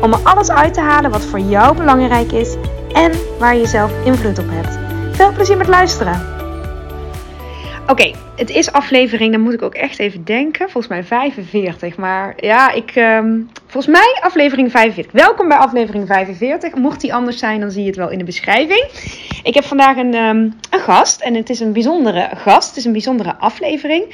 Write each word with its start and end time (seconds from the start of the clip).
om 0.00 0.12
er 0.12 0.20
alles 0.22 0.50
uit 0.50 0.74
te 0.74 0.80
halen 0.80 1.10
wat 1.10 1.24
voor 1.24 1.38
jou 1.38 1.76
belangrijk 1.76 2.32
is 2.32 2.56
en 2.92 3.12
waar 3.38 3.56
je 3.56 3.66
zelf 3.66 4.04
invloed 4.04 4.38
op 4.38 4.46
hebt. 4.48 4.78
Veel 5.16 5.32
plezier 5.32 5.56
met 5.56 5.68
luisteren! 5.68 6.32
Oké, 7.86 8.12
het 8.36 8.50
is 8.50 8.72
aflevering, 8.72 9.32
dan 9.32 9.40
moet 9.40 9.52
ik 9.52 9.62
ook 9.62 9.74
echt 9.74 9.98
even 9.98 10.24
denken. 10.24 10.70
Volgens 10.70 10.88
mij 10.88 11.04
45, 11.04 11.96
maar 11.96 12.34
ja, 12.36 12.72
ik... 12.72 12.90
ehm, 12.90 13.40
volgens 13.66 13.92
mij 13.92 14.18
aflevering 14.20 14.70
45. 14.70 15.12
Welkom 15.12 15.48
bij 15.48 15.56
aflevering 15.56 16.06
45. 16.06 16.74
Mocht 16.74 17.00
die 17.00 17.14
anders 17.14 17.38
zijn, 17.38 17.60
dan 17.60 17.70
zie 17.70 17.80
je 17.80 17.86
het 17.86 17.96
wel 17.96 18.10
in 18.10 18.18
de 18.18 18.24
beschrijving. 18.24 18.84
Ik 19.42 19.54
heb 19.54 19.64
vandaag 19.64 19.96
een, 19.96 20.14
ehm, 20.14 20.38
een 20.70 20.80
gast 20.80 21.20
en 21.20 21.34
het 21.34 21.50
is 21.50 21.60
een 21.60 21.72
bijzondere 21.72 22.28
gast. 22.34 22.68
Het 22.68 22.76
is 22.76 22.84
een 22.84 22.92
bijzondere 22.92 23.34
aflevering. 23.36 24.04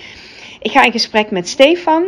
Ik 0.61 0.71
ga 0.71 0.85
in 0.85 0.93
gesprek 0.93 1.31
met 1.31 1.49
Stefan. 1.49 2.05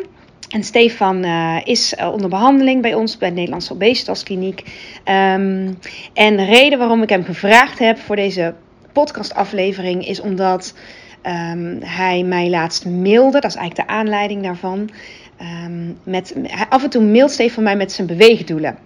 En 0.53 0.65
Stefan 0.65 1.25
eh, 1.25 1.57
is 1.65 1.95
eh, 1.95 2.13
onder 2.13 2.29
behandeling 2.29 2.83
bij 2.83 2.95
ons 2.95 3.19
bij 3.19 3.29
de 3.29 3.35
Nederlandse 3.35 3.73
Obesitaskliniek. 3.73 4.63
Ehm, 5.05 5.73
en 6.13 6.37
de 6.37 6.45
reden 6.45 6.79
waarom 6.79 7.03
ik 7.03 7.09
hem 7.09 7.25
gevraagd 7.25 7.79
heb 7.79 7.99
voor 7.99 8.17
deze 8.17 8.55
podcastaflevering 8.93 10.07
is 10.07 10.21
omdat 10.21 10.75
ehm, 11.23 11.77
hij 11.81 12.23
mij 12.23 12.51
laatst 12.51 12.87
mailde. 12.87 13.41
Dat 13.41 13.51
is 13.51 13.57
eigenlijk 13.57 13.89
de 13.89 13.95
aanleiding 13.95 14.43
daarvan. 14.43 14.91
Ehm, 15.37 15.93
met, 16.03 16.35
af 16.69 16.83
en 16.83 16.91
toe 16.91 17.03
mailt 17.03 17.31
Stefan 17.31 17.63
mij 17.63 17.77
met 17.77 17.93
zijn 17.93 18.07
beweegdoelen. 18.07 18.79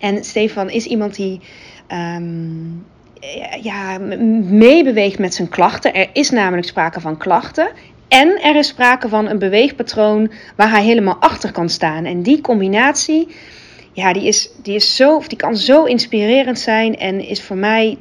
En 0.00 0.24
Stefan 0.24 0.70
is 0.70 0.86
iemand 0.86 1.14
die 1.14 1.40
ja, 3.62 3.98
meebeweegt 4.48 5.18
met 5.18 5.34
zijn 5.34 5.48
klachten. 5.48 5.94
Er 5.94 6.08
is 6.12 6.30
namelijk 6.30 6.66
sprake 6.66 7.00
van 7.00 7.16
klachten. 7.16 7.68
En 8.08 8.42
er 8.42 8.56
is 8.56 8.68
sprake 8.68 9.08
van 9.08 9.28
een 9.28 9.38
beweegpatroon 9.38 10.30
waar 10.56 10.70
hij 10.70 10.84
helemaal 10.84 11.16
achter 11.20 11.52
kan 11.52 11.68
staan. 11.68 12.04
En 12.04 12.22
die 12.22 12.40
combinatie, 12.40 13.28
ja, 13.92 14.12
die, 14.12 14.26
is, 14.26 14.50
die, 14.62 14.74
is 14.74 14.96
zo, 14.96 15.22
die 15.26 15.38
kan 15.38 15.56
zo 15.56 15.84
inspirerend 15.84 16.58
zijn. 16.58 16.96
En 16.96 17.20
is 17.20 17.42
voor 17.42 17.56
mij 17.56 17.98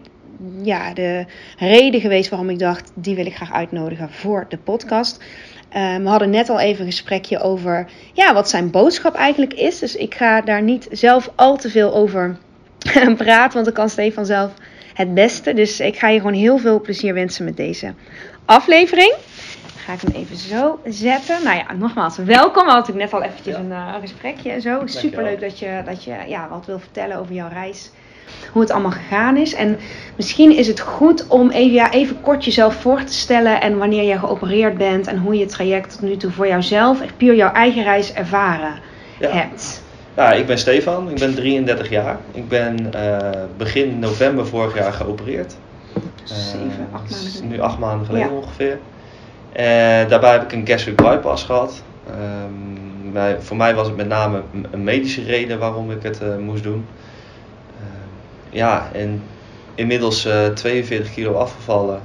ja, 0.61 0.93
de 0.93 1.25
reden 1.57 2.01
geweest 2.01 2.29
waarom 2.29 2.49
ik 2.49 2.59
dacht, 2.59 2.91
die 2.95 3.15
wil 3.15 3.25
ik 3.25 3.35
graag 3.35 3.53
uitnodigen 3.53 4.09
voor 4.11 4.45
de 4.49 4.57
podcast. 4.57 5.23
Eh, 5.69 5.95
we 5.95 6.07
hadden 6.07 6.29
net 6.29 6.49
al 6.49 6.59
even 6.59 6.85
een 6.85 6.91
gesprekje 6.91 7.39
over 7.39 7.87
ja, 8.13 8.33
wat 8.33 8.49
zijn 8.49 8.71
boodschap 8.71 9.15
eigenlijk 9.15 9.53
is. 9.53 9.79
Dus 9.79 9.95
ik 9.95 10.15
ga 10.15 10.41
daar 10.41 10.61
niet 10.61 10.87
zelf 10.91 11.31
al 11.35 11.57
te 11.57 11.69
veel 11.69 11.93
over 11.93 12.37
praten, 13.17 13.53
want 13.53 13.65
dan 13.65 13.73
kan 13.73 13.89
Stefan 13.89 14.25
zelf 14.25 14.51
het 14.93 15.13
beste. 15.13 15.53
Dus 15.53 15.79
ik 15.79 15.97
ga 15.97 16.09
je 16.09 16.17
gewoon 16.17 16.33
heel 16.33 16.57
veel 16.57 16.81
plezier 16.81 17.13
wensen 17.13 17.45
met 17.45 17.57
deze 17.57 17.93
aflevering. 18.45 19.13
Ga 19.87 19.93
ik 19.93 20.01
hem 20.01 20.11
even 20.21 20.37
zo 20.37 20.79
zetten. 20.85 21.43
Nou 21.43 21.57
ja, 21.57 21.73
nogmaals, 21.73 22.17
welkom. 22.17 22.65
We 22.65 22.71
hadden 22.71 22.97
net 22.97 23.13
al 23.13 23.21
eventjes 23.23 23.55
Ja. 23.55 23.61
een 23.61 23.71
eh, 23.71 23.93
gesprekje 24.01 24.51
en 24.51 24.61
zo. 24.61 24.81
Super 24.85 25.23
leuk 25.23 25.39
dat 25.39 25.59
je, 25.59 25.81
dat 25.85 26.03
je 26.03 26.15
ja, 26.27 26.47
wat 26.49 26.65
wil 26.65 26.79
vertellen 26.79 27.17
over 27.19 27.33
jouw 27.33 27.47
reis. 27.49 27.91
Hoe 28.51 28.61
het 28.61 28.71
allemaal 28.71 28.91
gegaan 28.91 29.37
is. 29.37 29.53
En 29.53 29.77
misschien 30.15 30.55
is 30.55 30.67
het 30.67 30.79
goed 30.79 31.27
om 31.27 31.49
even, 31.49 31.73
ja, 31.73 31.91
even 31.91 32.21
kort 32.21 32.45
jezelf 32.45 32.75
voor 32.75 33.03
te 33.03 33.13
stellen. 33.13 33.61
En 33.61 33.77
wanneer 33.77 34.03
je 34.03 34.19
geopereerd 34.19 34.77
bent. 34.77 35.07
En 35.07 35.17
hoe 35.17 35.33
je 35.33 35.39
het 35.39 35.49
traject 35.49 35.91
tot 35.91 36.01
nu 36.01 36.17
toe 36.17 36.31
voor 36.31 36.47
jouzelf, 36.47 37.01
echt 37.01 37.17
puur 37.17 37.35
jouw 37.35 37.51
eigen 37.51 37.83
reis 37.83 38.13
ervaren 38.13 38.73
Ja. 39.19 39.29
hebt. 39.29 39.83
Ja, 40.15 40.31
ik 40.31 40.45
ben 40.45 40.57
Stefan, 40.57 41.09
ik 41.09 41.19
ben 41.19 41.35
33 41.35 41.89
jaar. 41.89 42.17
Ik 42.31 42.47
ben 42.47 42.93
eh, 42.93 43.29
begin 43.57 43.99
november 43.99 44.47
vorig 44.47 44.75
jaar 44.75 44.93
geopereerd. 44.93 45.55
Eh, 45.93 46.35
Zeven, 46.35 46.87
acht 46.91 47.09
maanden 47.11 47.29
geleden. 47.31 47.47
Nu 47.49 47.59
acht 47.59 47.77
maanden 47.79 48.05
geleden 48.05 48.27
Ja. 48.29 48.35
ongeveer. 48.35 48.77
Eh, 49.57 49.63
daarbij 50.09 50.31
heb 50.31 50.43
ik 50.43 50.51
een 50.51 50.67
gastric 50.67 50.95
bypass 50.95 51.43
gehad. 51.43 51.83
Ehm, 52.03 53.39
voor 53.41 53.57
mij 53.57 53.75
was 53.75 53.87
het 53.87 53.95
met 53.95 54.07
name 54.07 54.43
een- 54.71 54.83
medische 54.83 55.23
reden 55.23 55.59
waarom 55.59 55.91
ik 55.91 56.03
het 56.03 56.21
eh, 56.21 56.37
moest 56.37 56.63
doen. 56.63 56.89
Ehm, 57.75 58.09
ja, 58.49 58.89
en 58.93 59.29
inmiddels 59.75 60.25
eh 60.25 60.47
42 60.47 61.11
kilo 61.13 61.33
afgevallen. 61.33 62.01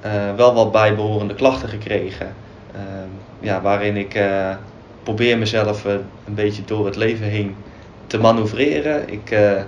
Eh, 0.00 0.34
wel 0.34 0.54
wat 0.54 0.72
bijbehorende 0.72 1.34
klachten 1.34 1.68
gekregen. 1.68 2.36
Ehm, 2.66 3.10
ja, 3.38 3.60
waarin 3.60 3.96
ik 3.96 4.14
eh, 4.14 4.56
probeer 5.02 5.38
mezelf 5.38 5.84
eh, 5.84 5.92
een 6.24 6.34
beetje 6.34 6.64
door 6.64 6.86
het 6.86 6.96
leven 6.96 7.26
heen 7.26 7.64
te 8.06 8.18
manoeuvreren. 8.18 9.08
Ik 9.08 9.30
eh, 9.30 9.62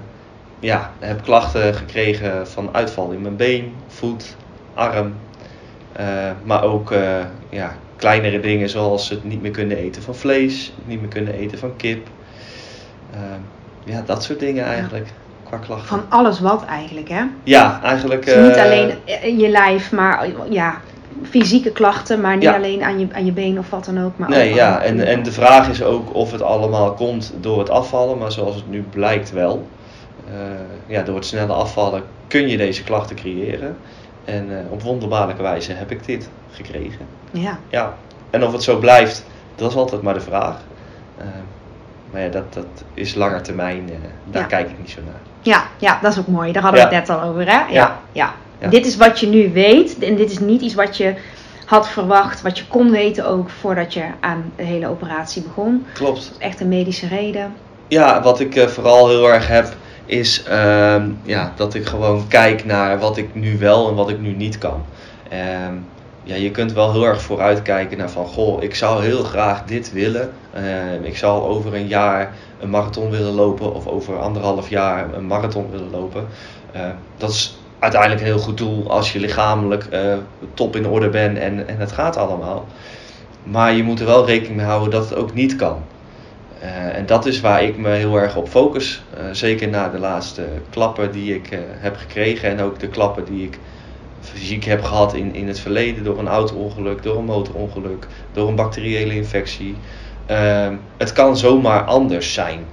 ja, 0.59 0.97
heb 1.01 1.23
klachten 1.23 1.75
gekregen 1.75 2.49
van 2.49 2.75
uitval 2.75 3.11
in 3.13 3.21
mijn 3.23 3.37
been, 3.37 3.81
voet, 3.87 4.37
arm. 4.75 5.15
Eh, 5.93 6.31
maar 6.45 6.63
ook 6.63 6.91
eh, 6.93 7.01
ja, 7.49 7.75
kleinere 7.97 8.41
dingen 8.41 8.69
zoals 8.69 9.09
het 9.09 9.25
niet 9.25 9.43
meer 9.43 9.51
kunnen 9.51 9.77
eten 9.77 10.03
van 10.03 10.15
vlees, 10.15 10.73
niet 10.85 11.01
meer 11.01 11.11
kunnen 11.11 11.35
eten 11.35 11.59
van 11.59 11.77
kip. 11.77 12.07
Ehm, 13.13 13.41
ja, 13.85 14.03
dat 14.07 14.23
soort 14.25 14.39
dingen 14.41 14.65
eigenlijk 14.65 15.09
qua 15.49 15.57
klachten. 15.57 15.89
Van 15.89 16.05
alles 16.09 16.41
wat 16.41 16.65
eigenlijk, 16.65 17.09
hè? 17.09 17.23
Ja, 17.43 17.81
eigenlijk. 17.83 18.25
Dus 18.25 18.47
niet 18.47 18.57
eh, 18.57 18.65
alleen 18.65 18.91
in 19.23 19.39
je 19.39 19.49
lijf, 19.49 19.93
maar 19.93 20.29
ja, 20.51 20.81
fysieke 21.23 21.71
klachten, 21.73 22.21
maar 22.21 22.35
niet 22.35 22.43
Ja. 22.43 22.55
alleen 22.55 22.83
aan 22.83 22.99
je, 22.99 23.07
aan 23.13 23.25
je 23.25 23.33
been 23.33 23.59
of 23.59 23.71
wat 23.71 23.85
dan 23.85 24.05
ook. 24.05 24.19
Maar 24.19 24.29
Nee, 24.29 24.51
ook 24.51 24.57
ja, 24.57 24.81
en, 24.83 25.07
en 25.07 25.23
de 25.23 25.33
vraag 25.33 25.69
is 25.69 25.83
ook 25.83 26.15
of 26.15 26.33
het 26.33 26.43
allemaal 26.43 26.93
komt 26.93 27.33
door 27.41 27.59
het 27.59 27.71
afvallen, 27.71 28.19
maar 28.19 28.33
zoals 28.33 28.55
het 28.55 28.71
nu 28.71 28.85
blijkt 28.91 29.33
wel. 29.33 29.67
Eh, 30.29 30.35
ja, 30.87 31.03
door 31.03 31.15
het 31.15 31.27
snelle 31.27 31.53
afvallen 31.53 32.03
kun 32.27 32.49
je 32.49 32.57
deze 32.57 32.85
klachten 32.85 33.17
creëren. 33.17 33.77
En 34.25 34.59
eh, 34.59 34.73
op 34.73 34.83
wonderbaarlijke 34.83 35.43
wijze 35.43 35.73
heb 35.73 35.91
ik 35.91 36.07
dit 36.07 36.29
gekregen. 36.51 37.07
Ja, 37.31 37.59
Ja, 37.69 37.95
en 38.31 38.45
of 38.45 38.53
het 38.53 38.63
zo 38.63 38.79
blijft, 38.79 39.25
dat 39.55 39.71
is 39.71 39.77
altijd 39.77 40.03
maar 40.03 40.15
de 40.15 40.21
vraag. 40.21 40.57
Eh, 41.19 41.25
maar 42.11 42.21
ja, 42.21 42.29
dat, 42.29 42.53
dat 42.53 42.67
is 42.95 43.15
langer 43.15 43.43
termijn, 43.43 43.91
eh, 43.91 43.95
daar 44.31 44.43
Ja. 44.43 44.49
kijk 44.49 44.71
ik 44.71 44.79
niet 44.79 44.91
zo 44.91 45.01
naar. 45.05 45.21
ja, 45.43 45.65
ja, 45.79 45.99
dat 46.03 46.13
is 46.13 46.19
ook 46.19 46.27
mooi. 46.27 46.53
Daar 46.53 46.63
hadden 46.63 46.89
we 46.89 46.95
het 46.95 47.09
net 47.09 47.17
al 47.19 47.29
over, 47.29 47.47
hè? 47.47 47.73
Ja, 47.73 48.01
Ja. 48.13 48.35
Dit 48.71 48.87
is 48.87 48.97
wat 48.97 49.21
je 49.21 49.27
nu 49.27 49.53
weet 49.53 49.99
en 49.99 50.17
dit 50.17 50.31
is 50.31 50.39
niet 50.39 50.61
iets 50.61 50.75
wat 50.75 50.97
je 50.97 51.15
had 51.65 51.89
verwacht, 51.89 52.43
wat 52.43 52.59
je 52.59 52.67
kon 52.67 52.91
weten 52.91 53.27
ook 53.27 53.51
voordat 53.51 53.95
je 53.95 54.05
aan 54.21 54.53
de 54.57 54.63
hele 54.63 54.89
operatie 54.89 55.43
begon. 55.43 55.87
Klopt. 55.95 56.33
Echt 56.39 56.61
een 56.61 56.69
medische 56.69 57.07
reden. 57.07 57.55
Ja, 57.89 58.23
wat 58.23 58.41
ik 58.41 58.69
vooral 58.69 59.09
heel 59.09 59.33
erg 59.33 59.49
heb, 59.49 59.75
is 60.07 60.43
ehm, 60.43 61.11
ja, 61.23 61.53
dat 61.57 61.75
ik 61.75 61.87
gewoon 61.87 62.29
kijk 62.29 62.65
naar 62.65 62.99
wat 62.99 63.17
ik 63.17 63.35
nu 63.35 63.59
wel 63.59 63.89
en 63.89 63.95
wat 63.95 64.11
ik 64.11 64.21
nu 64.21 64.33
niet 64.33 64.59
kan. 64.59 64.85
Ehm, 65.29 65.75
ja, 66.23 66.35
je 66.35 66.51
kunt 66.51 66.73
wel 66.73 66.93
heel 66.93 67.05
erg 67.05 67.23
vooruitkijken 67.23 67.99
naar 67.99 68.11
van, 68.11 68.27
goh, 68.27 68.63
ik 68.63 68.75
zou 68.75 69.03
heel 69.03 69.23
graag 69.23 69.65
dit 69.65 69.93
willen. 69.93 70.31
Ehm, 70.53 71.03
ik 71.03 71.17
zou 71.17 71.43
over 71.43 71.75
een 71.75 71.87
jaar 71.87 72.33
een 72.61 72.71
marathon 72.71 73.11
willen 73.11 73.33
lopen 73.33 73.75
of 73.75 73.87
over 73.87 74.19
anderhalf 74.19 74.69
jaar 74.69 75.15
een 75.15 75.27
marathon 75.27 75.71
willen 75.71 75.91
lopen. 75.91 76.27
Dat 77.17 77.31
is 77.31 77.57
uiteindelijk 77.83 78.21
een 78.21 78.27
heel 78.27 78.39
goed 78.39 78.59
doel 78.59 78.91
als 78.91 79.13
je 79.13 79.21
lichamelijk 79.21 79.85
eh, 79.85 80.15
top 80.55 80.77
in 80.77 80.87
orde 80.87 81.09
bent 81.09 81.39
en, 81.39 81.69
en 81.69 81.79
het 81.79 81.93
gaat 81.93 82.17
allemaal. 82.17 82.67
Maar 83.43 83.73
je 83.73 83.83
moet 83.83 84.01
er 84.01 84.07
wel 84.07 84.27
rekening 84.27 84.57
mee 84.57 84.67
houden 84.67 84.91
dat 84.91 85.09
het 85.09 85.19
ook 85.19 85.35
niet 85.35 85.57
kan. 85.57 85.83
Eh, 86.63 86.97
en 86.97 87.07
dat 87.07 87.27
is 87.27 87.41
waar 87.41 87.63
ik 87.63 87.77
me 87.77 87.89
heel 87.89 88.17
erg 88.17 88.37
op 88.37 88.49
focus. 88.49 89.03
Eh, 89.17 89.25
zeker 89.33 89.69
na 89.69 89.89
de 89.89 89.99
laatste 89.99 90.47
klappen 90.71 91.13
die 91.13 91.35
ik 91.35 91.51
eh, 91.51 91.59
heb 91.65 91.97
gekregen 91.97 92.49
en 92.49 92.61
ook 92.61 92.79
de 92.79 92.89
klappen 92.89 93.25
die 93.25 93.45
ik 93.45 93.59
fysiek 94.21 94.65
heb 94.65 94.83
gehad 94.83 95.15
in, 95.15 95.35
in 95.35 95.49
het 95.49 95.61
verleden 95.61 96.05
door 96.05 96.19
een 96.19 96.29
auto-ongeluk, 96.29 97.03
door 97.03 97.19
een 97.19 97.25
motorongeluk, 97.25 98.07
door 98.33 98.49
een 98.49 98.55
bacteriële 98.55 99.15
infectie. 99.15 99.77
Ehm, 100.27 100.75
het 100.97 101.13
kan 101.13 101.37
zomaar 101.37 101.85
anders 101.85 102.33
zijn. 102.33 102.65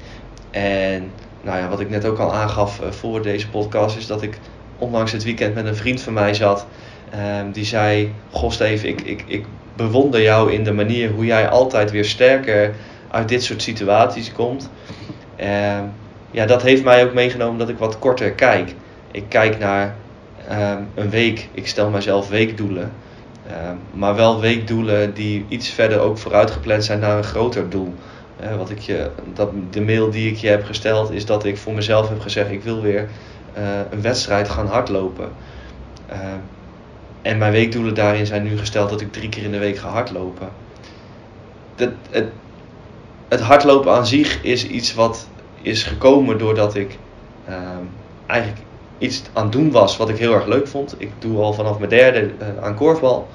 En 0.51 1.11
nou 1.41 1.57
ja, 1.57 1.69
wat 1.69 1.79
ik 1.79 1.89
net 1.89 2.05
ook 2.05 2.19
al 2.19 2.33
aangaf 2.33 2.81
voor 2.89 3.21
deze 3.21 3.49
podcast 3.49 3.97
is 3.97 4.07
dat 4.07 4.21
ik 4.21 4.39
onlangs 4.77 5.11
het 5.11 5.23
weekend 5.23 5.55
met 5.55 5.65
een 5.65 5.75
vriend 5.75 6.01
van 6.01 6.13
mij 6.13 6.33
zat. 6.33 6.65
ehm, 7.11 7.51
die 7.51 7.65
zei: 7.65 8.13
Goh, 8.31 8.51
Steve, 8.51 8.87
ik, 8.87 9.01
ik, 9.01 9.23
ik 9.27 9.45
bewonder 9.75 10.21
jou 10.21 10.51
in 10.51 10.63
de 10.63 10.73
manier 10.73 11.11
hoe 11.11 11.25
jij 11.25 11.49
altijd 11.49 11.91
weer 11.91 12.05
sterker 12.05 12.73
uit 13.11 13.29
dit 13.29 13.43
soort 13.43 13.61
situaties 13.61 14.31
komt. 14.31 14.69
Ehm, 15.35 15.83
ja, 16.31 16.45
dat 16.45 16.61
heeft 16.61 16.83
mij 16.83 17.05
ook 17.05 17.13
meegenomen 17.13 17.59
dat 17.59 17.69
ik 17.69 17.77
wat 17.77 17.99
korter 17.99 18.31
kijk. 18.31 18.75
Ik 19.11 19.23
kijk 19.27 19.59
naar 19.59 19.95
ehm, 20.47 20.81
een 20.95 21.09
week. 21.09 21.47
Ik 21.51 21.67
stel 21.67 21.89
mezelf 21.89 22.29
weekdoelen. 22.29 22.91
Ehm, 23.47 23.75
maar 23.91 24.15
wel 24.15 24.39
weekdoelen 24.39 25.13
die 25.13 25.45
iets 25.47 25.69
verder 25.69 25.99
ook 25.99 26.17
vooruit 26.17 26.51
gepland 26.51 26.83
zijn 26.83 26.99
naar 26.99 27.17
een 27.17 27.23
groter 27.23 27.69
doel. 27.69 27.93
Eh, 28.39 28.55
wat 28.55 28.69
ik 28.69 28.79
je, 28.79 29.09
dat, 29.33 29.49
de 29.69 29.81
mail 29.81 30.09
die 30.11 30.31
ik 30.31 30.37
je 30.37 30.47
heb 30.47 30.65
gesteld 30.65 31.11
is 31.11 31.25
dat 31.25 31.45
ik 31.45 31.57
voor 31.57 31.73
mezelf 31.73 32.09
heb 32.09 32.19
gezegd: 32.19 32.51
ik 32.51 32.63
wil 32.63 32.81
weer 32.81 33.07
een 33.89 34.01
wedstrijd 34.01 34.49
gaan 34.49 34.67
hardlopen. 34.67 35.29
en 37.21 37.37
mijn 37.37 37.51
weekdoelen 37.51 37.93
daarin 37.93 38.25
zijn 38.25 38.43
nu 38.43 38.57
gesteld 38.57 38.89
dat 38.89 39.01
ik 39.01 39.11
drie 39.11 39.29
keer 39.29 39.43
in 39.43 39.51
de 39.51 39.57
week 39.57 39.77
ga 39.77 39.89
hardlopen. 39.89 40.49
Het, 41.75 42.25
het 43.29 43.39
hardlopen 43.39 43.91
aan 43.91 44.07
zich 44.07 44.43
is 44.43 44.67
iets 44.67 44.93
wat 44.93 45.27
is 45.61 45.83
gekomen 45.83 46.37
doordat 46.37 46.75
ik 46.75 46.97
ehm, 47.45 47.83
eigenlijk 48.25 48.61
iets 48.97 49.23
aan 49.33 49.43
het 49.43 49.51
doen 49.51 49.71
was 49.71 49.97
wat 49.97 50.09
ik 50.09 50.17
heel 50.17 50.33
erg 50.33 50.45
leuk 50.45 50.67
vond. 50.67 50.95
Ik 50.97 51.11
doe 51.19 51.37
al 51.37 51.53
vanaf 51.53 51.77
mijn 51.77 51.89
derde 51.89 52.21
uh, 52.21 52.63
aan 52.63 52.75
korfbal. 52.75 53.27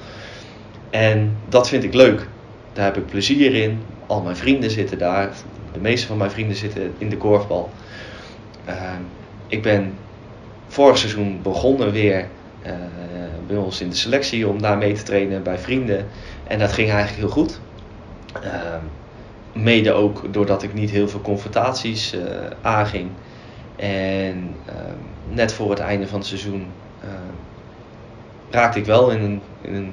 En 0.91 1.37
dat 1.49 1.69
vind 1.69 1.85
ik 1.85 1.95
leuk. 1.95 2.29
Daar 2.73 2.85
heb 2.85 2.97
ik 2.97 3.07
plezier 3.07 3.55
in. 3.55 3.83
Al 4.07 4.21
mijn 4.21 4.37
vrienden 4.37 4.71
zitten 4.71 4.99
daar. 4.99 5.31
De 5.73 5.81
meeste 5.81 6.07
van 6.07 6.17
mijn 6.17 6.31
vrienden 6.31 6.57
zitten 6.57 6.95
in 6.99 7.09
de 7.09 7.17
korfbal. 7.17 7.71
Ehm, 8.65 9.01
ik 9.47 9.63
ben 9.63 9.95
vorig 10.67 10.99
seizoen 10.99 11.41
begonnen 11.43 11.93
weer 11.93 12.29
uh, 12.67 12.73
bij 13.47 13.57
ons 13.57 13.81
in 13.81 13.89
de 13.89 13.97
selectie 13.97 14.49
om 14.49 14.63
daar 14.63 14.79
mee 14.79 14.93
te 14.93 15.03
trainen 15.03 15.43
bij 15.43 15.59
vrienden. 15.59 16.07
En 16.47 16.59
dat 16.59 16.73
ging 16.73 16.91
eigenlijk 16.91 17.19
heel 17.19 17.43
goed. 17.43 17.61
Ehm, 18.43 18.85
mede 19.55 19.93
ook 19.93 20.33
doordat 20.33 20.63
ik 20.63 20.75
niet 20.75 20.91
heel 20.91 21.09
veel 21.09 21.21
confrontaties 21.21 22.15
uh, 22.15 22.23
aanging. 22.63 23.09
En 23.77 24.55
ehm, 24.67 24.97
net 25.29 25.53
voor 25.53 25.71
het 25.71 25.79
einde 25.79 26.07
van 26.07 26.19
het 26.19 26.29
seizoen 26.29 26.67
uh, 27.05 27.11
raakte 28.51 28.79
ik 28.79 28.87
wel 28.87 29.11
in 29.11 29.23
een, 29.23 29.41
in 29.61 29.75
een 29.75 29.93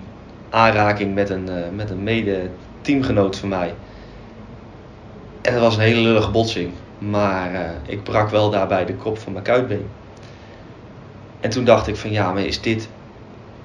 aanraking 0.50 1.14
met 1.14 1.30
een, 1.30 1.50
uh, 1.50 1.56
met 1.76 1.90
een 1.90 2.04
mede-teamgenoot 2.04 3.38
van 3.38 3.50
mij. 3.50 3.74
En 5.42 5.54
dat 5.54 5.62
was 5.62 5.76
een 5.76 5.82
hele 5.82 6.02
lullige 6.02 6.32
botsing. 6.32 6.72
Maar 6.98 7.54
uh, 7.54 7.60
ik 7.86 8.04
brak 8.04 8.30
wel 8.30 8.50
daarbij 8.50 8.86
de 8.86 8.96
kop 8.96 9.18
van 9.18 9.32
mijn 9.32 9.44
kuitbeen. 9.44 9.88
En 11.40 11.50
toen 11.50 11.66
dacht 11.66 11.88
ik 11.88 11.96
van 11.96 12.12
ja, 12.12 12.32
maar 12.32 12.44
is 12.44 12.62
dit 12.62 12.90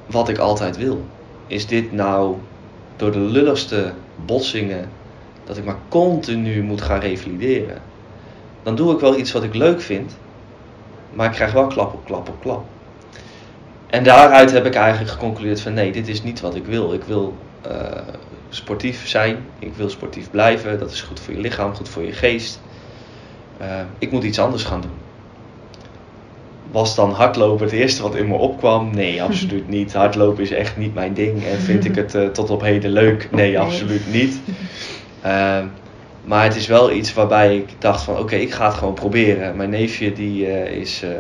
wat 0.07 0.29
ik 0.29 0.39
altijd 0.39 0.77
wil? 0.77 1.05
Is 1.47 1.67
dit 1.67 1.93
nou 1.93 2.37
door 2.97 3.13
de 3.13 3.19
lulligste 3.19 3.93
botsingen 4.25 4.89
dat 5.47 5.57
ik 5.57 5.65
maar 5.65 5.79
continu 5.89 6.63
moet 6.63 6.81
gaan 6.81 7.01
revalideren? 7.01 7.79
Dan 8.63 8.77
doe 8.77 8.95
ik 8.95 9.01
wel 9.01 9.19
iets 9.19 9.33
wat 9.33 9.43
ik 9.43 9.55
leuk 9.55 9.81
vind, 9.81 10.17
maar 11.13 11.27
ik 11.27 11.33
krijg 11.33 11.53
wel 11.53 11.67
klap 11.67 11.95
op 11.95 12.05
klap 12.05 12.29
op 12.29 12.41
klap. 12.41 12.65
En 13.87 14.05
daaruit 14.05 14.53
heb 14.53 14.67
ik 14.67 14.75
eigenlijk 14.75 15.11
geconcludeerd 15.11 15.61
van 15.61 15.75
nee, 15.75 15.93
dit 15.93 16.09
is 16.09 16.23
niet 16.23 16.41
wat 16.41 16.55
ik 16.55 16.67
wil. 16.67 16.93
Ik 16.93 17.05
wil 17.05 17.37
uh, 17.67 17.73
sportief 18.49 19.09
zijn, 19.09 19.37
ik 19.59 19.75
wil 19.75 19.91
sportief 19.91 20.31
blijven. 20.31 20.79
Dat 20.79 20.91
is 20.91 21.03
goed 21.03 21.21
voor 21.21 21.35
je 21.35 21.41
lichaam, 21.41 21.75
goed 21.75 21.89
voor 21.89 22.03
je 22.03 22.13
geest. 22.13 22.61
Uh, 23.61 23.67
ik 23.99 24.11
moet 24.11 24.25
iets 24.25 24.39
anders 24.39 24.65
gaan 24.65 24.81
doen. 24.81 24.91
Was 26.71 26.95
dan 26.95 27.11
hardlopen 27.11 27.65
het 27.65 27.75
eerste 27.75 28.03
wat 28.03 28.15
in 28.15 28.29
me 28.29 28.35
opkwam? 28.35 28.95
Nee, 28.95 29.23
absoluut 29.29 29.69
niet. 29.69 29.93
Hardlopen 29.93 30.43
is 30.43 30.51
echt 30.51 30.77
niet 30.77 30.95
mijn 30.95 31.15
ding. 31.15 31.45
En 31.45 31.59
vind 31.59 31.85
ik 31.85 31.95
het 31.95 32.15
uh, 32.15 32.29
tot 32.29 32.51
op 32.51 32.61
heden 32.61 32.91
leuk? 32.91 33.29
Nee, 33.31 33.59
absoluut 33.59 34.13
niet. 34.13 34.41
Maar 36.27 36.45
het 36.45 36.57
is 36.57 36.67
wel 36.67 36.93
iets 36.93 37.15
waarbij 37.15 37.57
ik 37.57 37.69
dacht 37.79 38.03
van 38.03 38.19
oké, 38.19 38.35
ik 38.35 38.53
ga 38.53 38.67
het 38.67 38.75
gewoon 38.75 38.95
proberen. 38.95 39.57
Mijn 39.57 39.71
neefje 39.71 40.13
die, 40.13 40.47
uh, 40.47 40.71
is, 40.71 41.03
uh, 41.05 41.11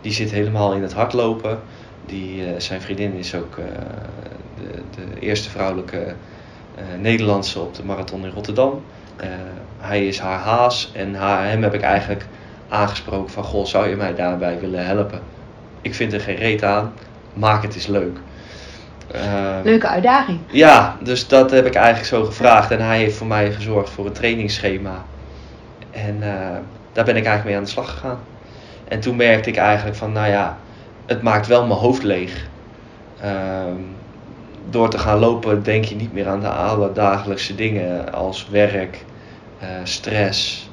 die 0.00 0.12
zit 0.12 0.30
helemaal 0.30 0.72
in 0.72 0.82
het 0.82 0.92
hardlopen. 0.92 1.58
Die, 2.06 2.46
uh, 2.46 2.48
zijn 2.56 2.80
vriendin 2.80 3.12
is 3.12 3.34
ook 3.34 3.56
de, 4.56 4.82
de, 4.94 5.20
eerste 5.20 5.50
vrouwelijke 5.50 6.14
Nederlandse 7.00 7.60
op 7.60 7.74
de 7.74 7.84
marathon 7.84 8.24
in 8.24 8.30
Rotterdam. 8.30 8.82
hij 9.78 10.06
is 10.06 10.18
haar 10.18 10.38
haas 10.38 10.90
en 10.94 11.14
haar, 11.14 11.48
hem 11.48 11.62
heb 11.62 11.74
ik 11.74 11.82
eigenlijk 11.82 12.26
aangesproken 12.68 13.30
van 13.30 13.44
goh, 13.44 13.64
zou 13.64 13.88
je 13.88 13.96
mij 13.96 14.14
daarbij 14.14 14.60
willen 14.60 14.86
helpen? 14.86 15.20
Ik 15.80 15.94
vind 15.94 16.12
er 16.12 16.20
geen 16.20 16.36
reet 16.36 16.64
aan, 16.64 16.92
maak 17.34 17.62
het 17.62 17.74
eens 17.74 17.86
leuk. 17.86 18.18
Ehm, 19.12 19.64
Leuke 19.64 19.88
uitdaging. 19.88 20.38
Ja, 20.46 20.96
dus 21.02 21.28
dat 21.28 21.50
heb 21.50 21.66
ik 21.66 21.74
eigenlijk 21.74 22.06
zo 22.06 22.24
gevraagd. 22.24 22.70
En 22.70 22.80
hij 22.80 22.98
heeft 22.98 23.16
voor 23.16 23.26
mij 23.26 23.52
gezorgd 23.52 23.90
voor 23.90 24.06
een 24.06 24.12
trainingsschema. 24.12 25.04
En 25.90 26.16
uh, 26.20 26.26
daar 26.92 27.04
ben 27.04 27.16
ik 27.16 27.24
eigenlijk 27.24 27.44
mee 27.44 27.56
aan 27.56 27.64
de 27.64 27.70
slag 27.70 27.90
gegaan. 27.90 28.18
En 28.88 29.00
toen 29.00 29.16
merkte 29.16 29.48
ik 29.48 29.56
eigenlijk 29.56 29.96
van, 29.96 30.12
nou 30.12 30.28
ja, 30.28 30.58
het 31.06 31.22
maakt 31.22 31.46
wel 31.46 31.66
mijn 31.66 31.80
hoofd 31.80 32.02
leeg. 32.02 32.46
Uh, 33.24 33.30
door 34.70 34.90
te 34.90 34.98
gaan 34.98 35.18
lopen 35.18 35.62
denk 35.62 35.84
je 35.84 35.94
niet 35.94 36.12
meer 36.12 36.28
aan 36.28 36.40
de 36.40 36.48
alledagelijkse 36.48 37.54
dingen 37.54 38.12
als 38.12 38.48
werk, 38.50 39.04
uh, 39.62 39.68
stress, 39.82 40.70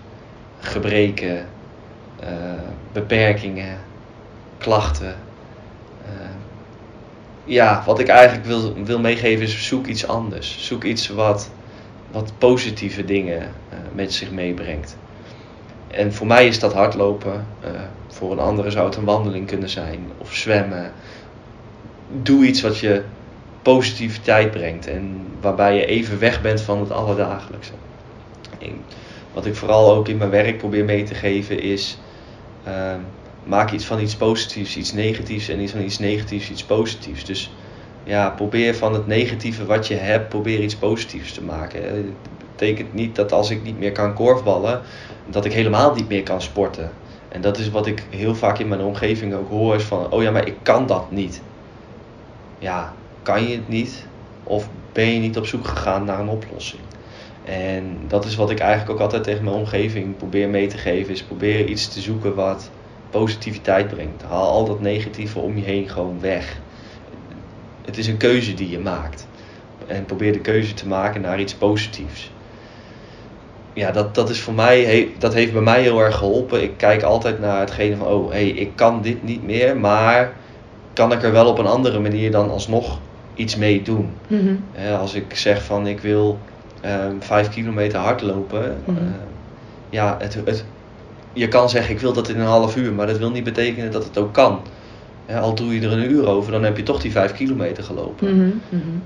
gebreken, 0.60 1.46
uh, 2.24 2.28
beperkingen, 2.92 3.78
klachten 4.58 5.16
ja, 7.50 7.84
wat 7.86 8.00
ik 8.00 8.08
eigenlijk 8.08 8.46
wil, 8.46 8.74
wil 8.84 9.00
meegeven 9.00 9.46
is 9.46 9.68
zoek 9.68 9.88
iets 9.88 10.08
anders. 10.08 10.66
Zoek 10.68 10.84
iets 10.84 11.08
wat, 11.08 11.52
wat 12.12 12.32
positieve 12.38 13.06
dingen 13.06 13.40
uh, 13.40 13.78
met 13.94 14.14
zich 14.14 14.32
meebrengt. 14.32 14.98
En 15.88 16.14
voor 16.14 16.28
mij 16.28 16.48
is 16.48 16.60
dat 16.60 16.74
hardlopen. 16.74 17.46
Uh, 17.64 17.70
voor 18.08 18.32
een 18.32 18.40
andere 18.40 18.72
zou 18.72 18.86
het 18.86 18.96
een 18.96 19.04
wandeling 19.04 19.48
kunnen 19.48 19.70
zijn. 19.70 20.00
Of 20.18 20.34
zwemmen. 20.34 20.92
Doe 22.22 22.46
iets 22.46 22.62
wat 22.62 22.80
je 22.80 23.04
positiviteit 23.62 24.52
brengt. 24.52 24.88
En 24.88 25.28
waarbij 25.42 25.76
je 25.76 25.86
even 25.86 26.20
weg 26.20 26.42
bent 26.42 26.62
van 26.62 26.80
het 26.80 26.92
alledagelijkse. 26.92 27.72
En 28.60 28.82
wat 29.34 29.46
ik 29.46 29.56
vooral 29.56 29.94
ook 29.94 30.08
in 30.08 30.18
mijn 30.18 30.30
werk 30.30 30.58
probeer 30.58 30.86
mee 30.86 31.04
te 31.04 31.16
geven 31.16 31.62
is... 31.62 31.98
Uh, 32.68 32.94
maak 33.44 33.72
iets 33.72 33.86
van 33.86 34.00
iets 34.00 34.16
positiefs, 34.16 34.78
iets 34.78 34.94
negatiefs 34.94 35.50
en 35.50 35.60
iets 35.60 35.72
van 35.72 35.82
iets 35.82 36.00
negatiefs, 36.00 36.50
iets 36.50 36.64
positiefs. 36.64 37.26
Dus 37.26 37.52
ja, 38.04 38.30
probeer 38.30 38.76
van 38.76 38.94
het 38.94 39.08
negatieve 39.08 39.66
wat 39.66 39.88
je 39.88 39.96
hebt, 39.96 40.30
probeer 40.30 40.60
iets 40.60 40.76
positiefs 40.76 41.34
te 41.34 41.44
maken. 41.44 41.84
Het 41.84 42.06
betekent 42.56 42.94
niet 42.94 43.16
dat 43.16 43.32
als 43.32 43.50
ik 43.50 43.64
niet 43.64 43.80
meer 43.80 43.92
kan 43.92 44.14
korfballen, 44.14 44.82
dat 45.26 45.46
ik 45.46 45.54
helemaal 45.54 45.96
niet 45.96 46.08
meer 46.08 46.24
kan 46.24 46.42
sporten. 46.42 46.92
En 47.30 47.42
dat 47.42 47.58
is 47.58 47.70
wat 47.70 47.88
ik 47.88 48.04
heel 48.10 48.36
vaak 48.36 48.60
in 48.60 48.68
mijn 48.68 48.82
omgeving 48.82 49.34
ook 49.34 49.50
hoor, 49.50 49.76
is 49.76 49.84
van, 49.84 50.12
oh 50.12 50.24
ja, 50.24 50.32
maar 50.32 50.48
ik 50.48 50.56
kan 50.62 50.88
dat 50.88 51.12
niet. 51.12 51.42
Ja, 52.60 52.94
kan 53.24 53.48
je 53.48 53.56
het 53.56 53.68
niet? 53.68 54.06
Of 54.44 54.70
ben 54.92 55.14
je 55.14 55.20
niet 55.20 55.38
op 55.38 55.46
zoek 55.46 55.68
gegaan 55.68 56.04
naar 56.04 56.20
een 56.20 56.30
oplossing? 56.30 56.82
En 57.46 57.98
dat 58.08 58.26
is 58.26 58.36
wat 58.36 58.50
ik 58.50 58.60
eigenlijk 58.60 58.92
ook 58.92 59.00
altijd 59.00 59.24
tegen 59.24 59.44
mijn 59.44 59.56
omgeving 59.56 60.18
probeer 60.18 60.50
mee 60.50 60.68
te 60.68 60.78
geven, 60.78 61.14
is 61.14 61.24
probeer 61.24 61.66
iets 61.66 61.88
te 61.88 62.02
zoeken 62.02 62.36
wat 62.36 62.70
positiviteit 63.10 63.88
brengt. 63.88 64.24
Haal 64.24 64.48
al 64.48 64.66
dat 64.66 64.82
negatieve 64.82 65.40
om 65.40 65.58
je 65.58 65.64
heen 65.64 65.90
gewoon 65.90 66.20
weg. 66.20 66.60
Het 67.86 67.98
is 67.98 68.08
een 68.08 68.18
keuze 68.18 68.54
die 68.54 68.70
je 68.70 68.80
maakt. 68.80 69.28
En 69.88 70.06
probeer 70.06 70.34
de 70.34 70.40
keuze 70.40 70.74
te 70.74 70.88
maken 70.88 71.22
naar 71.22 71.40
iets 71.40 71.54
positiefs. 71.54 72.32
Ja, 73.74 73.92
dat, 73.92 74.16
dat 74.16 74.30
is 74.30 74.42
voor 74.42 74.54
mij, 74.54 75.10
dat 75.18 75.34
heeft 75.34 75.54
bij 75.54 75.62
mij 75.62 75.82
heel 75.82 76.00
erg 76.00 76.18
geholpen. 76.18 76.64
Ik 76.64 76.78
kijk 76.78 77.04
altijd 77.04 77.40
naar 77.40 77.60
hetgene 77.60 77.96
van, 77.96 78.08
oh, 78.08 78.32
hey, 78.32 78.48
ik 78.48 78.72
kan 78.76 79.02
dit 79.02 79.24
niet 79.24 79.44
meer, 79.44 79.78
maar 79.78 80.34
kan 80.94 81.12
ik 81.12 81.24
er 81.24 81.32
wel 81.32 81.48
op 81.48 81.58
een 81.58 81.66
andere 81.66 82.00
manier 82.00 82.32
dan 82.32 82.50
alsnog 82.50 83.00
iets 83.34 83.56
mee 83.56 83.82
doen? 83.82 84.14
Mhm. 84.28 84.56
als 85.00 85.14
ik 85.14 85.36
zeg 85.36 85.64
van, 85.64 85.88
ik 85.88 86.00
wil 86.00 86.40
um, 86.86 87.22
vijf 87.22 87.50
kilometer 87.50 88.00
hardlopen, 88.00 88.78
mm 88.86 89.14
ja, 89.90 90.16
het, 90.20 90.34
het, 90.46 90.66
je 91.40 91.48
kan 91.48 91.70
zeggen 91.70 91.94
ik 91.94 92.00
wil 92.00 92.14
dat 92.14 92.30
in 92.30 92.40
een 92.40 92.46
half 92.46 92.76
uur, 92.76 92.94
maar 92.94 93.08
dat 93.08 93.18
wil 93.18 93.32
niet 93.32 93.44
betekenen 93.44 93.92
dat 93.92 94.04
het 94.04 94.18
ook 94.18 94.34
kan. 94.34 94.62
al 95.42 95.56
doe 95.56 95.74
je 95.74 95.88
er 95.88 95.92
een 95.92 96.12
uur 96.12 96.28
over, 96.28 96.52
dan 96.52 96.64
heb 96.64 96.78
je 96.78 96.84
toch 96.84 97.02
die 97.02 97.12
vijf 97.12 97.34
kilometer 97.34 97.84
gelopen. 97.84 98.36
Mhm, 98.36 98.50
mhm. 98.70 98.98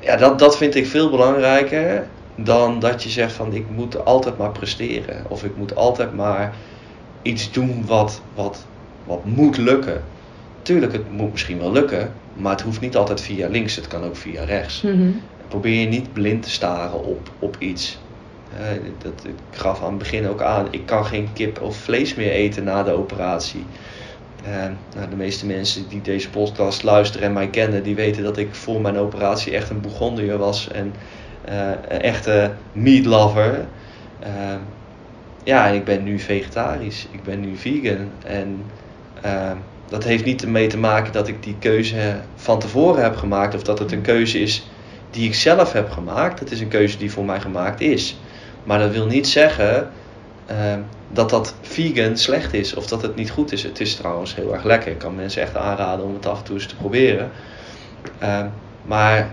Ja, 0.00 0.16
dat, 0.16 0.38
dat 0.38 0.56
vind 0.56 0.74
ik 0.74 0.86
veel 0.86 1.10
belangrijker 1.10 2.06
dan 2.36 2.78
dat 2.78 3.02
je 3.02 3.08
zegt 3.08 3.32
van 3.32 3.52
ik 3.52 3.64
moet 3.70 4.04
altijd 4.04 4.38
maar 4.38 4.50
presteren. 4.52 5.24
Of 5.28 5.44
ik 5.44 5.56
moet 5.56 5.76
altijd 5.76 6.14
maar 6.14 6.54
iets 7.22 7.52
doen 7.52 7.84
wat, 7.86 8.20
wat, 8.34 8.66
wat 9.04 9.24
moet 9.24 9.56
lukken. 9.56 10.02
Tuurlijk, 10.62 10.92
het 10.92 11.12
moet 11.12 11.32
misschien 11.32 11.58
wel 11.58 11.72
lukken, 11.72 12.12
maar 12.34 12.52
het 12.52 12.60
hoeft 12.60 12.80
niet 12.80 12.96
altijd 12.96 13.20
via 13.20 13.48
links, 13.48 13.76
het 13.76 13.86
kan 13.86 14.04
ook 14.04 14.16
via 14.16 14.44
rechts. 14.44 14.82
Mhm. 14.82 15.10
Probeer 15.48 15.80
je 15.80 15.86
niet 15.86 16.12
blind 16.12 16.42
te 16.42 16.50
staren 16.50 17.04
op, 17.04 17.30
op 17.38 17.56
iets. 17.58 17.98
Uh, 18.52 18.90
dat, 18.98 19.24
ik 19.24 19.34
gaf 19.50 19.82
aan 19.82 19.88
het 19.88 19.98
begin 19.98 20.28
ook 20.28 20.42
aan, 20.42 20.66
ik 20.70 20.86
kan 20.86 21.04
geen 21.04 21.28
kip 21.32 21.60
of 21.60 21.76
vlees 21.76 22.14
meer 22.14 22.30
eten 22.30 22.64
na 22.64 22.82
de 22.82 22.90
operatie. 22.92 23.64
Uh, 24.48 24.54
nou, 24.96 25.10
de 25.10 25.16
meeste 25.16 25.46
mensen 25.46 25.88
die 25.88 26.02
deze 26.02 26.30
podcast 26.30 26.82
luisteren 26.82 27.26
en 27.26 27.32
mij 27.32 27.48
kennen, 27.48 27.82
die 27.82 27.94
weten 27.94 28.22
dat 28.22 28.36
ik 28.36 28.54
voor 28.54 28.80
mijn 28.80 28.98
operatie 28.98 29.52
echt 29.52 29.70
een 29.70 29.80
Bourgondier 29.80 30.38
was 30.38 30.68
en 30.70 30.92
uh, 31.48 31.70
een 31.88 32.00
echte 32.00 32.52
meat 32.72 33.04
lover. 33.04 33.66
Ja, 35.44 35.68
en 35.68 35.74
ik 35.74 35.84
ben 35.84 36.04
nu 36.04 36.18
vegetarisch, 36.18 37.06
ik 37.10 37.22
ben 37.22 37.40
nu 37.40 37.56
vegan. 37.56 38.10
En 38.24 38.64
dat 39.88 40.04
heeft 40.04 40.24
niet 40.24 40.42
ermee 40.42 40.66
te 40.66 40.78
maken 40.78 41.12
dat 41.12 41.28
ik 41.28 41.42
die 41.42 41.56
keuze 41.58 42.16
van 42.34 42.58
tevoren 42.58 43.02
heb 43.02 43.16
gemaakt 43.16 43.54
of 43.54 43.62
dat 43.62 43.78
het 43.78 43.92
een 43.92 44.02
keuze 44.02 44.40
is 44.40 44.68
die 45.10 45.26
ik 45.26 45.34
zelf 45.34 45.72
heb 45.72 45.90
gemaakt. 45.90 46.40
Het 46.40 46.50
is 46.50 46.60
een 46.60 46.68
keuze 46.68 46.98
die 46.98 47.12
voor 47.12 47.24
mij 47.24 47.40
gemaakt 47.40 47.80
is. 47.80 48.18
Maar 48.68 48.78
dat 48.78 48.90
wil 48.90 49.06
niet 49.06 49.28
zeggen 49.28 49.90
uh, 50.50 50.56
dat 51.10 51.30
dat 51.30 51.54
vegan 51.60 52.16
slecht 52.16 52.54
is 52.54 52.74
of 52.74 52.86
dat 52.86 53.02
het 53.02 53.14
niet 53.14 53.30
goed 53.30 53.52
is. 53.52 53.62
Het 53.62 53.80
is 53.80 53.96
trouwens 53.96 54.34
heel 54.34 54.54
erg 54.54 54.64
lekker. 54.64 54.90
Ik 54.90 54.98
kan 54.98 55.14
mensen 55.14 55.42
echt 55.42 55.56
aanraden 55.56 56.04
om 56.04 56.14
het 56.14 56.26
af 56.26 56.38
en 56.38 56.44
toe 56.44 56.54
eens 56.54 56.66
te 56.66 56.76
proberen. 56.76 57.30
Ehm, 58.18 58.46
maar 58.82 59.30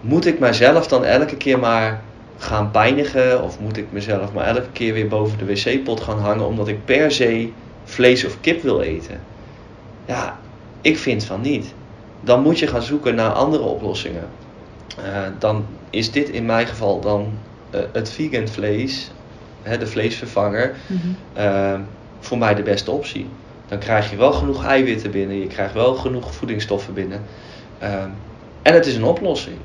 moet 0.00 0.26
ik 0.26 0.38
mijzelf 0.38 0.86
dan 0.86 1.04
elke 1.04 1.36
keer 1.36 1.58
maar 1.58 2.02
gaan 2.38 2.70
pijnigen? 2.70 3.42
Of 3.42 3.60
moet 3.60 3.76
ik 3.76 3.86
mezelf 3.90 4.32
maar 4.32 4.46
elke 4.46 4.70
keer 4.72 4.92
weer 4.92 5.08
boven 5.08 5.38
de 5.38 5.44
wc-pot 5.44 6.00
gaan 6.00 6.18
hangen 6.18 6.46
omdat 6.46 6.68
ik 6.68 6.84
per 6.84 7.10
se 7.10 7.52
vlees 7.84 8.24
of 8.24 8.40
kip 8.40 8.62
wil 8.62 8.80
eten? 8.80 9.20
Ja, 10.04 10.38
ik 10.80 10.98
vind 10.98 11.24
van 11.24 11.40
niet. 11.40 11.74
Dan 12.20 12.42
moet 12.42 12.58
je 12.58 12.66
gaan 12.66 12.82
zoeken 12.82 13.14
naar 13.14 13.30
andere 13.30 13.62
oplossingen. 13.62 14.28
Eh, 14.96 15.22
dan 15.38 15.66
is 15.90 16.12
dit 16.12 16.28
in 16.28 16.46
mijn 16.46 16.66
geval 16.66 17.00
dan 17.00 17.32
het 17.70 18.10
vegan 18.10 18.48
vlees, 18.48 19.10
hè, 19.62 19.78
de 19.78 19.86
vleesvervanger, 19.86 20.76
eh, 21.32 21.80
voor 22.20 22.38
mij 22.38 22.54
de 22.54 22.62
beste 22.62 22.90
optie. 22.90 23.30
Dan 23.66 23.78
krijg 23.78 24.10
je 24.10 24.16
wel 24.16 24.32
genoeg 24.32 24.64
eiwitten 24.64 25.10
binnen, 25.10 25.36
je 25.36 25.46
krijgt 25.46 25.74
wel 25.74 25.94
genoeg 25.94 26.34
voedingsstoffen 26.34 26.94
binnen. 26.94 27.24
Ehm, 27.78 28.10
en 28.62 28.74
het 28.74 28.86
is 28.86 28.96
een 28.96 29.04
oplossing. 29.04 29.56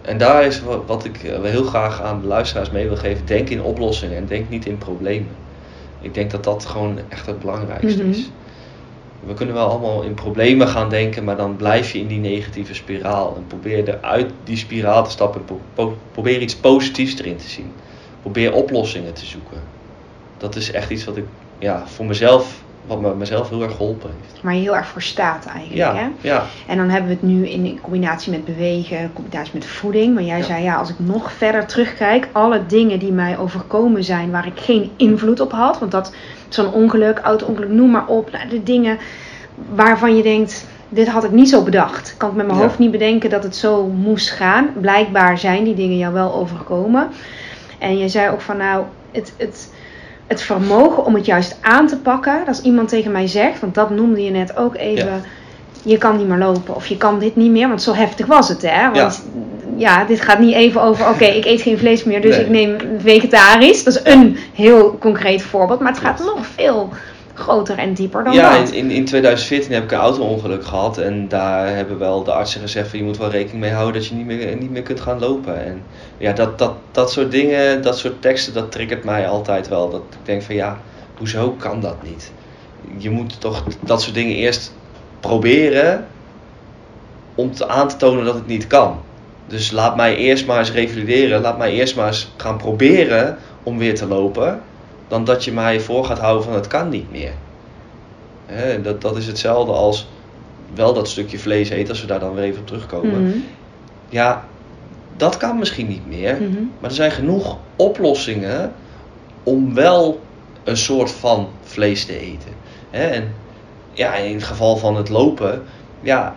En 0.00 0.18
daar 0.18 0.44
is 0.46 0.60
wa- 0.60 0.84
wat 0.84 1.04
ik 1.04 1.22
eh, 1.22 1.42
heel 1.42 1.64
graag 1.64 2.00
aan 2.02 2.20
de 2.20 2.26
luisteraars 2.26 2.70
mee 2.70 2.86
wil 2.86 2.96
geven. 2.96 3.26
Denk 3.26 3.48
in 3.48 3.62
oplossingen 3.62 4.16
en 4.16 4.26
denk 4.26 4.48
niet 4.48 4.66
in 4.66 4.78
problemen. 4.78 5.36
Ik 5.98 6.14
denk 6.14 6.30
dat 6.30 6.44
dat 6.44 6.64
gewoon 6.64 7.00
echt 7.08 7.26
het 7.26 7.38
belangrijkste 7.38 8.02
Mhm. 8.02 8.10
is. 8.10 8.30
We 9.26 9.34
kunnen 9.34 9.54
wel 9.54 9.68
allemaal 9.68 10.02
in 10.02 10.14
problemen 10.14 10.68
gaan 10.68 10.88
denken, 10.88 11.24
maar 11.24 11.36
dan 11.36 11.56
blijf 11.56 11.92
je 11.92 11.98
in 11.98 12.06
die 12.06 12.18
negatieve 12.18 12.74
spiraal. 12.74 13.36
En 13.36 13.46
probeer 13.46 13.88
er 13.88 14.00
uit 14.00 14.30
die 14.44 14.56
spiraal 14.56 15.04
te 15.04 15.10
stappen. 15.10 15.40
en 15.40 15.46
pro- 15.46 15.60
pro- 15.74 15.96
probeer 16.12 16.40
iets 16.40 16.56
positiefs 16.56 17.18
erin 17.18 17.36
te 17.36 17.48
zien. 17.48 17.72
Probeer 18.20 18.52
oplossingen 18.52 19.14
te 19.14 19.26
zoeken. 19.26 19.62
Dat 20.36 20.56
is 20.56 20.70
echt 20.70 20.90
iets 20.90 21.04
wat 21.04 21.16
ik 21.16 21.24
ja, 21.58 21.86
voor 21.86 22.06
mezelf, 22.06 22.61
wat 22.86 23.00
me, 23.00 23.14
mezelf 23.14 23.48
heel 23.48 23.62
erg 23.62 23.76
geholpen 23.76 24.10
heeft. 24.20 24.42
Waar 24.42 24.54
je 24.54 24.60
heel 24.60 24.76
erg 24.76 24.86
voor 24.86 25.02
staat 25.02 25.46
eigenlijk. 25.46 25.92
Hè? 25.92 26.00
Ja, 26.00 26.10
ja, 26.20 26.44
En 26.66 26.76
dan 26.76 26.88
hebben 26.88 27.08
we 27.08 27.14
het 27.14 27.22
nu 27.24 27.48
in 27.48 27.78
combinatie 27.80 28.30
met 28.32 28.44
bewegen, 28.44 28.98
in 28.98 29.12
combinatie 29.12 29.50
met 29.54 29.66
voeding. 29.66 30.14
Maar 30.14 30.22
jij 30.22 30.38
Ja. 30.38 30.44
zei 30.44 30.62
ja, 30.62 30.74
als 30.76 30.88
ik 30.90 30.98
nog 30.98 31.32
verder 31.32 31.66
terugkijk, 31.66 32.28
alle 32.32 32.66
dingen 32.66 32.98
die 32.98 33.12
mij 33.12 33.38
overkomen 33.38 34.04
zijn 34.04 34.30
waar 34.30 34.46
ik 34.46 34.58
geen 34.60 34.90
invloed 34.96 35.40
op 35.40 35.52
had. 35.52 35.78
Want 35.78 35.90
dat 35.90 36.14
zo'n 36.48 36.72
ongeluk, 36.72 37.18
auto-ongeluk, 37.18 37.68
noem 37.70 37.90
maar 37.90 38.06
op. 38.06 38.30
Nou, 38.30 38.48
de 38.48 38.62
dingen 38.62 38.98
waarvan 39.74 40.16
je 40.16 40.22
denkt, 40.22 40.66
dit 40.88 41.08
had 41.08 41.24
ik 41.24 41.30
niet 41.30 41.48
zo 41.48 41.62
bedacht. 41.62 42.14
Kan 42.16 42.30
ik 42.30 42.34
met 42.36 42.46
mijn 42.46 42.58
Ja. 42.58 42.64
hoofd 42.64 42.78
niet 42.78 42.90
bedenken 42.90 43.30
dat 43.30 43.42
het 43.42 43.56
zo 43.56 43.86
moest 43.86 44.30
gaan. 44.30 44.68
Blijkbaar 44.80 45.38
zijn 45.38 45.64
die 45.64 45.74
dingen 45.74 45.98
jou 45.98 46.12
wel 46.12 46.34
overkomen. 46.34 47.08
En 47.78 47.98
je 47.98 48.08
zei 48.08 48.30
ook 48.30 48.40
van 48.40 48.56
nou, 48.56 48.84
het, 49.10 49.34
het, 49.36 49.72
het 50.32 50.42
vermogen 50.42 51.04
om 51.04 51.14
het 51.14 51.26
juist 51.26 51.56
aan 51.60 51.86
te 51.86 51.96
pakken. 51.96 52.46
Als 52.46 52.60
iemand 52.62 52.88
tegen 52.88 53.12
mij 53.12 53.26
zegt, 53.26 53.60
want 53.60 53.74
dat 53.74 53.90
noemde 53.90 54.24
je 54.24 54.30
net 54.30 54.56
ook 54.56 54.76
even. 54.76 55.06
Ja. 55.06 55.20
Je 55.84 55.98
kan 55.98 56.16
niet 56.16 56.28
meer 56.28 56.38
lopen 56.38 56.74
of 56.74 56.86
je 56.86 56.96
kan 56.96 57.18
dit 57.18 57.36
niet 57.36 57.50
meer, 57.50 57.68
want 57.68 57.82
zo 57.82 57.94
heftig 57.94 58.26
was 58.26 58.48
het 58.48 58.62
hè. 58.62 58.90
Want 58.90 59.22
ja, 59.76 60.04
dit 60.04 60.20
gaat 60.20 60.38
niet 60.38 60.54
even 60.54 60.82
over, 60.82 61.08
oké, 61.08 61.24
ik 61.24 61.44
eet 61.44 61.62
geen 61.62 61.78
vlees 61.78 62.04
meer, 62.04 62.20
dus 62.20 62.36
Nee. 62.36 62.44
ik 62.44 62.50
neem 62.50 62.76
vegetarisch. 62.98 63.84
Dat 63.84 63.94
is 63.94 64.12
een 64.12 64.36
heel 64.54 64.96
concreet 65.00 65.42
voorbeeld, 65.42 65.80
maar 65.80 65.92
het 65.92 66.00
gaat 66.00 66.18
nog 66.18 66.46
veel 66.54 66.90
groter 67.34 67.78
en 67.78 67.94
dieper 67.94 68.24
dan 68.24 68.32
ja 68.32 68.58
dat. 68.58 68.70
in, 68.70 68.76
in, 68.76 68.90
in 68.90 69.04
2014 69.04 69.72
heb 69.72 69.82
ik 69.82 69.90
een 69.90 69.98
auto-ongeluk 69.98 70.64
gehad. 70.64 70.98
En 70.98 71.28
daar 71.28 71.74
hebben 71.74 71.98
wel 71.98 72.24
de 72.24 72.32
artsen 72.32 72.60
gezegd 72.60 72.88
van 72.88 72.98
je 72.98 73.04
moet 73.04 73.16
wel 73.18 73.30
rekening 73.30 73.60
mee 73.60 73.72
houden 73.72 74.00
dat 74.00 74.06
je 74.06 74.14
niet 74.14 74.26
meer, 74.26 74.56
niet 74.56 74.70
meer 74.70 74.82
kunt 74.82 75.00
gaan 75.00 75.18
lopen. 75.18 75.64
En 75.64 75.82
ja, 76.18 76.32
dat, 76.32 76.58
dat, 76.58 76.74
dat 76.90 77.12
soort 77.12 77.30
dingen, 77.30 77.82
dat 77.82 77.98
soort 77.98 78.22
teksten, 78.22 78.54
dat 78.54 78.72
triggert 78.72 79.04
mij 79.04 79.28
altijd 79.28 79.68
wel. 79.68 79.90
Dat 79.90 80.02
ik 80.10 80.26
denk 80.26 80.42
van 80.42 80.54
ja, 80.54 80.78
hoezo 81.18 81.50
kan 81.50 81.80
dat 81.80 82.02
niet? 82.02 82.32
Je 82.96 83.10
moet 83.10 83.40
toch 83.40 83.64
dat 83.80 84.02
soort 84.02 84.14
dingen 84.14 84.36
eerst 84.36 84.74
proberen 85.20 86.06
om 87.34 87.52
te, 87.52 87.68
aan 87.68 87.88
te 87.88 87.96
tonen 87.96 88.24
dat 88.24 88.34
het 88.34 88.46
niet 88.46 88.66
kan. 88.66 89.00
Dus 89.46 89.70
laat 89.70 89.96
mij 89.96 90.16
eerst 90.16 90.46
maar 90.46 90.58
eens 90.58 90.72
revalideren. 90.72 91.40
Laat 91.40 91.58
mij 91.58 91.72
eerst 91.72 91.96
maar 91.96 92.06
eens 92.06 92.32
gaan 92.36 92.56
proberen 92.56 93.38
om 93.62 93.78
weer 93.78 93.94
te 93.94 94.06
lopen. 94.06 94.60
Dan 95.12 95.24
dat 95.24 95.44
je 95.44 95.52
mij 95.52 95.80
voor 95.80 96.04
gaat 96.04 96.18
houden 96.18 96.44
van 96.44 96.54
het 96.54 96.66
kan 96.66 96.88
niet 96.88 97.10
meer. 97.10 97.32
Hè, 98.46 98.80
dat, 98.82 99.00
dat 99.00 99.16
is 99.16 99.26
hetzelfde 99.26 99.72
als 99.72 100.08
wel 100.74 100.94
dat 100.94 101.08
stukje 101.08 101.38
vlees 101.38 101.68
eten, 101.68 101.88
als 101.88 102.00
we 102.00 102.06
daar 102.06 102.20
dan 102.20 102.34
weer 102.34 102.44
even 102.44 102.60
op 102.60 102.66
terugkomen. 102.66 103.26
Mhm, 103.26 103.38
Ja, 104.08 104.44
dat 105.16 105.36
kan 105.36 105.58
misschien 105.58 105.88
niet 105.88 106.08
meer. 106.08 106.34
mhm. 106.34 106.62
Maar 106.80 106.90
er 106.90 106.96
zijn 106.96 107.10
genoeg 107.10 107.56
oplossingen 107.76 108.72
om 109.42 109.74
wel 109.74 110.20
een 110.64 110.76
soort 110.76 111.10
van 111.10 111.48
vlees 111.62 112.04
te 112.06 112.18
eten. 112.18 112.52
Hè? 112.90 113.06
En 113.06 113.34
ja, 113.92 114.14
in 114.14 114.34
het 114.34 114.44
geval 114.44 114.76
van 114.76 114.96
het 114.96 115.08
lopen, 115.08 115.62
ja, 116.00 116.36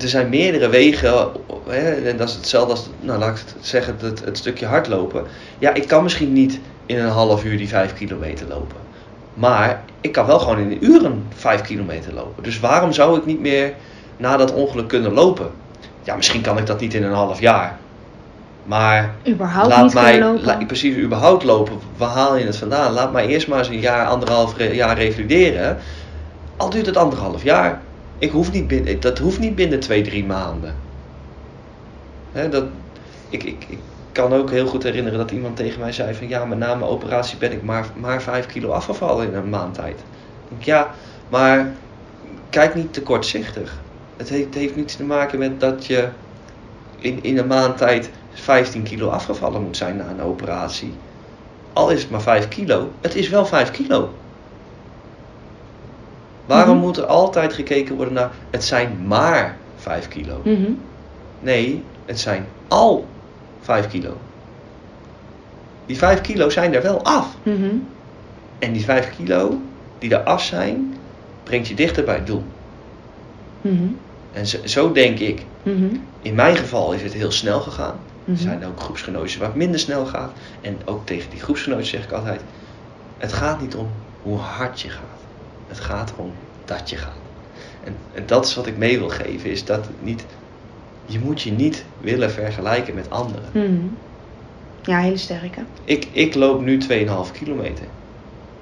er 0.00 0.08
zijn 0.08 0.28
meerdere 0.28 0.68
wegen. 0.68 1.28
Hè? 1.68 1.90
En 1.90 2.16
dat 2.16 2.28
is 2.28 2.34
hetzelfde 2.34 2.70
als, 2.70 2.88
nou 3.00 3.18
laat 3.18 3.38
ik 3.38 3.44
het 3.46 3.66
zeggen, 3.66 3.96
het, 4.00 4.24
het 4.24 4.38
stukje 4.38 4.66
hardlopen. 4.66 5.24
Ja, 5.58 5.74
ik 5.74 5.88
kan 5.88 6.02
misschien 6.02 6.32
niet 6.32 6.60
in 6.88 6.98
een 6.98 7.08
half 7.10 7.44
uur 7.44 7.56
die 7.56 7.68
vijf 7.68 7.94
kilometer 7.94 8.46
lopen. 8.48 8.76
Maar 9.34 9.84
ik 10.00 10.12
kan 10.12 10.26
wel 10.26 10.38
gewoon 10.38 10.58
in 10.58 10.70
een 10.70 10.84
uur 10.84 11.04
een 11.04 11.26
vijf 11.36 11.60
kilometer 11.60 12.14
lopen. 12.14 12.42
Dus 12.42 12.60
waarom 12.60 12.92
zou 12.92 13.18
ik 13.18 13.26
niet 13.26 13.40
meer 13.40 13.74
na 14.16 14.36
dat 14.36 14.52
ongeluk 14.52 14.88
kunnen 14.88 15.12
lopen? 15.12 15.50
Ja, 16.02 16.16
misschien 16.16 16.40
kan 16.40 16.58
ik 16.58 16.66
dat 16.66 16.80
niet 16.80 16.94
in 16.94 17.02
een 17.04 17.12
half 17.12 17.40
jaar. 17.40 17.78
Maar 18.64 19.14
Überhaupt 19.28 19.68
laat 19.68 19.94
mij, 19.94 20.20
lopen. 20.20 20.44
la- 20.44 20.64
precies, 20.66 20.96
überhaupt 20.96 21.44
lopen. 21.44 21.78
Waar 21.96 22.08
haal 22.08 22.36
je 22.36 22.44
het 22.44 22.56
vandaan? 22.56 22.92
Laat 22.92 23.12
mij 23.12 23.26
eerst 23.26 23.48
maar 23.48 23.58
eens 23.58 23.68
een 23.68 23.80
jaar, 23.80 24.06
anderhalf 24.06 24.56
re- 24.56 24.72
jaar 24.74 24.96
revalideren. 24.98 25.76
Al 26.56 26.70
duurt 26.70 26.86
het 26.86 26.96
anderhalf 26.96 27.42
jaar. 27.42 27.80
Ik 28.18 28.30
hoef 28.30 28.52
niet 28.52 28.66
binnen, 28.66 29.00
dat 29.00 29.18
hoeft 29.18 29.38
niet 29.38 29.54
binnen 29.54 29.80
twee, 29.80 30.02
drie 30.02 30.24
maanden. 30.24 30.74
Dat, 32.50 32.64
ik, 33.28 33.42
ik, 33.42 33.64
ik 33.68 33.78
kan 34.12 34.32
ook 34.32 34.50
heel 34.50 34.66
goed 34.66 34.82
herinneren 34.82 35.18
dat 35.18 35.30
iemand 35.30 35.56
tegen 35.56 35.80
mij 35.80 35.92
zei 35.92 36.14
van... 36.14 36.28
Ja, 36.28 36.44
maar 36.44 36.56
na 36.56 36.74
mijn 36.74 36.90
operatie 36.90 37.38
ben 37.38 37.52
ik 37.52 37.62
maar, 37.62 37.86
maar 37.96 38.22
vijf 38.22 38.46
kilo 38.46 38.70
afgevallen 38.70 39.26
in 39.26 39.34
een 39.34 39.48
maand 39.48 39.74
tijd. 39.74 40.00
Denk, 40.48 40.62
ja, 40.62 40.90
maar 41.28 41.72
kijk 42.50 42.74
niet 42.74 42.92
te 42.92 43.02
kortzichtig. 43.02 43.80
Het 44.16 44.28
heeft, 44.28 44.44
het 44.44 44.54
heeft 44.54 44.76
niets 44.76 44.96
te 44.96 45.04
maken 45.04 45.38
met 45.38 45.60
dat 45.60 45.86
je 45.86 46.08
in, 46.96 47.22
in 47.22 47.38
een 47.38 47.46
maand 47.46 47.76
tijd 47.76 48.10
15 48.32 48.82
kilo 48.82 49.08
afgevallen 49.08 49.62
moet 49.62 49.76
zijn 49.76 49.96
na 49.96 50.08
een 50.10 50.22
operatie. 50.22 50.92
Al 51.72 51.90
is 51.90 52.00
het 52.02 52.10
maar 52.10 52.22
5 52.22 52.48
kilo, 52.48 52.92
het 53.00 53.14
is 53.14 53.28
wel 53.28 53.46
5 53.46 53.70
kilo. 53.70 54.10
Waarom 56.44 56.76
Mhm. 56.76 56.84
moet 56.84 56.96
er 56.96 57.06
altijd 57.06 57.52
gekeken 57.52 57.94
worden 57.96 58.14
naar 58.14 58.30
het 58.50 58.64
zijn 58.64 59.06
maar 59.06 59.56
5 59.76 60.08
kilo? 60.08 60.40
Mhm. 60.44 60.70
Nee, 61.38 61.84
het 62.04 62.20
zijn 62.20 62.46
al 62.68 63.06
5 63.68 63.88
kilo. 63.88 64.16
Die 65.86 65.96
5 65.96 66.20
kilo 66.20 66.50
zijn 66.50 66.74
er 66.74 66.82
wel 66.82 67.04
af. 67.04 67.36
Mhm. 67.42 67.74
En 68.58 68.72
die 68.72 68.84
5 68.84 69.16
kilo 69.16 69.60
die 69.98 70.14
er 70.14 70.22
af 70.22 70.42
zijn, 70.42 70.96
brengt 71.42 71.68
je 71.68 71.74
dichter 71.74 72.04
bij 72.04 72.14
het 72.14 72.26
doel. 72.26 72.44
Mhm. 73.60 73.86
En 74.32 74.46
zo, 74.46 74.58
zo 74.64 74.92
denk 74.92 75.18
ik. 75.18 75.42
Mhm. 75.62 75.96
In 76.22 76.34
mijn 76.34 76.56
geval 76.56 76.92
is 76.92 77.02
het 77.02 77.12
heel 77.12 77.30
snel 77.30 77.60
gegaan. 77.60 77.98
Er 78.24 78.36
zijn 78.36 78.66
ook 78.66 78.80
groepsgenootjes 78.80 79.36
waar 79.36 79.48
het 79.48 79.56
minder 79.56 79.80
snel 79.80 80.06
gaat. 80.06 80.32
En 80.60 80.78
ook 80.84 81.06
tegen 81.06 81.30
die 81.30 81.40
groepsgenootjes 81.40 81.88
zeg 81.88 82.04
ik 82.04 82.12
altijd: 82.12 82.40
Het 83.18 83.32
gaat 83.32 83.60
niet 83.60 83.74
om 83.74 83.88
hoe 84.22 84.38
hard 84.38 84.80
je 84.80 84.90
gaat. 84.90 85.20
Het 85.66 85.80
gaat 85.80 86.12
erom 86.12 86.32
dat 86.64 86.90
je 86.90 86.96
gaat. 86.96 87.20
En, 87.84 87.96
en 88.14 88.22
dat 88.26 88.46
is 88.46 88.54
wat 88.54 88.66
ik 88.66 88.76
mee 88.76 88.98
wil 88.98 89.08
geven: 89.08 89.50
is 89.50 89.64
dat 89.64 89.86
het 89.86 90.02
niet, 90.02 90.24
je 91.08 91.18
moet 91.18 91.42
je 91.42 91.52
niet 91.52 91.84
willen 92.00 92.30
vergelijken 92.30 92.94
met 92.94 93.10
anderen. 93.10 93.48
Mhm. 93.52 93.86
Ja, 94.82 94.98
hele 94.98 95.16
sterke. 95.16 95.60
Ik, 95.84 96.08
ik 96.12 96.34
loop 96.34 96.60
nu 96.60 96.78
2,5 96.78 96.86
kilometer. 97.32 97.84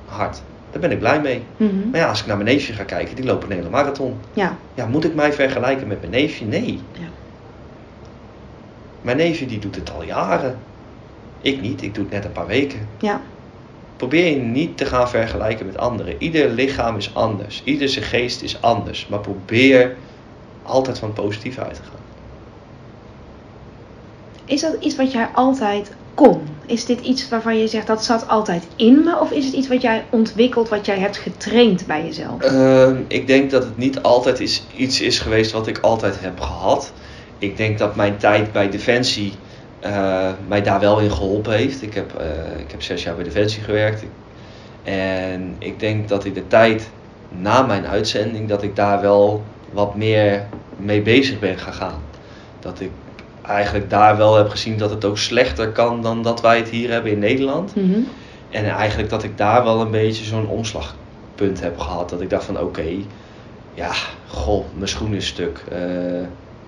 Hard. 0.04 0.42
Daar 0.70 0.80
ben 0.80 0.90
ik 0.90 0.98
blij 0.98 1.20
mee. 1.20 1.42
Mhm. 1.56 1.90
Maar 1.90 2.00
ja, 2.00 2.08
als 2.08 2.20
ik 2.20 2.26
naar 2.26 2.36
mijn 2.36 2.48
neefje 2.48 2.72
ga 2.72 2.84
kijken, 2.84 3.16
die 3.16 3.24
loopt 3.24 3.44
een 3.44 3.50
hele 3.50 3.68
marathon. 3.68 4.16
Ja. 4.32 4.56
Ja, 4.74 4.86
moet 4.86 5.04
ik 5.04 5.14
mij 5.14 5.32
vergelijken 5.32 5.86
met 5.86 6.00
mijn 6.00 6.12
neefje? 6.12 6.44
Nee. 6.44 6.80
Ja. 6.92 7.08
Mijn 9.02 9.16
neefje 9.16 9.46
die 9.46 9.58
doet 9.58 9.76
het 9.76 9.92
al 9.92 10.02
jaren. 10.02 10.58
Ik 11.40 11.60
niet, 11.60 11.82
ik 11.82 11.94
doe 11.94 12.04
het 12.04 12.12
net 12.12 12.24
een 12.24 12.32
paar 12.32 12.46
weken. 12.46 12.88
Ja. 12.98 13.20
Probeer 13.96 14.30
je 14.30 14.36
niet 14.36 14.76
te 14.76 14.84
gaan 14.84 15.08
vergelijken 15.08 15.66
met 15.66 15.78
anderen. 15.78 16.14
Ieder 16.18 16.48
lichaam 16.48 16.96
is 16.96 17.14
anders. 17.14 17.62
Ieder 17.64 17.88
zijn 17.88 18.04
geest 18.04 18.42
is 18.42 18.62
anders. 18.62 19.06
Maar 19.06 19.20
probeer 19.20 19.96
altijd 20.62 20.98
van 20.98 21.08
het 21.08 21.20
positieve 21.20 21.64
uit 21.64 21.74
te 21.74 21.82
gaan. 21.82 22.04
Is 24.46 24.60
dat 24.60 24.76
iets 24.80 24.96
wat 24.96 25.12
jij 25.12 25.28
altijd 25.34 25.92
kon? 26.14 26.40
Is 26.66 26.84
dit 26.84 27.00
iets 27.00 27.28
waarvan 27.28 27.58
je 27.58 27.68
zegt 27.68 27.86
dat 27.86 28.04
zat 28.04 28.28
altijd 28.28 28.66
in 28.76 29.04
me? 29.04 29.20
Of 29.20 29.30
is 29.30 29.44
het 29.44 29.54
iets 29.54 29.68
wat 29.68 29.82
jij 29.82 30.04
ontwikkelt, 30.10 30.68
wat 30.68 30.86
jij 30.86 30.98
hebt 30.98 31.16
getraind 31.16 31.86
bij 31.86 32.04
jezelf? 32.04 32.42
Ehm, 32.42 32.96
ik 33.08 33.26
denk 33.26 33.50
dat 33.50 33.64
het 33.64 33.76
niet 33.76 34.02
altijd 34.02 34.40
is, 34.40 34.64
iets 34.76 35.00
is 35.00 35.18
geweest 35.18 35.52
wat 35.52 35.66
ik 35.66 35.78
altijd 35.78 36.20
heb 36.20 36.40
gehad. 36.40 36.92
Ik 37.38 37.56
denk 37.56 37.78
dat 37.78 37.96
mijn 37.96 38.16
tijd 38.16 38.52
bij 38.52 38.70
Defensie 38.70 39.32
eh, 39.80 40.30
mij 40.48 40.62
daar 40.62 40.80
wel 40.80 40.98
in 40.98 41.12
geholpen 41.12 41.52
heeft. 41.52 41.82
Ik 41.82 41.94
heb, 41.94 42.14
eh, 42.14 42.60
ik 42.60 42.70
heb 42.70 42.82
zes 42.82 43.02
jaar 43.02 43.14
bij 43.14 43.24
Defensie 43.24 43.62
gewerkt. 43.62 44.04
En 44.82 45.56
ik 45.58 45.80
denk 45.80 46.08
dat 46.08 46.24
in 46.24 46.32
de 46.32 46.46
tijd 46.46 46.88
na 47.28 47.62
mijn 47.62 47.86
uitzending, 47.86 48.48
dat 48.48 48.62
ik 48.62 48.76
daar 48.76 49.00
wel 49.00 49.42
wat 49.72 49.94
meer 49.96 50.46
mee 50.76 51.02
bezig 51.02 51.38
ben 51.38 51.58
gegaan. 51.58 52.02
Dat 52.60 52.80
ik 52.80 52.90
eigenlijk 53.48 53.90
daar 53.90 54.16
wel 54.16 54.36
heb 54.36 54.48
gezien 54.48 54.78
dat 54.78 54.90
het 54.90 55.04
ook 55.04 55.18
slechter 55.18 55.68
kan 55.72 56.02
dan 56.02 56.22
dat 56.22 56.40
wij 56.40 56.56
het 56.56 56.68
hier 56.68 56.90
hebben 56.90 57.12
in 57.12 57.18
Nederland. 57.18 57.74
Mhm. 57.74 57.98
En 58.50 58.64
eigenlijk 58.64 59.10
dat 59.10 59.22
ik 59.22 59.38
daar 59.38 59.64
wel 59.64 59.80
een 59.80 59.90
beetje 59.90 60.24
zo'n 60.24 60.48
omslagpunt 60.48 61.60
heb 61.60 61.78
gehad. 61.78 62.10
Dat 62.10 62.20
ik 62.20 62.30
dacht 62.30 62.44
van 62.44 62.60
oké, 62.60 62.84
ja, 63.74 63.92
goh, 64.26 64.64
mijn 64.74 64.88
schoen 64.88 65.14
is 65.14 65.26
stuk. 65.26 65.64
eh, 65.70 65.78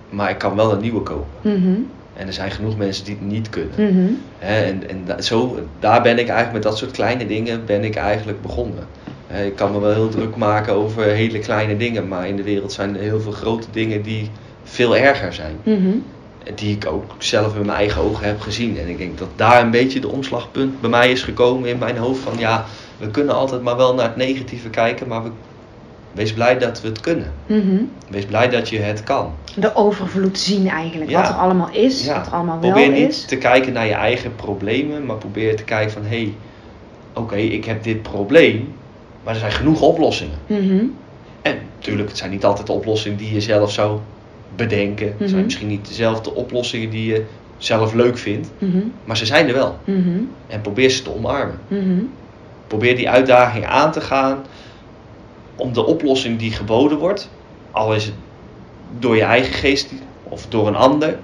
maar 0.09 0.31
ik 0.31 0.39
kan 0.39 0.57
wel 0.57 0.73
een 0.73 0.81
nieuwe 0.81 1.01
kopen. 1.03 1.41
Mhm. 1.63 1.75
En 2.13 2.27
er 2.27 2.33
zijn 2.33 2.51
genoeg 2.51 2.77
mensen 2.77 3.05
die 3.05 3.15
het 3.15 3.25
niet 3.25 3.49
kunnen. 3.49 3.75
Mhm. 3.95 4.09
En 4.39 4.89
en 4.89 5.05
da- 5.05 5.21
zo, 5.21 5.59
daar 5.79 6.03
ben 6.03 6.13
ik 6.19 6.29
eigenlijk 6.29 6.53
met 6.53 6.63
dat 6.63 6.79
soort 6.79 6.91
kleine 6.91 7.27
dingen 7.27 7.65
ben 7.65 7.85
ik 7.85 7.95
eigenlijk 7.97 8.43
begonnen. 8.43 8.87
Ik 9.45 9.57
kan 9.57 9.73
me 9.73 9.79
wel 9.81 9.93
heel 9.93 10.09
druk 10.09 10.37
maken 10.37 10.73
over 10.73 11.03
hele 11.03 11.39
kleine 11.39 11.77
dingen, 11.77 12.09
maar 12.09 12.29
in 12.29 12.37
de 12.37 12.43
wereld 12.43 12.73
zijn 12.73 12.95
er 12.97 13.03
heel 13.03 13.21
veel 13.21 13.33
grote 13.33 13.67
dingen 13.73 14.03
die 14.03 14.31
veel 14.63 14.97
erger 14.97 15.33
zijn. 15.33 15.57
Mhm. 15.63 15.89
Die 16.55 16.75
ik 16.77 16.87
ook 16.87 17.05
zelf 17.19 17.55
met 17.55 17.65
mijn 17.67 17.79
eigen 17.79 18.03
ogen 18.03 18.27
heb 18.27 18.41
gezien. 18.41 18.79
En 18.79 18.89
ik 18.89 18.99
denk 18.99 19.19
dat 19.19 19.29
daar 19.37 19.63
een 19.63 19.71
beetje 19.71 20.01
de 20.01 20.09
omslagpunt 20.09 20.81
bij 20.81 20.91
mij 20.91 21.11
is 21.11 21.23
gekomen 21.23 21.69
in 21.69 21.79
mijn 21.79 21.97
hoofd 21.97 22.21
van 22.21 22.39
ja, 22.39 22.65
we 22.97 23.09
kunnen 23.11 23.35
altijd 23.35 23.63
maar 23.63 23.77
wel 23.77 23.95
naar 23.95 24.07
het 24.07 24.17
negatieve 24.17 24.69
kijken, 24.71 25.09
maar 25.09 25.23
we, 25.23 25.31
wees 26.13 26.33
blij 26.33 26.59
dat 26.59 26.81
we 26.81 26.89
het 26.89 27.01
kunnen. 27.01 27.33
Mhm. 27.47 27.83
Wees 28.09 28.25
blij 28.25 28.49
dat 28.49 28.69
je 28.69 28.79
het 28.79 29.05
kan. 29.05 29.33
De 29.57 29.75
overvloed 29.75 30.39
zien 30.39 30.69
eigenlijk. 30.69 31.11
Ja. 31.11 31.21
Wat 31.21 31.31
er 31.31 31.37
allemaal 31.37 31.69
is, 31.73 32.05
Ja. 32.05 32.17
wat 32.17 32.27
er 32.27 32.33
allemaal 32.33 32.61
wel 32.61 32.71
Probeer 32.71 32.91
niet 32.91 33.09
is. 33.09 33.25
te 33.25 33.37
kijken 33.37 33.73
naar 33.73 33.87
je 33.87 33.93
eigen 33.93 34.35
problemen, 34.35 35.07
maar 35.07 35.17
probeer 35.17 35.57
te 35.57 35.65
kijken 35.65 35.93
van 35.93 36.03
hé, 36.03 36.09
hey, 36.09 36.35
oké, 37.13 37.37
ik 37.37 37.65
heb 37.65 37.83
dit 37.83 38.03
probleem, 38.03 38.73
maar 39.25 39.35
er 39.35 39.41
zijn 39.41 39.53
genoeg 39.53 39.81
oplossingen. 39.81 40.39
Mhm. 40.47 40.85
En 41.43 41.59
natuurlijk, 41.77 42.09
het 42.09 42.19
zijn 42.19 42.31
niet 42.31 42.45
altijd 42.45 42.67
de 42.67 42.73
oplossingen 42.73 43.19
die 43.19 43.33
je 43.35 43.41
zelf 43.41 43.73
zou 43.73 43.99
bedenken. 44.57 45.07
Het 45.07 45.19
Mhm. 45.19 45.29
zijn 45.29 45.45
misschien 45.45 45.69
niet 45.69 45.89
dezelfde 45.89 46.35
oplossingen 46.35 46.91
die 46.91 47.07
je 47.13 47.25
zelf 47.57 47.93
leuk 47.95 48.19
vindt, 48.19 48.49
Mhm. 48.59 48.79
maar 49.05 49.17
ze 49.17 49.27
zijn 49.27 49.49
er 49.49 49.55
wel. 49.55 49.79
Mhm. 49.85 50.21
En 50.47 50.61
probeer 50.61 50.91
ze 50.91 51.03
te 51.03 51.15
omarmen. 51.15 51.59
Probeer 52.67 52.97
die 52.97 53.11
uitdaging 53.11 53.67
aan 53.67 53.93
te 53.93 54.01
gaan 54.01 54.39
om 55.57 55.73
de 55.73 55.85
oplossing 55.87 56.39
die 56.39 56.53
geboden 56.53 56.99
wordt, 56.99 57.31
al 57.71 57.95
is 57.95 58.05
het 58.05 58.15
door 58.99 59.17
je 59.17 59.23
eigen 59.23 59.53
geest 59.53 59.91
of 60.23 60.47
door 60.49 60.67
een 60.67 60.77
ander, 60.77 61.19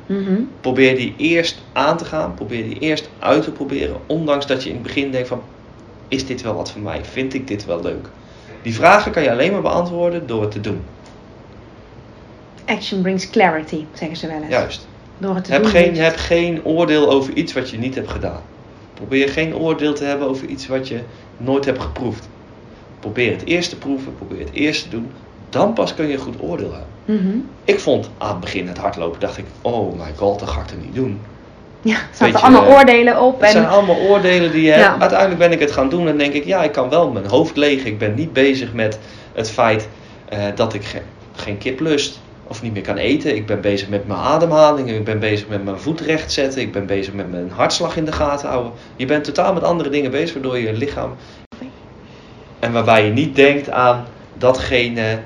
probeer 0.61 0.97
die 0.97 1.15
eerst 1.17 1.63
aan 1.73 1.97
te 1.97 2.05
gaan, 2.05 2.35
probeer 2.35 2.63
die 2.65 2.79
eerst 2.79 3.09
uit 3.19 3.43
te 3.43 3.51
proberen, 3.51 3.97
ondanks 4.07 4.47
dat 4.47 4.63
je 4.63 4.69
in 4.69 4.75
het 4.75 4.85
begin 4.85 5.11
denkt 5.11 5.29
van, 5.29 5.43
is 6.09 6.27
dit 6.27 6.43
wel 6.43 6.55
wat 6.55 6.71
voor 6.71 6.81
mij? 6.81 7.05
Vind 7.05 7.35
ik 7.35 7.49
dit 7.49 7.65
wel 7.65 7.83
leuk? 7.83 8.09
Die 8.63 8.75
vragen 8.75 9.13
kan 9.13 9.23
je 9.23 9.31
alleen 9.31 9.53
maar 9.53 9.63
beantwoorden 9.63 10.27
door 10.27 10.43
het 10.43 10.51
te 10.51 10.61
doen. 10.61 10.81
Action 12.67 13.03
brings 13.03 13.31
clarity, 13.31 13.85
zeggen 13.93 14.17
ze 14.17 14.27
wel 14.27 14.37
eens. 14.37 14.49
Juist. 14.51 14.87
Door 15.19 15.35
het 15.35 15.45
te 15.45 15.53
Heb 15.53 15.63
doen. 15.63 15.71
geen, 15.71 15.97
heb 15.97 16.17
geen 16.17 16.65
oordeel 16.65 17.11
over 17.11 17.35
iets 17.35 17.53
wat 17.53 17.71
je 17.71 17.79
niet 17.79 17.95
hebt 17.95 18.11
gedaan. 18.11 18.41
Probeer 18.95 19.29
geen 19.29 19.57
oordeel 19.57 19.95
te 19.95 20.05
hebben 20.05 20.29
over 20.29 20.47
iets 20.47 20.67
wat 20.67 20.89
je 20.89 21.01
nooit 21.37 21.65
hebt 21.65 21.81
geproefd. 21.81 22.29
Probeer 23.01 23.31
het 23.31 23.45
eerst 23.45 23.71
te 23.71 23.77
proeven, 23.77 24.15
probeer 24.17 24.39
het 24.39 24.53
eerst 24.53 24.83
te 24.83 24.89
doen. 24.89 25.11
Dan 25.51 25.73
pas 25.73 25.95
kun 25.95 26.07
je 26.07 26.13
een 26.13 26.19
goed 26.19 26.37
oordeel 26.41 26.71
hebben. 26.73 26.89
Mhm. 27.27 27.37
Ik 27.65 27.81
vond 27.81 28.11
aan 28.19 28.29
het 28.31 28.41
begin 28.41 28.69
het 28.69 28.79
hardlopen, 28.79 29.21
dacht 29.21 29.39
ik, 29.39 29.45
oh 29.61 29.99
my 29.99 30.13
god, 30.17 30.39
dat 30.41 30.49
ga 30.49 30.61
ik 30.61 30.71
er 30.71 30.77
niet 30.77 30.95
doen. 30.95 31.21
Ja, 31.83 31.95
er 31.95 32.01
Weet 32.19 32.33
zaten 32.33 32.41
allemaal 32.41 32.77
oordelen 32.77 33.21
op. 33.21 33.41
Het 33.41 33.51
zijn 33.51 33.67
allemaal 33.67 33.97
oordelen 33.97 34.53
die 34.53 34.63
je 34.63 34.71
hebt. 34.71 35.01
Uiteindelijk 35.01 35.39
ben 35.39 35.53
ik 35.53 35.61
het 35.61 35.71
gaan 35.73 35.89
doen 35.89 36.09
en 36.09 36.19
denk 36.19 36.33
ik, 36.33 36.45
ja, 36.45 36.63
ik 36.63 36.73
kan 36.73 36.89
wel 36.89 37.11
mijn 37.11 37.27
hoofd 37.27 37.57
leeg. 37.57 37.85
Ik 37.85 37.99
ben 37.99 38.15
niet 38.15 38.33
bezig 38.33 38.73
met 38.73 38.99
het 39.33 39.51
feit 39.51 39.89
eh, 40.29 40.39
dat 40.55 40.75
ik 40.75 40.85
ge- 40.85 41.01
geen 41.35 41.59
kip 41.59 41.81
lust 41.81 42.21
of 42.47 42.63
niet 42.63 42.73
meer 42.73 42.83
kan 42.83 42.97
eten. 42.97 43.37
Ik 43.37 43.47
ben 43.47 43.61
bezig 43.61 43.89
met 43.89 44.07
mijn 44.07 44.21
ademhaling. 44.21 44.91
Ik 44.91 45.05
ben 45.05 45.19
bezig 45.19 45.49
met 45.49 45.65
mijn 45.65 45.79
voet 45.79 46.01
recht 46.01 46.33
zetten. 46.33 46.61
Ik 46.61 46.73
ben 46.73 46.87
bezig 46.87 47.15
met 47.15 47.31
mijn 47.31 47.51
hartslag 47.51 47.97
in 47.97 48.05
de 48.05 48.13
gaten 48.13 48.49
houden. 48.49 48.73
Je 48.97 49.07
bent 49.07 49.25
totaal 49.25 49.55
met 49.55 49.63
andere 49.63 49.89
dingen 49.89 50.11
bezig, 50.11 50.33
waardoor 50.33 50.59
je 50.59 50.73
lichaam... 50.73 51.15
En 52.59 52.73
waarbij 52.73 53.07
je 53.07 53.13
niet 53.13 53.37
denkt 53.37 53.71
aan 53.71 54.05
datgene 54.35 55.19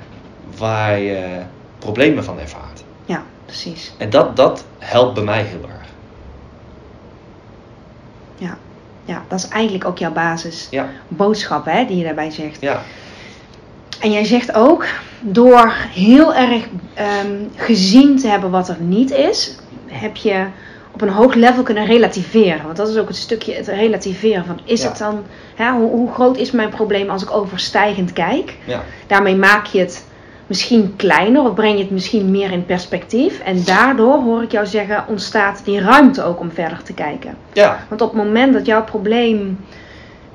waar 0.57 0.99
je 0.99 1.41
problemen 1.79 2.23
van 2.23 2.39
ervaart. 2.39 2.83
ja, 3.05 3.23
precies. 3.45 3.93
En 3.97 4.09
dat, 4.09 4.35
dat 4.35 4.65
helpt 4.77 5.13
bij 5.13 5.23
mij 5.23 5.43
heel 5.43 5.63
erg. 5.63 5.87
Ja. 8.37 8.57
ja, 9.05 9.23
dat 9.27 9.39
is 9.39 9.47
eigenlijk 9.47 9.85
ook 9.85 9.97
jouw 9.97 10.11
basis. 10.11 10.67
Ja, 10.71 10.89
Boodschap 11.07 11.65
hè, 11.65 11.85
die 11.85 11.97
je 11.97 12.03
daarbij 12.03 12.31
zegt. 12.31 12.61
ja, 12.61 12.81
En 13.99 14.11
jij 14.11 14.23
zegt 14.25 14.53
ook, 14.53 14.85
door 15.21 15.73
heel 15.93 16.35
erg 16.35 16.63
ehm, 16.93 17.35
gezien 17.55 18.17
te 18.17 18.27
hebben 18.27 18.49
wat 18.51 18.69
er 18.69 18.77
niet 18.79 19.11
is, 19.11 19.55
heb 19.87 20.15
je 20.15 20.45
op 20.91 21.01
een 21.01 21.09
hoog 21.09 21.33
level 21.33 21.63
kunnen 21.63 21.85
relativeren. 21.85 22.63
Want 22.65 22.77
dat 22.77 22.87
is 22.87 22.97
ook 22.97 23.07
het 23.07 23.17
stukje 23.17 23.53
het 23.53 23.67
relativeren 23.67 24.45
van, 24.45 24.59
is 24.63 24.81
Ja. 24.81 24.87
het 24.87 24.97
dan, 24.97 25.23
hè, 25.55 25.71
hoe, 25.71 25.89
hoe 25.89 26.11
groot 26.13 26.37
is 26.37 26.51
mijn 26.51 26.69
probleem 26.69 27.09
als 27.09 27.23
ik 27.23 27.31
overstijgend 27.31 28.13
kijk? 28.13 28.55
ja. 28.65 28.81
Daarmee 29.07 29.35
maak 29.35 29.65
je 29.65 29.79
het 29.79 30.05
misschien 30.47 30.93
kleiner 30.95 31.41
of 31.43 31.53
breng 31.53 31.75
je 31.77 31.83
het 31.83 31.91
misschien 31.91 32.31
meer 32.31 32.51
in 32.51 32.65
perspectief. 32.65 33.39
En 33.39 33.63
daardoor, 33.63 34.21
hoor 34.21 34.43
ik 34.43 34.51
jou 34.51 34.65
zeggen, 34.65 35.03
ontstaat 35.07 35.61
die 35.65 35.79
ruimte 35.81 36.23
ook 36.23 36.39
om 36.39 36.51
verder 36.51 36.83
te 36.83 36.93
kijken. 36.93 37.35
Ja, 37.53 37.85
Want 37.89 38.01
op 38.01 38.13
het 38.13 38.23
moment 38.25 38.53
dat 38.53 38.65
jouw 38.65 38.83
probleem 38.83 39.59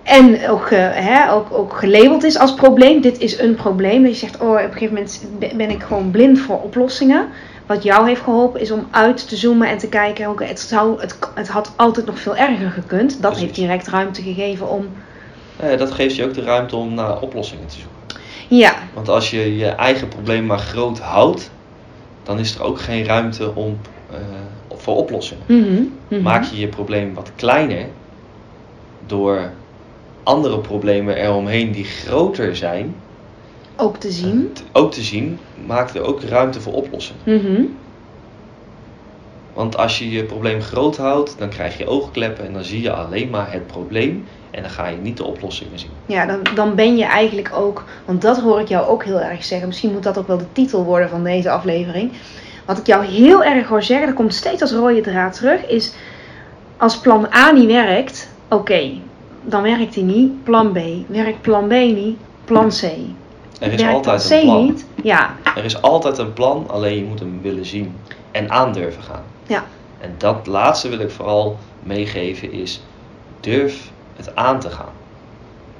en 0.04 0.48
ook, 0.48 0.66
ge- 0.66 0.74
hè, 0.94 1.32
ook, 1.32 1.46
ook 1.52 1.72
gelabeld 1.76 2.24
is 2.24 2.38
als 2.38 2.54
probleem, 2.54 3.00
dit 3.00 3.18
is 3.18 3.38
een 3.38 3.54
probleem, 3.54 4.02
dat 4.02 4.12
je 4.12 4.18
zegt, 4.18 4.40
oh, 4.40 4.48
op 4.50 4.56
een 4.56 4.72
gegeven 4.72 4.94
moment 4.94 5.24
be- 5.38 5.52
ben 5.56 5.70
ik 5.70 5.82
gewoon 5.82 6.10
blind 6.10 6.38
voor 6.40 6.62
oplossingen. 6.62 7.28
Wat 7.66 7.82
jou 7.82 8.06
heeft 8.08 8.20
geholpen 8.20 8.60
is 8.60 8.70
om 8.70 8.86
uit 8.90 9.28
te 9.28 9.36
zoomen 9.36 9.68
en 9.68 9.78
te 9.78 9.88
kijken, 9.88 10.30
oké, 10.30 10.44
het, 10.44 10.60
zou, 10.60 11.00
het, 11.00 11.18
het 11.34 11.48
had 11.48 11.72
altijd 11.76 12.06
nog 12.06 12.18
veel 12.18 12.36
erger 12.36 12.70
gekund. 12.70 13.10
Dat 13.10 13.20
Precies. 13.20 13.40
heeft 13.40 13.54
direct 13.54 13.88
ruimte 13.88 14.22
gegeven 14.22 14.68
om, 14.70 14.88
Eh, 15.56 15.78
dat 15.78 15.90
geeft 15.92 16.16
je 16.16 16.24
ook 16.24 16.34
de 16.34 16.42
ruimte 16.42 16.76
om 16.76 16.94
naar 16.94 17.20
oplossingen 17.20 17.66
te 17.66 17.74
zoeken. 17.74 18.22
ja, 18.48 18.72
Want 18.94 19.08
als 19.08 19.30
je 19.30 19.56
je 19.56 19.66
eigen 19.68 20.08
probleem 20.08 20.46
maar 20.46 20.58
groot 20.58 20.98
houdt, 20.98 21.50
dan 22.22 22.38
is 22.38 22.54
er 22.54 22.62
ook 22.62 22.80
geen 22.80 23.04
ruimte 23.04 23.54
om, 23.54 23.78
eh, 24.10 24.16
voor 24.76 24.96
oplossingen. 24.96 25.44
mhm, 25.46 25.82
mhm. 26.08 26.22
Maak 26.22 26.44
je 26.44 26.58
je 26.58 26.66
probleem 26.68 27.14
wat 27.14 27.30
kleiner 27.36 27.86
door 29.06 29.50
andere 30.24 30.58
problemen 30.58 31.16
eromheen 31.16 31.72
die 31.72 31.84
groter 31.84 32.56
zijn, 32.56 32.94
ook 33.76 33.96
te 33.96 34.10
zien. 34.10 34.52
ook 34.72 34.92
te 34.92 35.02
zien, 35.02 35.38
maakt 35.66 35.94
er 35.94 36.02
ook 36.02 36.22
ruimte 36.22 36.60
voor 36.60 36.72
oplossingen. 36.72 37.22
Mhm. 37.24 37.62
Want 39.52 39.76
als 39.76 39.98
je 39.98 40.10
je 40.10 40.24
probleem 40.24 40.60
groot 40.60 40.96
houdt, 40.96 41.38
dan 41.38 41.48
krijg 41.48 41.78
je 41.78 41.86
oogkleppen 41.86 42.46
en 42.46 42.52
dan 42.52 42.64
zie 42.64 42.82
je 42.82 42.92
alleen 42.92 43.30
maar 43.30 43.52
het 43.52 43.66
probleem 43.66 44.26
en 44.50 44.62
dan 44.62 44.70
ga 44.70 44.88
je 44.88 44.96
niet 44.96 45.16
de 45.16 45.24
oplossingen 45.24 45.78
zien. 45.78 45.90
Ja, 46.06 46.26
dan, 46.26 46.40
dan 46.54 46.74
ben 46.74 46.96
je 46.96 47.04
eigenlijk 47.04 47.50
ook, 47.54 47.84
want 48.04 48.22
dat 48.22 48.40
hoor 48.40 48.60
ik 48.60 48.68
jou 48.68 48.88
ook 48.88 49.04
heel 49.04 49.20
erg 49.20 49.44
zeggen. 49.44 49.68
Misschien 49.68 49.92
moet 49.92 50.02
dat 50.02 50.18
ook 50.18 50.26
wel 50.26 50.38
de 50.38 50.52
titel 50.52 50.84
worden 50.84 51.08
van 51.08 51.24
deze 51.24 51.50
aflevering. 51.50 52.12
Wat 52.64 52.78
ik 52.78 52.86
jou 52.86 53.04
heel 53.04 53.44
erg 53.44 53.68
hoor 53.68 53.82
zeggen, 53.82 54.06
dat 54.06 54.16
komt 54.16 54.34
steeds 54.34 54.62
als 54.62 54.72
rode 54.72 55.00
draad 55.00 55.32
terug, 55.32 55.66
is 55.66 55.94
als 56.76 56.98
plan 56.98 57.26
A 57.34 57.50
niet 57.50 57.66
werkt, 57.66 58.28
oké, 58.48 58.90
dan 59.44 59.62
werkt 59.62 59.94
die 59.94 60.04
niet. 60.04 60.44
Plan 60.44 60.72
B, 60.72 60.78
werkt 61.08 61.40
plan 61.40 61.66
B 61.68 61.70
niet, 61.72 62.16
plan 62.44 62.68
C. 62.68 62.82
Er 63.60 63.72
is 63.72 63.82
werkt 63.82 63.94
altijd 63.94 64.28
plan 64.28 64.38
een 64.38 64.42
C 64.42 64.44
plan. 64.44 64.64
niet, 64.64 64.86
ja, 65.02 65.34
Er 65.56 65.64
is 65.64 65.82
altijd 65.82 66.18
een 66.18 66.32
plan, 66.32 66.64
alleen 66.70 66.96
je 66.96 67.04
moet 67.04 67.18
hem 67.20 67.38
willen 67.42 67.66
zien 67.66 67.96
en 68.30 68.50
aandurven 68.50 69.02
gaan. 69.02 69.22
ja, 69.46 69.64
En 70.00 70.14
dat 70.18 70.46
laatste 70.46 70.88
wil 70.88 70.98
ik 70.98 71.10
vooral 71.10 71.58
meegeven 71.82 72.52
is 72.52 72.82
durf 73.40 73.90
het 74.16 74.36
aan 74.36 74.60
te 74.60 74.70
gaan. 74.70 74.92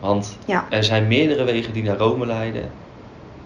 Want 0.01 0.39
Ja. 0.47 0.65
er 0.71 0.85
zijn 0.85 1.07
meerdere 1.09 1.45
wegen 1.45 1.73
die 1.73 1.83
naar 1.83 1.97
Rome 1.97 2.27
leiden. 2.27 2.71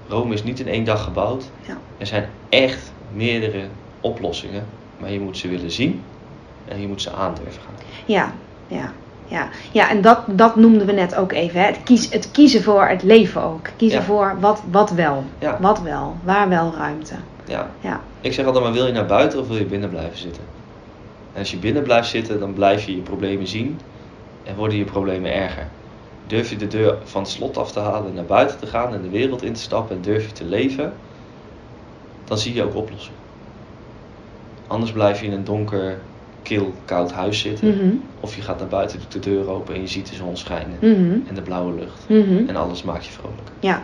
Rome 0.09 0.35
is 0.35 0.43
niet 0.45 0.61
in 0.61 0.69
één 0.69 0.85
dag 0.85 1.05
gebouwd. 1.05 1.45
Ja. 1.67 1.77
Er 1.99 2.07
zijn 2.07 2.29
echt 2.49 2.93
meerdere 3.13 3.65
oplossingen, 4.01 4.67
maar 5.01 5.11
je 5.11 5.21
moet 5.21 5.37
ze 5.39 5.49
willen 5.49 5.71
zien 5.71 6.03
en 6.69 6.81
je 6.81 6.87
moet 6.89 7.03
ze 7.03 7.13
aandurven 7.13 7.63
gaan. 7.63 7.75
ja, 8.07 8.33
ja. 8.67 8.93
Ja, 9.29 9.49
ja 9.73 9.91
en 9.91 10.01
dat, 10.01 10.19
dat 10.27 10.57
noemden 10.57 10.87
we 10.87 10.93
net 10.93 11.15
ook 11.15 11.33
even. 11.33 11.61
Hè. 11.61 11.67
Het, 11.67 11.83
kies, 11.85 12.11
het 12.13 12.31
kiezen 12.31 12.63
voor 12.63 12.87
het 12.89 13.03
leven 13.03 13.43
ook. 13.43 13.69
Kiezen 13.77 13.99
Ja. 13.99 14.05
voor 14.05 14.37
wat, 14.41 14.63
wat 14.71 14.91
wel. 14.91 15.25
Ja. 15.39 15.57
Wat 15.61 15.81
wel. 15.81 16.17
Waar 16.25 16.49
wel 16.49 16.75
ruimte. 16.77 17.15
Ja. 17.45 17.71
Ja. 17.81 18.01
Ik 18.21 18.33
zeg 18.33 18.47
altijd 18.47 18.65
maar 18.65 18.73
wil 18.73 18.87
je 18.87 18.93
naar 18.93 19.07
buiten 19.07 19.41
of 19.41 19.49
wil 19.49 19.57
je 19.57 19.65
binnen 19.65 19.89
blijven 19.89 20.19
zitten? 20.19 20.43
En 21.33 21.39
als 21.39 21.51
je 21.51 21.57
binnen 21.57 21.83
blijft 21.83 22.09
zitten, 22.09 22.41
dan 22.41 22.53
blijf 22.53 22.85
je 22.85 22.95
je 22.97 23.03
problemen 23.03 23.47
zien 23.47 23.81
en 24.45 24.55
worden 24.57 24.79
je 24.79 24.85
problemen 24.85 25.35
erger. 25.35 25.67
Durf 26.27 26.51
je 26.51 26.57
de 26.57 26.67
deur 26.67 26.97
van 27.05 27.23
het 27.23 27.31
slot 27.31 27.57
af 27.57 27.73
te 27.73 27.81
halen, 27.81 28.15
naar 28.15 28.25
buiten 28.25 28.59
te 28.59 28.67
gaan 28.67 28.95
en 28.95 29.03
de 29.03 29.09
wereld 29.09 29.43
in 29.43 29.53
te 29.53 29.61
stappen 29.61 29.97
en 29.97 30.03
durf 30.03 30.27
je 30.27 30.33
te 30.33 30.45
leven, 30.45 30.93
dan 32.25 32.39
zie 32.39 32.55
je 32.55 32.63
ook 32.65 32.75
oplossingen. 32.75 33.19
Anders 34.67 34.93
blijf 34.93 35.21
je 35.21 35.27
in 35.27 35.33
een 35.33 35.45
donker 35.45 35.99
kil, 36.49 36.73
koud 36.85 37.13
huis 37.13 37.41
zitten. 37.41 37.69
Mhm. 37.69 37.95
Of 38.21 38.37
je 38.37 38.43
gaat 38.43 38.59
naar 38.59 38.69
buiten, 38.69 38.99
doet 38.99 39.13
de 39.25 39.31
deur 39.31 39.49
open 39.51 39.75
en 39.75 39.81
je 39.81 39.87
ziet 39.87 40.09
de 40.09 40.15
zon 40.15 40.37
schijnen. 40.37 40.77
Mhm. 40.81 41.19
En 41.29 41.35
de 41.35 41.43
blauwe 41.43 41.75
lucht. 41.75 42.05
Mhm. 42.09 42.49
En 42.49 42.57
alles 42.57 42.83
maakt 42.83 43.05
je 43.07 43.11
vrolijk. 43.13 43.49
Ja, 43.61 43.83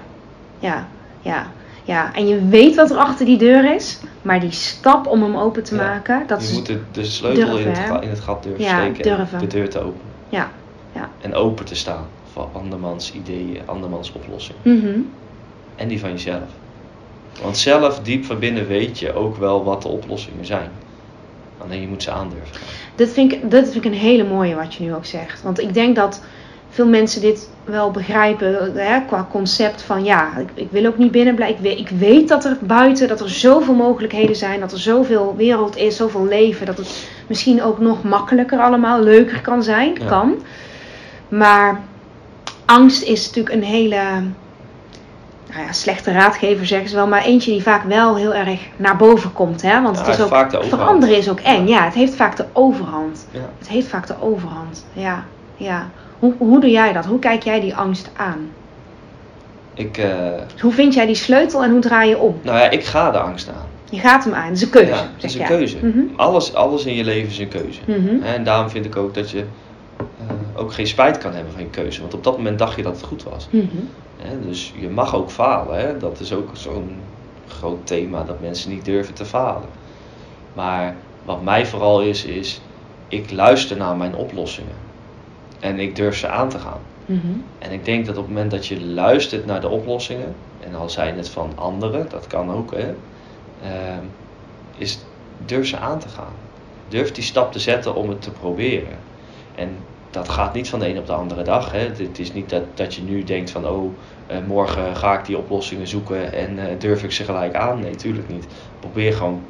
ja, 0.58 0.88
ja. 1.22 1.46
Ja, 1.86 2.14
en 2.14 2.28
je 2.28 2.48
weet 2.48 2.74
wat 2.74 2.90
er 2.90 2.96
achter 2.96 3.26
die 3.26 3.38
deur 3.38 3.74
is, 3.74 3.98
maar 4.22 4.40
die 4.40 4.50
stap 4.50 5.06
om 5.06 5.22
hem 5.22 5.36
open 5.36 5.62
te 5.62 5.74
Ja. 5.74 5.82
maken, 5.82 6.22
dat 6.26 6.40
je 6.42 6.48
is. 6.48 6.52
moet 6.54 6.66
de, 6.66 6.80
de 6.92 7.04
sleutel 7.04 7.44
durven, 7.44 7.60
in, 7.60 7.68
het 7.68 7.78
hè? 7.78 7.86
ga- 7.86 8.00
in 8.00 8.08
het 8.08 8.20
gat 8.20 8.42
durven 8.42 8.64
Ja, 8.64 8.80
steken 8.80 9.02
durven. 9.02 9.38
en 9.38 9.48
de 9.48 9.56
deur 9.56 9.68
te 9.70 9.78
openen. 9.78 10.06
Ja, 10.28 10.50
ja. 10.92 11.08
En 11.20 11.34
open 11.34 11.64
te 11.64 11.74
staan 11.74 12.06
voor 12.32 12.48
andermans 12.52 13.12
ideeën, 13.12 13.58
andermans 13.64 14.12
oplossingen. 14.12 15.12
En 15.76 15.88
die 15.88 16.00
van 16.00 16.10
jezelf. 16.10 16.48
Want 17.42 17.56
zelf, 17.56 18.00
diep 18.00 18.24
van 18.24 18.38
binnen, 18.38 18.66
weet 18.66 18.98
je 18.98 19.14
ook 19.14 19.36
wel 19.36 19.64
wat 19.64 19.82
de 19.82 19.88
oplossingen 19.88 20.46
zijn. 20.46 20.70
Alleen 21.64 21.80
je 21.80 21.88
moet 21.88 22.02
ze 22.02 22.10
aandurven. 22.10 22.56
Dat 22.94 23.08
vind, 23.08 23.32
ik, 23.32 23.50
dat 23.50 23.62
vind 23.64 23.84
ik 23.84 23.84
een 23.84 23.98
hele 23.98 24.24
mooie 24.24 24.54
wat 24.54 24.74
je 24.74 24.84
nu 24.84 24.94
ook 24.94 25.04
zegt. 25.06 25.42
Want 25.42 25.60
ik 25.60 25.74
denk 25.74 25.96
dat 25.96 26.22
veel 26.68 26.86
mensen 26.86 27.20
dit 27.20 27.48
wel 27.64 27.90
begrijpen 27.90 28.72
hè, 28.74 29.00
qua 29.06 29.28
concept 29.30 29.82
van 29.82 30.04
ja, 30.04 30.36
ik, 30.38 30.48
ik 30.54 30.68
wil 30.70 30.86
ook 30.86 30.98
niet 30.98 31.10
binnen 31.10 31.34
blijven. 31.34 31.56
Ik 31.56 31.62
weet, 31.62 31.78
ik 31.78 31.98
weet 31.98 32.28
dat 32.28 32.44
er 32.44 32.56
buiten, 32.60 33.08
dat 33.08 33.20
er 33.20 33.30
zoveel 33.30 33.74
mogelijkheden 33.74 34.36
zijn, 34.36 34.60
dat 34.60 34.72
er 34.72 34.78
zoveel 34.78 35.34
wereld 35.36 35.76
is, 35.76 35.96
zoveel 35.96 36.24
leven, 36.26 36.66
dat 36.66 36.76
het 36.76 37.08
misschien 37.26 37.62
ook 37.62 37.78
nog 37.78 38.02
makkelijker 38.02 38.58
allemaal, 38.58 39.02
leuker 39.02 39.40
kan 39.40 39.62
zijn, 39.62 39.94
Ja. 40.00 40.06
kan. 40.06 40.34
Maar 41.28 41.80
angst 42.64 43.02
is 43.02 43.26
natuurlijk 43.26 43.54
een 43.54 43.62
hele 43.62 44.00
nou 45.54 45.66
ja, 45.66 45.72
slechte 45.72 46.12
raadgever, 46.12 46.66
zeggen 46.66 46.88
ze 46.88 46.94
wel, 46.94 47.06
maar 47.06 47.24
eentje 47.24 47.50
die 47.50 47.62
vaak 47.62 47.84
wel 47.84 48.16
heel 48.16 48.34
erg 48.34 48.60
naar 48.76 48.96
boven 48.96 49.32
komt. 49.32 49.62
Hè? 49.62 49.82
Want 49.82 49.96
Ja, 49.96 50.04
het 50.04 50.14
is 50.14 50.20
ook, 50.20 50.28
vaak 50.28 50.64
veranderen 50.64 51.16
is 51.16 51.28
ook 51.30 51.40
eng. 51.40 51.66
Ja, 51.66 51.84
het 51.84 51.94
heeft 51.94 52.14
vaak 52.14 52.36
de 52.36 52.44
overhand. 52.52 53.26
Ja. 53.30 53.40
Het 53.58 53.68
heeft 53.68 53.86
vaak 53.88 54.06
de 54.06 54.14
overhand. 54.20 54.86
Ja, 54.92 55.24
ja. 55.56 55.88
Hoe, 56.18 56.34
hoe 56.38 56.60
doe 56.60 56.70
jij 56.70 56.92
dat? 56.92 57.04
Hoe 57.06 57.18
kijk 57.18 57.42
jij 57.42 57.60
die 57.60 57.74
angst 57.74 58.10
aan? 58.16 58.50
Ik, 59.74 59.98
eh, 59.98 60.08
Hoe 60.60 60.72
vind 60.72 60.94
jij 60.94 61.06
die 61.06 61.14
sleutel 61.14 61.62
en 61.64 61.70
hoe 61.70 61.80
draai 61.80 62.08
je 62.08 62.18
om? 62.18 62.38
nou 62.42 62.58
ja, 62.58 62.70
ik 62.70 62.84
ga 62.84 63.10
de 63.10 63.18
angst 63.18 63.48
aan. 63.48 63.66
Je 63.90 63.98
gaat 64.00 64.24
hem 64.24 64.34
aan. 64.34 64.46
Het 64.46 64.56
is 64.56 64.62
een 64.62 64.70
keuze. 64.70 64.90
Ja, 64.90 65.08
het 65.14 65.24
is 65.24 65.34
een 65.34 65.46
keuze. 65.46 65.76
Mhm. 65.82 66.00
Alles, 66.16 66.54
alles 66.54 66.84
in 66.84 66.94
je 66.94 67.04
leven 67.04 67.30
is 67.30 67.38
een 67.38 67.48
keuze. 67.48 67.80
Mhm. 67.86 68.22
En 68.22 68.44
daarom 68.44 68.70
vind 68.70 68.84
ik 68.84 68.96
ook 68.96 69.14
dat 69.14 69.30
je 69.30 69.44
eh, 69.98 70.04
ook 70.54 70.72
geen 70.72 70.86
spijt 70.86 71.18
kan 71.18 71.32
hebben 71.34 71.52
van 71.52 71.62
je 71.62 71.68
keuze. 71.70 72.00
Want 72.00 72.14
op 72.14 72.24
dat 72.24 72.36
moment 72.36 72.58
dacht 72.58 72.76
je 72.76 72.82
dat 72.82 72.96
het 72.96 73.04
goed 73.04 73.22
was. 73.22 73.48
Mhm. 73.50 73.66
Hè, 74.24 74.40
dus 74.40 74.72
je 74.78 74.88
mag 74.88 75.14
ook 75.14 75.30
falen. 75.30 75.78
Hè? 75.78 75.98
Dat 75.98 76.20
is 76.20 76.32
ook 76.32 76.48
zo'n 76.52 76.96
groot 77.48 77.86
thema 77.86 78.24
dat 78.24 78.40
mensen 78.40 78.70
niet 78.70 78.84
durven 78.84 79.14
te 79.14 79.24
falen. 79.24 79.68
Maar 80.52 80.96
wat 81.24 81.42
mij 81.42 81.66
vooral 81.66 82.02
is, 82.02 82.24
is 82.24 82.60
ik 83.08 83.30
luister 83.30 83.76
naar 83.76 83.96
mijn 83.96 84.14
oplossingen. 84.14 84.76
En 85.60 85.78
ik 85.78 85.96
durf 85.96 86.16
ze 86.16 86.28
aan 86.28 86.48
te 86.48 86.58
gaan. 86.58 86.80
Mhm. 87.06 87.26
En 87.58 87.72
ik 87.72 87.84
denk 87.84 88.06
dat 88.06 88.16
op 88.16 88.22
het 88.24 88.32
moment 88.32 88.50
dat 88.50 88.66
je 88.66 88.84
luistert 88.84 89.46
naar 89.46 89.60
de 89.60 89.68
oplossingen, 89.68 90.34
en 90.60 90.74
al 90.74 90.90
zijn 90.90 91.16
het 91.16 91.28
van 91.28 91.52
anderen, 91.54 92.08
dat 92.08 92.26
kan 92.26 92.52
ook, 92.52 92.70
hè, 92.70 92.94
ehm, 93.62 94.04
is 94.76 94.98
durf 95.46 95.66
ze 95.66 95.78
aan 95.78 95.98
te 95.98 96.08
gaan. 96.08 96.32
Durf 96.88 97.12
die 97.12 97.24
stap 97.24 97.52
te 97.52 97.58
zetten 97.58 97.94
om 97.94 98.08
het 98.08 98.22
te 98.22 98.30
proberen. 98.30 98.98
En 99.54 99.76
dat 100.10 100.28
gaat 100.28 100.54
niet 100.54 100.68
van 100.68 100.78
de 100.78 100.88
een 100.88 100.98
op 100.98 101.06
de 101.06 101.12
andere 101.12 101.42
dag. 101.42 101.72
Hè. 101.72 101.78
Het 101.78 102.18
is 102.18 102.32
niet 102.32 102.50
dat, 102.50 102.62
dat 102.74 102.94
je 102.94 103.02
nu 103.02 103.24
denkt 103.24 103.50
van, 103.50 103.68
oh, 103.68 103.92
morgen 104.46 104.96
ga 104.96 105.18
ik 105.18 105.24
die 105.24 105.38
oplossingen 105.38 105.88
zoeken 105.88 106.32
en 106.32 106.58
eh, 106.58 106.64
durf 106.78 107.02
ik 107.02 107.12
ze 107.12 107.24
gelijk 107.24 107.54
aan. 107.54 107.80
Nee, 107.80 107.94
tuurlijk 107.94 108.28
niet. 108.28 108.46
Probeer 108.80 109.12
gewoon 109.12 109.42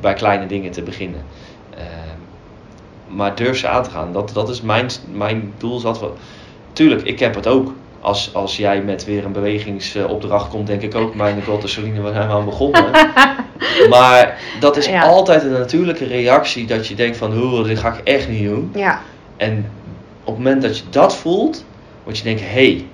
bij 0.00 0.14
kleine 0.14 0.46
dingen 0.46 0.70
te 0.70 0.82
beginnen. 0.82 1.20
Ehm, 1.74 3.16
maar 3.16 3.34
durf 3.34 3.56
ze 3.58 3.68
aan 3.68 3.82
te 3.82 3.90
gaan. 3.90 4.12
Dat, 4.12 4.30
dat 4.34 4.48
is 4.48 4.60
mijn, 4.60 4.86
mijn 5.12 5.52
doel. 5.58 5.78
Zat 5.78 6.00
wel. 6.00 6.16
Tuurlijk, 6.72 7.02
ik 7.02 7.18
heb 7.18 7.34
het 7.34 7.46
ook. 7.46 7.72
Als, 8.00 8.34
als 8.34 8.56
jij 8.56 8.82
met 8.82 9.04
weer 9.04 9.24
een 9.24 9.32
bewegingsopdracht 9.32 10.48
komt, 10.50 10.66
denk 10.66 10.82
ik 10.82 10.94
ook, 10.94 11.14
mijn 11.14 11.42
god, 11.44 11.62
de 11.62 11.68
Celine, 11.68 12.00
waar 12.00 12.12
zijn 12.12 12.28
we 12.28 12.34
aan 12.34 12.44
begonnen? 12.44 12.90
maar 13.90 14.38
dat 14.60 14.76
is 14.76 14.86
Ja. 14.86 15.02
altijd 15.02 15.42
een 15.42 15.50
natuurlijke 15.52 16.04
reactie 16.04 16.66
dat 16.66 16.86
je 16.86 16.94
denkt 16.94 17.16
van, 17.16 17.32
"Oeh, 17.42 17.64
dit 17.64 17.78
ga 17.78 17.92
ik 17.94 18.00
echt 18.04 18.28
niet 18.28 18.44
doen. 18.48 18.70
Ja. 18.74 19.00
En 19.36 19.70
op 20.24 20.34
het 20.34 20.44
moment 20.44 20.62
dat 20.62 20.78
je 20.78 20.84
dat 20.90 21.16
voelt, 21.16 21.64
word 22.04 22.18
je 22.18 22.24
denkt, 22.24 22.40
hé, 22.40 22.46
hey, 22.46 22.84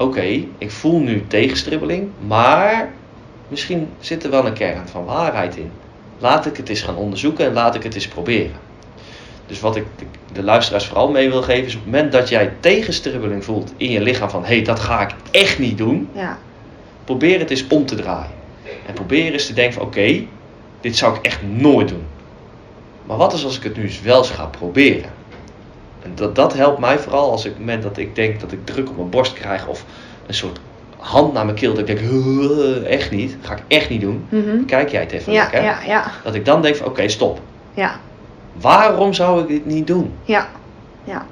oké, 0.00 0.44
ik 0.58 0.70
voel 0.70 0.98
nu 1.00 1.26
tegenstribbeling, 1.26 2.08
maar 2.26 2.92
misschien 3.48 3.88
zit 3.98 4.24
er 4.24 4.30
wel 4.30 4.46
een 4.46 4.52
kern 4.52 4.88
van 4.88 5.04
waarheid 5.04 5.56
in. 5.56 5.70
Laat 6.18 6.46
ik 6.46 6.56
het 6.56 6.68
eens 6.68 6.82
gaan 6.82 6.96
onderzoeken 6.96 7.46
en 7.46 7.52
laat 7.52 7.74
ik 7.74 7.82
het 7.82 7.94
eens 7.94 8.08
proberen. 8.08 8.56
Dus 9.46 9.60
wat 9.60 9.76
ik 9.76 9.84
de, 10.32 10.42
luisteraars 10.42 10.86
vooral 10.86 11.10
mee 11.10 11.30
wil 11.30 11.42
geven 11.42 11.66
is 11.66 11.74
op 11.74 11.80
het 11.84 11.90
moment 11.92 12.12
dat 12.12 12.28
jij 12.28 12.52
tegenstribbeling 12.60 13.44
voelt 13.44 13.72
in 13.76 13.90
je 13.90 14.00
lichaam 14.00 14.30
van 14.30 14.44
hé, 14.44 14.54
hey, 14.54 14.62
dat 14.62 14.80
ga 14.80 15.00
ik 15.00 15.14
echt 15.30 15.58
niet 15.58 15.78
doen, 15.78 16.08
Ja. 16.12 16.38
probeer 17.04 17.38
het 17.38 17.50
eens 17.50 17.66
om 17.68 17.86
te 17.86 17.94
draaien. 17.94 18.38
En 18.86 18.94
probeer 18.94 19.32
eens 19.32 19.46
te 19.46 19.52
denken 19.52 19.74
van 19.74 19.82
oké, 19.82 20.24
dit 20.80 20.96
zou 20.96 21.16
ik 21.16 21.26
echt 21.26 21.40
nooit 21.42 21.88
doen. 21.88 22.04
Maar 23.06 23.16
wat 23.16 23.32
is 23.32 23.44
als 23.44 23.56
ik 23.56 23.62
het 23.62 23.76
nu 23.76 23.82
eens 23.82 24.00
wel 24.00 24.18
eens 24.18 24.30
ga 24.30 24.44
proberen? 24.44 25.10
En 26.02 26.12
dat, 26.14 26.34
dat 26.34 26.52
helpt 26.54 26.78
mij 26.78 26.98
vooral 26.98 27.30
als 27.30 27.44
ik 27.44 27.50
op 27.50 27.56
het 27.56 27.66
moment 27.66 27.82
dat 27.82 27.96
ik 27.96 28.14
denk 28.14 28.40
dat 28.40 28.52
ik 28.52 28.66
druk 28.66 28.88
op 28.88 28.96
mijn 28.96 29.10
borst 29.10 29.32
krijg 29.32 29.66
of 29.66 29.84
een 30.26 30.34
soort 30.34 30.60
hand 30.96 31.32
naar 31.32 31.44
mijn 31.44 31.56
keel, 31.56 31.70
dat 31.74 31.78
ik 31.78 31.86
denk, 31.86 31.98
"Huh, 32.10 32.86
echt 32.86 33.10
niet, 33.10 33.36
ga 33.40 33.52
ik 33.54 33.62
echt 33.68 33.88
niet 33.90 34.00
doen. 34.00 34.26
Mhm. 34.28 34.64
Kijk 34.66 34.88
jij 34.88 35.00
het 35.00 35.12
even 35.12 35.32
Ja, 35.32 35.42
lekker. 35.42 35.62
ja, 35.62 35.78
ja, 35.86 36.04
Dat 36.24 36.34
ik 36.34 36.44
dan 36.44 36.62
denk 36.62 36.76
van 36.76 36.86
oké, 36.86 37.08
stop. 37.08 37.40
ja, 37.74 38.00
Waarom 38.52 39.12
zou 39.12 39.40
ik 39.40 39.48
dit 39.48 39.66
niet 39.66 39.86
doen? 39.86 40.12
ja, 40.24 40.48
ja. 41.04 41.26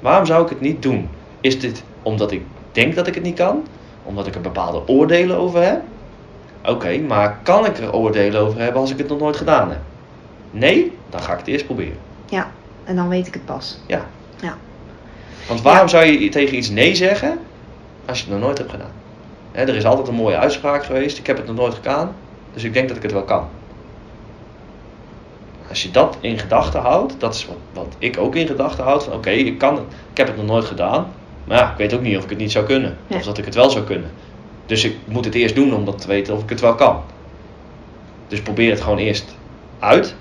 Waarom 0.00 0.26
zou 0.26 0.42
ik 0.42 0.48
het 0.48 0.60
niet 0.60 0.82
doen? 0.82 1.08
Is 1.40 1.60
dit 1.60 1.82
omdat 2.02 2.30
ik 2.32 2.42
denk 2.72 2.94
dat 2.94 3.06
ik 3.06 3.14
het 3.14 3.22
niet 3.24 3.36
kan? 3.36 3.66
Omdat 4.04 4.26
ik 4.26 4.34
er 4.34 4.40
bepaalde 4.40 4.82
oordelen 4.86 5.36
over 5.36 5.62
heb? 5.62 5.80
Oké, 6.64 6.98
maar 6.98 7.38
kan 7.42 7.66
ik 7.66 7.78
er 7.78 7.92
oordelen 7.94 8.40
over 8.40 8.60
hebben 8.60 8.80
als 8.80 8.90
ik 8.90 8.98
het 8.98 9.08
nog 9.08 9.18
nooit 9.18 9.36
gedaan 9.36 9.68
heb? 9.68 9.78
Nee? 10.50 10.92
Dan 11.10 11.20
ga 11.20 11.32
ik 11.32 11.38
het 11.38 11.48
eerst 11.48 11.64
proberen. 11.64 11.96
ja. 12.26 12.50
En 12.88 12.96
dan 12.96 13.08
weet 13.08 13.26
ik 13.26 13.34
het 13.34 13.44
pas. 13.44 13.78
Ja. 13.86 14.06
Ja. 14.40 14.56
Want 15.48 15.62
waarom 15.62 15.82
Ja. 15.82 15.88
zou 15.88 16.04
je 16.04 16.28
tegen 16.28 16.56
iets 16.56 16.68
nee 16.70 16.94
zeggen 16.94 17.38
als 18.06 18.18
je 18.18 18.24
het 18.24 18.32
nog 18.34 18.42
nooit 18.42 18.58
hebt 18.58 18.70
gedaan? 18.70 18.90
Hè, 19.52 19.62
er 19.62 19.76
is 19.76 19.84
altijd 19.84 20.08
een 20.08 20.14
mooie 20.14 20.36
uitspraak 20.36 20.84
geweest. 20.84 21.18
Ik 21.18 21.26
heb 21.26 21.36
het 21.36 21.46
nog 21.46 21.56
nooit 21.56 21.74
gedaan, 21.74 22.14
dus 22.52 22.64
ik 22.64 22.72
denk 22.72 22.88
dat 22.88 22.96
ik 22.96 23.02
het 23.02 23.12
wel 23.12 23.22
kan. 23.24 23.48
Als 25.68 25.82
je 25.82 25.90
dat 25.90 26.16
in 26.20 26.38
gedachten 26.38 26.80
houdt, 26.80 27.14
dat 27.18 27.34
is 27.34 27.46
wat, 27.46 27.56
wat 27.72 27.96
ik 27.98 28.18
ook 28.18 28.34
in 28.34 28.46
gedachten 28.46 28.84
houd. 28.84 29.04
Van 29.04 29.12
oké, 29.12 29.30
ik 29.30 29.58
kan 29.58 29.74
het, 29.74 29.84
ik 30.10 30.16
heb 30.16 30.26
het 30.26 30.36
nog 30.36 30.46
nooit 30.46 30.64
gedaan. 30.64 31.06
Maar 31.44 31.58
ja, 31.58 31.70
ik 31.70 31.76
weet 31.76 31.94
ook 31.94 32.00
niet 32.00 32.16
of 32.16 32.24
ik 32.24 32.30
het 32.30 32.38
niet 32.38 32.52
zou 32.52 32.64
kunnen. 32.64 32.96
Nee. 33.06 33.18
Of 33.18 33.24
dat 33.24 33.38
ik 33.38 33.44
het 33.44 33.54
wel 33.54 33.70
zou 33.70 33.84
kunnen. 33.84 34.10
Dus 34.66 34.84
ik 34.84 34.96
moet 35.04 35.24
het 35.24 35.34
eerst 35.34 35.54
doen 35.54 35.74
om 35.74 35.84
dat 35.84 36.00
te 36.00 36.06
weten 36.08 36.34
of 36.34 36.42
ik 36.42 36.48
het 36.48 36.60
wel 36.60 36.74
kan. 36.74 37.02
Dus 38.28 38.40
probeer 38.42 38.70
het 38.70 38.80
gewoon 38.80 38.98
eerst 38.98 39.36
uit. 39.78 40.14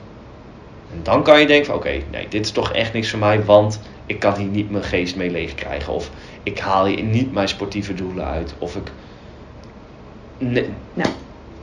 En 0.93 0.99
dan 1.03 1.23
kan 1.23 1.39
je 1.39 1.47
denken 1.47 1.65
van 1.65 1.75
oké, 1.75 2.01
nee, 2.11 2.25
dit 2.29 2.45
is 2.45 2.51
toch 2.51 2.71
echt 2.71 2.93
niks 2.93 3.09
voor 3.09 3.19
mij, 3.19 3.43
want 3.43 3.79
ik 4.05 4.19
kan 4.19 4.33
hier 4.35 4.47
niet 4.47 4.71
mijn 4.71 4.83
geest 4.83 5.15
mee 5.15 5.29
leeg 5.29 5.55
krijgen. 5.55 5.93
Of 5.93 6.09
ik 6.43 6.59
haal 6.59 6.85
hier 6.85 7.03
niet 7.03 7.33
mijn 7.33 7.47
sportieve 7.47 7.93
doelen 7.93 8.25
uit. 8.25 8.53
Of 8.57 8.75
ik... 8.75 8.91
Nee, 10.37 10.69
Nou, 10.93 11.09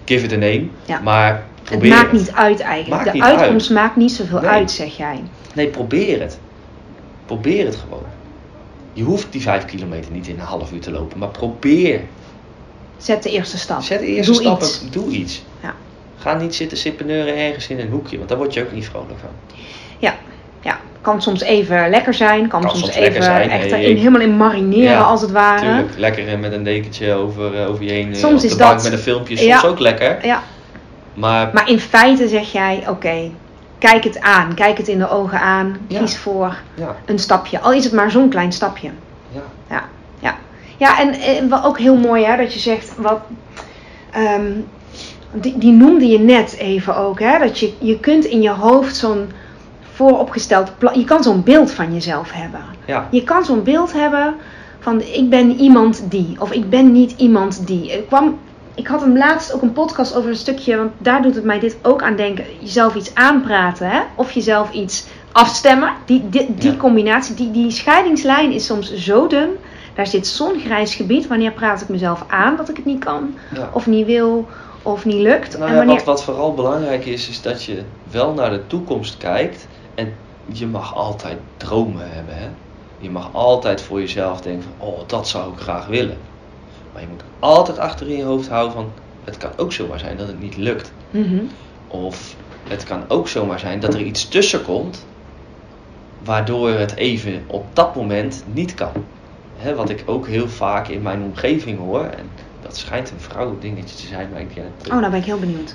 give 0.04 0.24
it 0.24 0.32
a 0.32 0.37
name. 0.37 0.66
Ja. 0.84 1.00
Maar 1.00 1.32
het 1.32 1.64
probeer 1.64 1.90
maakt 1.90 2.10
het. 2.10 2.20
niet 2.20 2.32
uit 2.32 2.60
eigenlijk. 2.60 3.04
Maakt 3.04 3.16
de 3.16 3.22
uitkomst 3.24 3.70
maakt 3.70 3.96
niet 3.96 4.12
zoveel 4.12 4.40
Nee. 4.40 4.50
uit, 4.50 4.70
zeg 4.70 4.96
jij. 4.96 5.20
Nee, 5.54 5.68
probeer 5.68 6.20
het. 6.20 6.38
Probeer 7.26 7.64
het 7.66 7.76
gewoon. 7.76 8.02
Je 8.92 9.02
hoeft 9.02 9.26
die 9.30 9.40
vijf 9.40 9.64
kilometer 9.64 10.12
niet 10.12 10.26
in 10.26 10.34
een 10.38 10.44
half 10.46 10.72
uur 10.72 10.80
te 10.80 10.90
lopen, 10.90 11.18
maar 11.18 11.28
probeer. 11.28 12.00
Zet 12.96 13.22
de 13.22 13.30
eerste 13.30 13.58
stap. 13.58 13.82
Zet 13.82 13.98
de 14.00 14.06
eerste 14.06 14.32
Doe 14.32 14.52
iets. 14.56 14.90
doe 14.90 15.10
iets. 15.10 15.42
Ga 16.24 16.34
niet 16.34 16.54
zitten 16.54 16.78
sippeneuren 16.78 17.37
ergens 17.37 17.68
in 17.68 17.80
een 17.80 17.90
hoekje, 17.90 18.16
want 18.16 18.28
daar 18.28 18.38
word 18.38 18.54
je 18.54 18.62
ook 18.62 18.72
niet 18.72 18.87
vrolijk 18.88 19.18
van. 19.20 19.28
Ja, 19.98 20.14
ja. 20.60 20.78
Kan 21.00 21.22
soms 21.22 21.42
even 21.42 21.90
lekker 21.90 22.14
zijn. 22.14 22.48
Kan, 22.48 22.60
Kan 22.60 22.70
soms, 22.76 22.94
even 22.94 23.22
zijn, 23.22 23.50
echt 23.50 23.70
hey, 23.70 23.80
helemaal 23.82 24.20
in 24.20 24.37
marineren 24.37 24.90
Ja, 24.90 25.00
als 25.00 25.20
het 25.20 25.30
ware. 25.30 25.60
Tuurlijk, 25.60 25.88
lekker 25.96 26.28
eh, 26.28 26.38
met 26.38 26.52
een 26.52 26.62
dekentje 26.64 27.12
over, 27.12 27.60
eh, 27.62 27.68
over 27.70 27.84
je 27.84 27.90
heen. 27.90 28.12
eh, 28.12 28.18
Soms 28.18 28.44
is 28.44 28.56
bank 28.56 28.72
dat- 28.74 28.82
met 28.82 28.92
een 28.92 28.98
filmpje, 28.98 29.37
soms 29.37 29.48
Ja. 29.62 29.68
ook 29.68 29.78
lekker. 29.78 30.26
Ja, 30.26 30.42
Maar, 31.14 31.50
maar 31.52 31.68
in 31.68 31.80
feite 31.80 32.28
zeg 32.28 32.52
jij, 32.52 32.84
oké, 32.88 33.30
kijk 33.78 34.04
het 34.04 34.20
aan. 34.20 34.54
Kijk 34.54 34.78
het 34.78 34.88
in 34.88 34.98
de 34.98 35.10
ogen 35.10 35.40
aan. 35.40 35.76
Ja. 35.87 35.98
Kies 35.98 36.16
voor 36.16 36.56
een 37.04 37.18
stapje. 37.18 37.60
Al 37.60 37.72
is 37.72 37.84
het 37.84 37.92
maar 37.92 38.10
zo'n 38.10 38.28
klein 38.28 38.52
stapje. 38.52 38.90
ja. 39.32 39.40
Ja, 39.70 39.84
ja. 40.20 40.37
ja 40.76 41.00
en, 41.00 41.12
en 41.20 41.48
wat 41.48 41.64
ook 41.64 41.78
heel 41.78 41.96
mooi 41.96 42.24
hè, 42.24 42.37
dat 42.37 42.52
je 42.54 42.60
zegt, 42.60 42.92
wat, 42.96 43.20
ehm, 44.12 44.50
die, 45.35 45.59
die 45.59 45.73
noemde 45.73 46.07
je 46.07 46.18
net 46.18 46.57
even 46.59 46.97
ook, 46.97 47.20
hè, 47.20 47.38
dat 47.38 47.59
je, 47.59 47.73
je 47.79 48.01
kunt 48.01 48.25
in 48.25 48.42
je 48.42 48.51
hoofd 48.51 48.97
zo'n 48.97 49.27
vooropgesteld 49.92 50.79
plan, 50.79 50.99
je 50.99 51.05
kan 51.05 51.23
zo'n 51.23 51.42
beeld 51.42 51.70
van 51.70 51.92
jezelf 51.92 52.33
hebben. 52.33 52.61
ja. 52.87 53.09
Je 53.11 53.23
kan 53.25 53.44
zo'n 53.44 53.62
beeld 53.62 53.92
hebben 53.92 54.35
van 54.81 55.01
ik 55.01 55.29
ben 55.31 55.51
iemand 55.57 56.05
die, 56.11 56.37
of 56.38 56.53
ik 56.53 56.70
ben 56.70 56.92
niet 56.92 57.14
iemand 57.16 57.66
die. 57.66 57.92
Er 57.92 58.03
kwam 58.03 58.38
ik 58.77 58.87
had 58.87 59.01
hem 59.01 59.16
laatst 59.16 59.53
ook 59.55 59.62
een 59.62 59.73
podcast 59.73 60.14
over 60.16 60.31
een 60.31 60.37
stukje, 60.37 60.77
want 60.77 60.90
daar 60.99 61.23
doet 61.23 61.35
het 61.35 61.44
mij 61.44 61.59
dit 61.59 61.77
ook 61.83 62.03
aan 62.03 62.16
denken. 62.16 62.44
Jezelf 62.61 62.94
iets 62.94 63.14
aanpraten, 63.14 63.88
hè? 63.90 64.01
of 64.14 64.31
jezelf 64.33 64.73
iets 64.73 65.07
afstemmen. 65.33 65.92
Die, 66.07 66.29
die, 66.29 66.55
die 66.55 66.70
Ja. 66.70 66.77
combinatie, 66.77 67.35
die, 67.35 67.51
die 67.51 67.70
scheidingslijn 67.70 68.53
is 68.53 68.66
soms 68.66 68.94
zo 68.94 69.27
dun. 69.27 69.49
Daar 69.94 70.07
zit 70.07 70.27
zo'n 70.27 70.59
grijs 70.64 70.94
gebied. 70.94 71.27
Wanneer 71.27 71.53
praat 71.53 71.81
ik 71.81 71.88
mezelf 71.88 72.25
aan 72.29 72.57
dat 72.57 72.68
ik 72.68 72.77
het 72.77 72.85
niet 72.85 73.05
kan, 73.05 73.35
Ja. 73.55 73.70
of 73.73 73.87
niet 73.87 74.07
wil, 74.07 74.49
of 74.85 75.05
niet 75.05 75.20
lukt. 75.20 75.59
Nou 75.59 75.64
en 75.64 75.70
ja, 75.70 75.77
wanneer... 75.77 75.97
wat, 75.97 76.05
wat 76.05 76.25
vooral 76.25 76.55
belangrijk 76.55 77.07
is, 77.07 77.29
is 77.29 77.42
dat 77.42 77.64
je 77.64 77.83
wel 78.11 78.33
naar 78.33 78.51
de 78.51 78.66
toekomst 78.66 79.16
kijkt. 79.16 79.66
En 79.94 80.14
je 80.47 80.66
mag 80.66 80.94
altijd 80.94 81.38
dromen 81.57 82.11
hebben. 82.11 82.37
Hè? 82.37 82.49
Je 82.99 83.11
mag 83.11 83.29
altijd 83.33 83.83
voor 83.83 84.01
jezelf 84.01 84.40
denken 84.40 84.62
van, 84.62 84.88
oh, 84.88 84.99
dat 85.07 85.29
zou 85.29 85.53
ik 85.53 85.59
graag 85.59 85.87
willen. 85.87 86.16
Maar 86.92 87.03
je 87.03 87.09
moet 87.09 87.23
altijd 87.38 87.79
achter 87.79 88.09
in 88.09 88.16
je 88.16 88.25
hoofd 88.25 88.49
houden 88.49 88.73
van, 88.73 88.92
het 89.25 89.37
kan 89.37 89.51
ook 89.57 89.73
zomaar 89.73 89.99
zijn 89.99 90.16
dat 90.16 90.27
het 90.27 90.40
niet 90.40 90.57
lukt. 90.57 90.92
Mhm. 91.11 91.40
Of 91.88 92.37
het 92.68 92.85
kan 92.85 93.05
ook 93.09 93.29
zomaar 93.29 93.59
zijn 93.59 93.81
dat 93.81 93.94
er 93.94 94.01
iets 94.01 94.29
tussen 94.29 94.64
komt, 94.64 95.07
waardoor 96.23 96.70
het 96.70 96.94
even 96.94 97.44
op 97.47 97.64
dat 97.73 97.94
moment 97.94 98.44
niet 98.53 98.75
kan. 98.75 98.92
Hè, 99.57 99.75
wat 99.75 99.88
ik 99.88 100.03
ook 100.07 100.27
heel 100.27 100.49
vaak 100.49 100.88
in 100.88 101.03
mijn 101.03 101.23
omgeving 101.23 101.79
hoor, 101.79 102.05
en 102.05 102.31
dat 102.74 102.82
schijnt 102.82 103.10
een 103.10 103.20
vrouwendingetje 103.20 103.96
te 103.96 104.06
zijn, 104.06 104.28
maar 104.32 104.40
ik, 104.40 104.52
ja, 104.54 104.62
Oh, 104.84 104.98
nou 104.98 105.10
ben 105.10 105.20
ik 105.20 105.24
heel 105.24 105.38
benieuwd. 105.38 105.74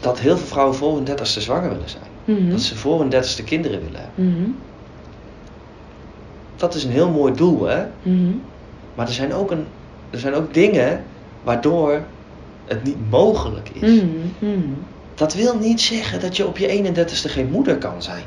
dat 0.00 0.20
heel 0.20 0.36
veel 0.36 0.46
vrouwen 0.46 0.74
voor 0.76 0.94
hun 0.94 1.04
dertigste 1.04 1.40
zwanger 1.40 1.68
willen 1.68 1.88
zijn. 1.88 2.38
Mhm. 2.38 2.50
Dat 2.50 2.60
ze 2.60 2.76
voor 2.76 3.00
hun 3.00 3.08
dertigste 3.08 3.44
kinderen 3.44 3.80
willen 3.84 4.00
hebben. 4.00 4.24
Mhm. 4.32 4.50
Dat 6.56 6.74
is 6.74 6.84
een 6.84 6.90
heel 6.90 7.10
mooi 7.10 7.34
doel, 7.34 7.62
hè? 7.64 7.84
Mhm. 8.02 8.32
Maar 8.94 9.06
er 9.06 9.12
zijn 9.12 9.34
ook, 9.34 9.50
een, 9.50 9.66
er 10.10 10.18
zijn 10.18 10.34
ook 10.34 10.54
dingen 10.54 11.04
waardoor 11.42 12.02
het 12.64 12.84
niet 12.84 13.10
mogelijk 13.10 13.68
is. 13.68 14.00
Dat 15.14 15.34
wil 15.34 15.58
niet 15.58 15.80
zeggen 15.80 16.20
dat 16.20 16.36
je 16.36 16.46
op 16.46 16.58
je 16.58 16.94
31ste 16.94 17.30
geen 17.30 17.50
moeder 17.50 17.76
kan 17.78 18.02
zijn. 18.02 18.24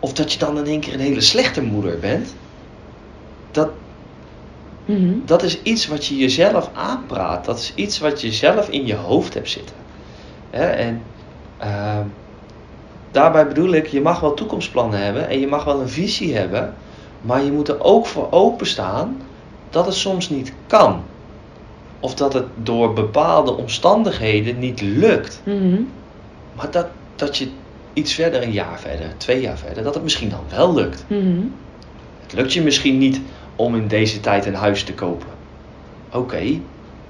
Of 0.00 0.12
dat 0.12 0.32
je 0.32 0.38
dan 0.38 0.58
in 0.58 0.66
één 0.66 0.80
keer 0.80 0.94
een 0.94 1.00
hele 1.00 1.20
slechte 1.20 1.62
moeder 1.62 1.98
bent. 1.98 2.34
Dat, 3.50 3.68
Mhm. 4.86 5.12
dat 5.24 5.42
is 5.42 5.62
iets 5.62 5.86
wat 5.86 6.06
je 6.06 6.16
jezelf 6.16 6.70
aanpraat. 6.72 7.44
Dat 7.44 7.58
is 7.58 7.72
iets 7.74 7.98
wat 7.98 8.20
je 8.20 8.32
zelf 8.32 8.68
in 8.68 8.86
je 8.86 8.94
hoofd 8.94 9.34
hebt 9.34 9.50
zitten. 9.50 9.76
Hè? 10.50 10.66
En 10.66 11.02
ehm, 11.58 12.04
daarbij 13.10 13.46
bedoel 13.46 13.72
ik, 13.72 13.86
je 13.86 14.00
mag 14.00 14.20
wel 14.20 14.34
toekomstplannen 14.34 15.00
hebben 15.00 15.28
en 15.28 15.40
je 15.40 15.46
mag 15.46 15.64
wel 15.64 15.80
een 15.80 15.88
visie 15.88 16.36
hebben. 16.36 16.74
Maar 17.20 17.44
je 17.44 17.52
moet 17.52 17.68
er 17.68 17.82
ook 17.82 18.06
voor 18.06 18.26
openstaan 18.30 19.16
dat 19.70 19.86
het 19.86 19.94
soms 19.94 20.28
niet 20.28 20.52
kan. 20.66 21.02
Of 22.00 22.14
dat 22.14 22.32
het 22.32 22.46
door 22.62 22.92
bepaalde 22.92 23.56
omstandigheden 23.56 24.58
niet 24.58 24.80
lukt. 24.80 25.40
Mhm. 25.44 25.80
Maar 26.52 26.70
dat, 26.70 26.86
dat 27.16 27.36
je 27.36 27.48
iets 27.92 28.12
verder, 28.14 28.42
een 28.42 28.52
jaar 28.52 28.80
verder, 28.80 29.06
twee 29.16 29.40
jaar 29.40 29.58
verder, 29.58 29.82
dat 29.82 29.94
het 29.94 30.02
misschien 30.02 30.28
dan 30.28 30.44
wel 30.48 30.74
lukt. 30.74 31.04
Mhm. 31.08 31.40
Het 32.22 32.32
lukt 32.32 32.52
je 32.52 32.62
misschien 32.62 32.98
niet 32.98 33.20
om 33.56 33.74
in 33.74 33.88
deze 33.88 34.20
tijd 34.20 34.46
een 34.46 34.54
huis 34.54 34.84
te 34.84 34.94
kopen. 34.94 35.28
Oké, 36.12 36.60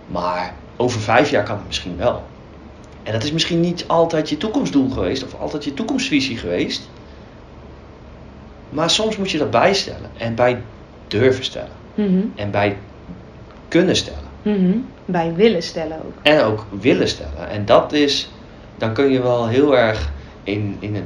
maar 0.06 0.54
over 0.76 1.00
vijf 1.00 1.30
jaar 1.30 1.44
kan 1.44 1.56
het 1.56 1.66
misschien 1.66 1.96
wel. 1.96 2.22
En 3.02 3.12
dat 3.12 3.22
is 3.22 3.32
misschien 3.32 3.60
niet 3.60 3.84
altijd 3.86 4.28
je 4.28 4.36
toekomstdoel 4.36 4.90
geweest 4.90 5.24
of 5.24 5.40
altijd 5.40 5.64
je 5.64 5.74
toekomstvisie 5.74 6.36
geweest. 6.36 6.88
Maar 8.68 8.90
soms 8.90 9.16
moet 9.16 9.30
je 9.30 9.38
dat 9.38 9.50
bijstellen 9.50 10.10
en 10.16 10.34
bij 10.34 10.62
durven 11.08 11.44
stellen 11.44 11.84
Mhm. 11.94 12.20
en 12.34 12.50
bij 12.50 12.76
kunnen 13.68 13.96
stellen. 13.96 14.28
Mhm. 14.42 14.76
Bij 15.04 15.34
willen 15.34 15.62
stellen 15.62 15.96
ook. 15.96 16.14
En 16.22 16.40
ook 16.42 16.66
willen 16.80 17.08
stellen. 17.08 17.48
En 17.48 17.64
dat 17.64 17.92
is, 17.92 18.30
dan 18.76 18.92
kun 18.92 19.10
je 19.10 19.22
wel 19.22 19.48
heel 19.48 19.76
erg 19.76 20.12
in, 20.42 20.76
in 20.80 20.94
het 20.94 21.04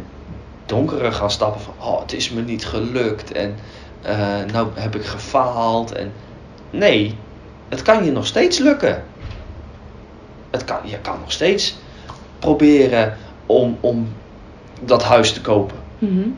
donkere 0.67 1.13
gaan 1.13 1.31
stappen 1.31 1.61
van, 1.61 1.75
oh, 1.79 2.01
het 2.01 2.13
is 2.13 2.31
me 2.31 2.41
niet 2.41 2.67
gelukt 2.67 3.33
en 3.33 3.55
eh, 4.03 4.39
nou 4.53 4.69
heb 4.75 4.95
ik 4.95 5.05
gefaald. 5.05 5.93
En 5.93 6.13
nee, 6.71 7.17
het 7.69 7.83
kan 7.83 8.05
je 8.05 8.13
nog 8.13 8.27
steeds 8.27 8.59
lukken. 8.59 9.05
Het 10.51 10.65
kan, 10.65 10.79
je 10.83 10.99
kan 10.99 11.19
nog 11.21 11.33
steeds 11.33 11.79
proberen 12.39 13.17
om, 13.47 13.79
om 13.81 14.13
dat 14.81 15.03
huis 15.03 15.33
te 15.33 15.41
kopen. 15.41 15.77
Mhm. 15.99 16.29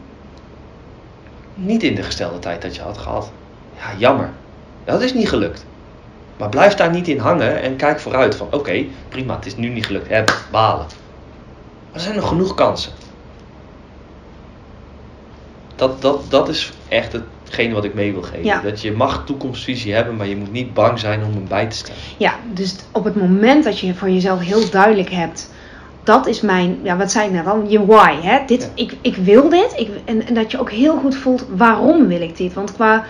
Niet 1.55 1.83
in 1.83 1.95
de 1.95 2.03
gestelde 2.03 2.39
tijd 2.39 2.63
dat 2.63 2.77
je 2.77 2.83
had 2.83 2.99
gehad. 2.99 3.31
Ja, 3.77 3.99
jammer. 3.99 4.31
Dat 4.85 5.03
is 5.03 5.15
niet 5.15 5.29
gelukt. 5.29 5.67
Maar 6.37 6.49
blijf 6.49 6.75
daar 6.75 6.91
niet 6.91 7.09
in 7.09 7.19
hangen 7.19 7.63
en 7.63 7.77
kijk 7.77 8.01
vooruit 8.01 8.35
van 8.35 8.49
oké, 8.51 8.85
prima, 9.09 9.35
het 9.35 9.47
is 9.47 9.57
nu 9.57 9.69
niet 9.69 9.87
gelukt. 9.87 10.09
Heb, 10.09 10.45
balen. 10.51 10.87
Maar 10.87 11.95
er 11.95 12.01
zijn 12.01 12.17
nog 12.17 12.29
genoeg 12.29 12.55
kansen. 12.55 12.93
Dat, 15.75 16.03
dat, 16.03 16.31
dat 16.31 16.49
is 16.49 16.73
echt 16.89 17.19
hetgene 17.53 17.75
wat 17.75 17.85
ik 17.85 17.95
mee 17.95 18.13
wil 18.13 18.23
geven. 18.23 18.45
Ja. 18.45 18.61
Dat 18.61 18.81
je 18.81 18.93
mag 18.93 19.23
toekomstvisie 19.27 19.95
hebben, 19.95 20.17
maar 20.17 20.27
je 20.27 20.37
moet 20.37 20.53
niet 20.53 20.75
bang 20.75 20.99
zijn 20.99 21.25
om 21.25 21.33
hem 21.33 21.49
bij 21.49 21.67
te 21.67 21.77
stellen. 21.77 22.01
Ja, 22.17 22.35
dus 22.53 22.77
op 22.93 23.05
het 23.05 23.17
moment 23.17 23.65
dat 23.65 23.79
je 23.79 23.95
voor 23.95 24.11
jezelf 24.11 24.41
heel 24.41 24.71
duidelijk 24.71 25.11
hebt, 25.11 25.51
dat 26.05 26.27
is 26.27 26.41
mijn, 26.41 26.79
ja, 26.83 26.97
wat 26.97 27.11
zei 27.11 27.27
ik 27.27 27.33
nou 27.33 27.45
dan? 27.45 27.65
Je 27.71 27.87
why, 27.87 28.15
hè? 28.21 28.39
Dit, 28.47 28.63
Ja. 28.63 28.83
ik, 28.83 28.97
ik 29.01 29.17
wil 29.17 29.49
dit. 29.49 29.73
Ik, 29.77 29.89
en, 30.05 30.27
en 30.27 30.35
dat 30.35 30.51
je 30.51 30.61
ook 30.61 30.71
heel 30.71 30.97
goed 30.97 31.17
voelt, 31.17 31.47
waarom 31.57 32.07
wil 32.07 32.21
ik 32.21 32.37
dit? 32.37 32.55
Want 32.55 32.73
qua, 32.73 33.05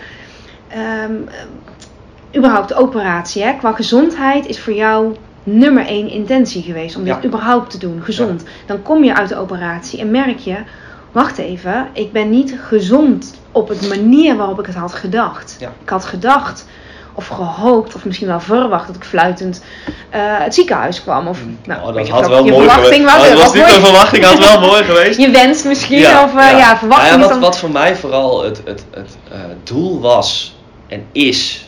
ehm, 0.67 0.81
eh, 1.27 2.37
überhaupt 2.37 2.73
operatie, 2.73 3.43
hè? 3.43 3.53
Qua 3.57 3.71
gezondheid 3.71 4.45
is 4.45 4.59
voor 4.59 4.73
jou 4.73 5.15
nummer 5.43 5.85
één 5.85 6.09
intentie 6.09 6.61
geweest 6.63 6.95
om 6.95 7.03
dit 7.03 7.17
Ja. 7.21 7.27
überhaupt 7.27 7.69
te 7.69 7.77
doen, 7.77 8.01
gezond. 8.01 8.43
Dan 8.65 8.81
kom 8.81 9.03
je 9.03 9.15
uit 9.15 9.29
de 9.29 9.37
operatie 9.37 9.99
en 9.99 10.11
merk 10.11 10.39
je, 10.39 10.55
wacht 11.13 11.37
even, 11.37 11.87
ik 11.93 12.11
ben 12.11 12.29
niet 12.29 12.55
gezond 12.67 13.33
op 13.51 13.67
het 13.67 13.89
manier 13.89 14.35
waarop 14.35 14.59
ik 14.59 14.65
het 14.65 14.75
had 14.75 14.93
gedacht. 14.93 15.55
Ja. 15.59 15.71
Ik 15.83 15.89
had 15.89 16.05
gedacht 16.05 16.65
of 17.13 17.27
gehoopt 17.27 17.95
of 17.95 18.05
misschien 18.05 18.27
wel 18.27 18.39
verwacht 18.39 18.87
dat 18.87 18.95
ik 18.95 19.03
fluitend 19.03 19.63
eh, 20.09 20.21
het 20.21 20.53
ziekenhuis 20.53 21.01
kwam. 21.01 21.27
Of, 21.27 21.39
nou, 21.65 21.87
Oh, 21.87 21.93
dat 21.93 22.09
had 22.09 22.27
wel 22.27 22.45
je 22.45 22.51
mooi 22.51 22.67
verwachting 22.67 23.09
geweest. 23.09 23.13
was. 23.13 23.23
Oh, 23.23 23.29
dat 23.29 23.43
was 23.43 23.53
niet 23.53 23.63
mijn 23.63 23.85
verwachting, 23.85 24.23
had 24.23 24.39
wel 24.39 24.59
mooi 24.59 24.83
geweest. 24.83 25.19
Je 25.25 25.31
wens 25.31 25.63
misschien 25.63 25.97
of 25.97 26.35
eh, 26.35 26.57
ja, 26.57 26.77
verwachting. 26.77 27.09
Nou 27.09 27.19
ja, 27.19 27.25
is 27.25 27.29
wat, 27.29 27.39
wat 27.39 27.57
voor 27.57 27.71
mij 27.71 27.95
vooral 27.95 28.43
het, 28.43 28.61
het, 28.65 28.85
het 28.91 29.17
eh, 29.31 29.39
doel 29.63 29.99
was 29.99 30.55
en 30.87 31.05
is 31.11 31.67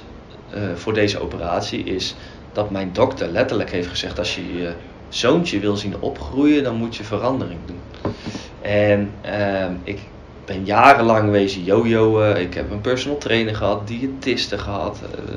voor 0.75 0.93
deze 0.93 1.21
operatie, 1.21 1.83
is 1.83 2.15
dat 2.53 2.69
mijn 2.69 2.89
dokter 2.93 3.27
letterlijk 3.27 3.71
heeft 3.71 3.87
gezegd: 3.87 4.19
als 4.19 4.35
je 4.35 4.57
je 4.57 4.73
zoontje 5.15 5.59
wil 5.59 5.77
zien 5.77 5.95
opgroeien, 5.99 6.63
dan 6.63 6.75
moet 6.75 6.95
je 6.95 7.03
verandering 7.03 7.59
doen. 7.65 7.79
En 8.61 9.11
ehm, 9.21 9.71
ik 9.83 9.99
ben 10.45 10.65
jarenlang 10.65 11.29
wezen 11.31 11.63
jojoen. 11.63 12.37
Ik 12.37 12.53
heb 12.53 12.71
een 12.71 12.81
personal 12.81 13.17
trainer 13.17 13.55
gehad, 13.55 13.87
diëtisten 13.87 14.59
gehad. 14.59 14.99
eh, 15.01 15.33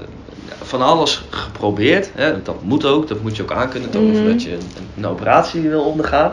van 0.63 0.83
alles 0.83 1.25
geprobeerd. 1.31 2.11
Hè. 2.15 2.43
Dat 2.43 2.63
moet 2.63 2.85
ook, 2.85 3.09
dat 3.09 3.23
moet 3.23 3.37
je 3.37 3.43
ook 3.43 3.53
aankunnen 3.53 3.91
tonen 3.91 4.11
Mhm. 4.11 4.19
voordat 4.19 4.43
je 4.43 4.53
een, 4.53 4.61
een 4.97 5.07
operatie 5.07 5.61
wil 5.61 5.83
ondergaan. 5.85 6.33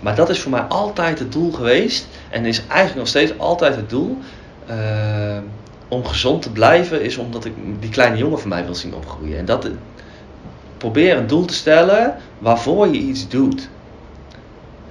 Maar 0.00 0.14
dat 0.14 0.28
is 0.30 0.40
voor 0.40 0.50
mij 0.50 0.60
altijd 0.60 1.18
het 1.18 1.32
doel 1.32 1.52
geweest. 1.52 2.06
En 2.30 2.46
is 2.46 2.62
eigenlijk 2.66 2.98
nog 2.98 3.08
steeds 3.08 3.38
altijd 3.38 3.76
het 3.76 3.90
doel. 3.90 4.18
eh, 4.66 5.38
om 5.88 6.04
gezond 6.06 6.42
te 6.42 6.50
blijven 6.50 7.02
is 7.02 7.16
omdat 7.16 7.44
ik 7.44 7.52
die 7.80 7.90
kleine 7.90 8.16
jongen 8.16 8.38
van 8.40 8.48
mij 8.48 8.64
wil 8.64 8.74
zien 8.74 8.94
opgroeien. 8.94 9.38
En 9.38 9.44
dat 9.44 9.68
probeer 10.76 11.16
een 11.16 11.26
doel 11.26 11.44
te 11.44 11.54
stellen 11.54 12.16
waarvoor 12.38 12.86
je 12.88 12.98
iets 12.98 13.28
doet. 13.28 13.68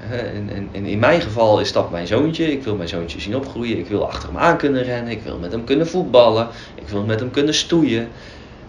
En, 0.10 0.50
en, 0.50 0.70
en 0.72 0.86
in 0.86 1.00
mijn 1.00 1.22
geval 1.22 1.60
is 1.60 1.72
dat 1.72 1.92
mijn 1.92 2.08
zoontje. 2.08 2.52
Ik 2.52 2.64
wil 2.64 2.76
mijn 2.76 2.90
zoontje 2.90 3.20
zien 3.20 3.36
opgroeien. 3.36 3.78
Ik 3.78 3.88
wil 3.88 4.08
achter 4.08 4.30
hem 4.30 4.38
aan 4.38 4.58
kunnen 4.58 4.84
rennen. 4.84 5.12
Ik 5.12 5.22
wil 5.22 5.38
met 5.38 5.52
hem 5.52 5.64
kunnen 5.64 5.88
voetballen. 5.88 6.48
Ik 6.76 6.90
wil 6.90 7.04
met 7.04 7.20
hem 7.20 7.32
kunnen 7.32 7.54
stoeien. 7.54 8.08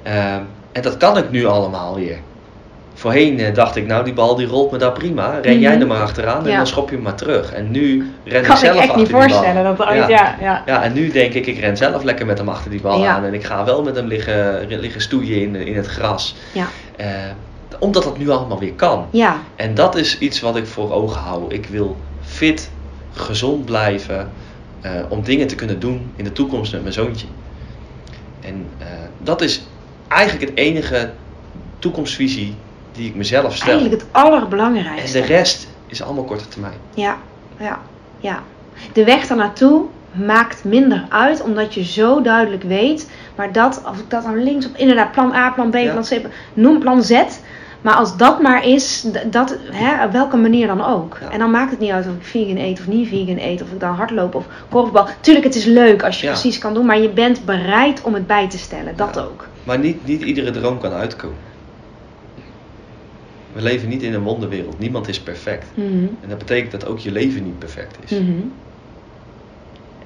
Ehm, 0.02 0.42
en 0.72 0.82
dat 0.82 0.96
kan 0.96 1.16
ik 1.16 1.30
nu 1.30 1.44
allemaal 1.44 1.94
weer. 1.94 2.18
Voorheen 3.04 3.38
eh, 3.40 3.54
dacht 3.54 3.76
ik, 3.76 3.86
nou 3.86 4.04
die 4.04 4.12
bal 4.12 4.34
die 4.36 4.46
rolt 4.46 4.70
me 4.70 4.78
daar 4.78 4.92
prima. 4.92 5.38
Ren 5.42 5.58
jij 5.60 5.72
Mhm. 5.72 5.80
er 5.80 5.86
maar 5.86 6.00
achteraan 6.00 6.44
en 6.44 6.50
Ja. 6.50 6.56
dan 6.56 6.66
schop 6.66 6.88
je 6.88 6.94
hem 6.94 7.04
maar 7.04 7.14
terug. 7.14 7.52
En 7.52 7.70
nu 7.70 8.12
ren 8.24 8.40
ik 8.40 8.46
kan 8.46 8.56
zelf 8.56 8.74
ik 8.74 8.80
echt 8.80 8.88
achter 8.90 9.02
niet 9.02 9.10
voorstellen. 9.10 9.64
Dat 9.76 9.86
ooit, 9.88 10.08
ja. 10.08 10.36
Ja, 10.40 10.62
Ja, 10.66 10.82
en 10.82 10.92
nu 10.92 11.10
denk 11.10 11.32
ik, 11.34 11.46
ik 11.46 11.58
ren 11.58 11.76
zelf 11.76 12.02
lekker 12.02 12.26
met 12.26 12.38
hem 12.38 12.48
achter 12.48 12.70
die 12.70 12.80
bal 12.80 13.02
Ja. 13.02 13.14
aan. 13.14 13.24
En 13.24 13.34
ik 13.34 13.44
ga 13.44 13.64
wel 13.64 13.82
met 13.82 13.96
hem 13.96 14.06
liggen, 14.06 14.66
liggen 14.68 15.00
stoeien 15.00 15.40
in, 15.40 15.54
in 15.56 15.76
het 15.76 15.86
gras. 15.86 16.36
ja. 16.52 16.66
Eh, 16.96 17.06
omdat 17.78 18.02
dat 18.02 18.18
nu 18.18 18.30
allemaal 18.30 18.58
weer 18.58 18.72
kan. 18.72 19.06
ja. 19.10 19.36
En 19.56 19.74
dat 19.74 19.96
is 19.96 20.18
iets 20.18 20.40
wat 20.40 20.56
ik 20.56 20.66
voor 20.66 20.92
ogen 20.92 21.20
hou. 21.20 21.44
Ik 21.54 21.66
wil 21.66 21.96
fit, 22.22 22.70
gezond 23.12 23.64
blijven. 23.64 24.30
eh, 24.80 24.90
om 25.08 25.22
dingen 25.22 25.46
te 25.46 25.54
kunnen 25.54 25.80
doen 25.80 26.12
in 26.16 26.24
de 26.24 26.32
toekomst 26.32 26.72
met 26.72 26.82
mijn 26.82 26.94
zoontje. 26.94 27.26
En 28.40 28.66
dat 29.22 29.40
is 29.40 29.62
eigenlijk 30.08 30.50
het 30.50 30.58
enige 30.58 31.10
toekomstvisie 31.78 32.54
die 32.94 33.08
ik 33.08 33.14
mezelf 33.14 33.56
stel. 33.56 33.68
Eigenlijk 33.72 34.00
het 34.02 34.10
En 34.12 34.20
allerbelangrijkste. 34.22 35.20
de 35.20 35.26
rest 35.26 35.68
is 35.86 36.02
allemaal 36.02 36.24
korte 36.24 36.48
termijn. 36.48 36.74
Ja, 36.94 37.16
ja, 37.58 37.78
ja. 38.18 38.38
De 38.92 39.04
weg 39.04 39.26
daarnaartoe 39.26 39.82
maakt 40.12 40.64
minder 40.64 41.04
uit, 41.08 41.42
omdat 41.42 41.74
je 41.74 41.84
zo 41.84 42.20
duidelijk 42.22 42.62
weet. 42.62 43.10
Maar 43.36 43.52
dat, 43.52 43.82
of 43.90 43.98
ik 43.98 44.10
dat 44.10 44.22
dan 44.22 44.42
links 44.42 44.66
op, 44.66 44.76
inderdaad, 44.76 45.12
plan 45.12 45.32
A, 45.34 45.50
plan 45.50 45.70
B, 45.70 45.74
Ja. 45.74 45.90
plan 45.92 46.02
C, 46.04 46.20
noem 46.54 46.78
plan 46.78 47.02
Z. 47.02 47.22
Maar 47.80 47.94
als 47.94 48.16
dat 48.16 48.42
maar 48.42 48.66
is, 48.66 49.06
dat, 49.30 49.56
hè, 49.70 50.04
op 50.04 50.12
welke 50.12 50.36
manier 50.36 50.66
dan 50.66 50.84
ook. 50.84 51.18
Ja. 51.20 51.30
En 51.30 51.38
dan 51.38 51.50
maakt 51.50 51.70
het 51.70 51.80
niet 51.80 51.90
uit 51.90 52.06
of 52.06 52.12
ik 52.12 52.22
vegan 52.24 52.56
eet 52.56 52.80
of 52.80 52.86
niet 52.86 53.08
vegan 53.08 53.38
eet. 53.38 53.62
Of 53.62 53.68
ik 53.70 53.80
dan 53.80 53.94
hardloop 53.94 54.34
of 54.34 54.44
korfbal. 54.70 55.06
Tuurlijk, 55.20 55.44
het 55.46 55.54
is 55.54 55.64
leuk 55.64 56.02
als 56.02 56.20
je 56.20 56.26
Ja. 56.26 56.32
precies 56.32 56.58
kan 56.58 56.74
doen. 56.74 56.86
Maar 56.86 56.98
je 56.98 57.08
bent 57.08 57.44
bereid 57.44 58.02
om 58.02 58.14
het 58.14 58.26
bij 58.26 58.48
te 58.48 58.58
stellen. 58.58 58.96
Dat 58.96 59.18
ook. 59.18 59.46
Maar 59.64 59.78
niet, 59.78 60.06
niet 60.06 60.22
iedere 60.22 60.50
droom 60.50 60.78
kan 60.80 60.92
uitkomen. 60.92 61.36
We 63.54 63.62
leven 63.62 63.88
niet 63.88 64.02
in 64.02 64.14
een 64.14 64.22
wonderwereld. 64.22 64.78
Niemand 64.78 65.08
is 65.08 65.20
perfect. 65.22 65.66
Mhm. 65.76 66.06
En 66.20 66.28
dat 66.28 66.38
betekent 66.38 66.70
dat 66.70 66.86
ook 66.86 66.98
je 66.98 67.12
leven 67.12 67.44
niet 67.44 67.58
perfect 67.58 68.04
is. 68.04 68.10
Mhm. 68.10 68.40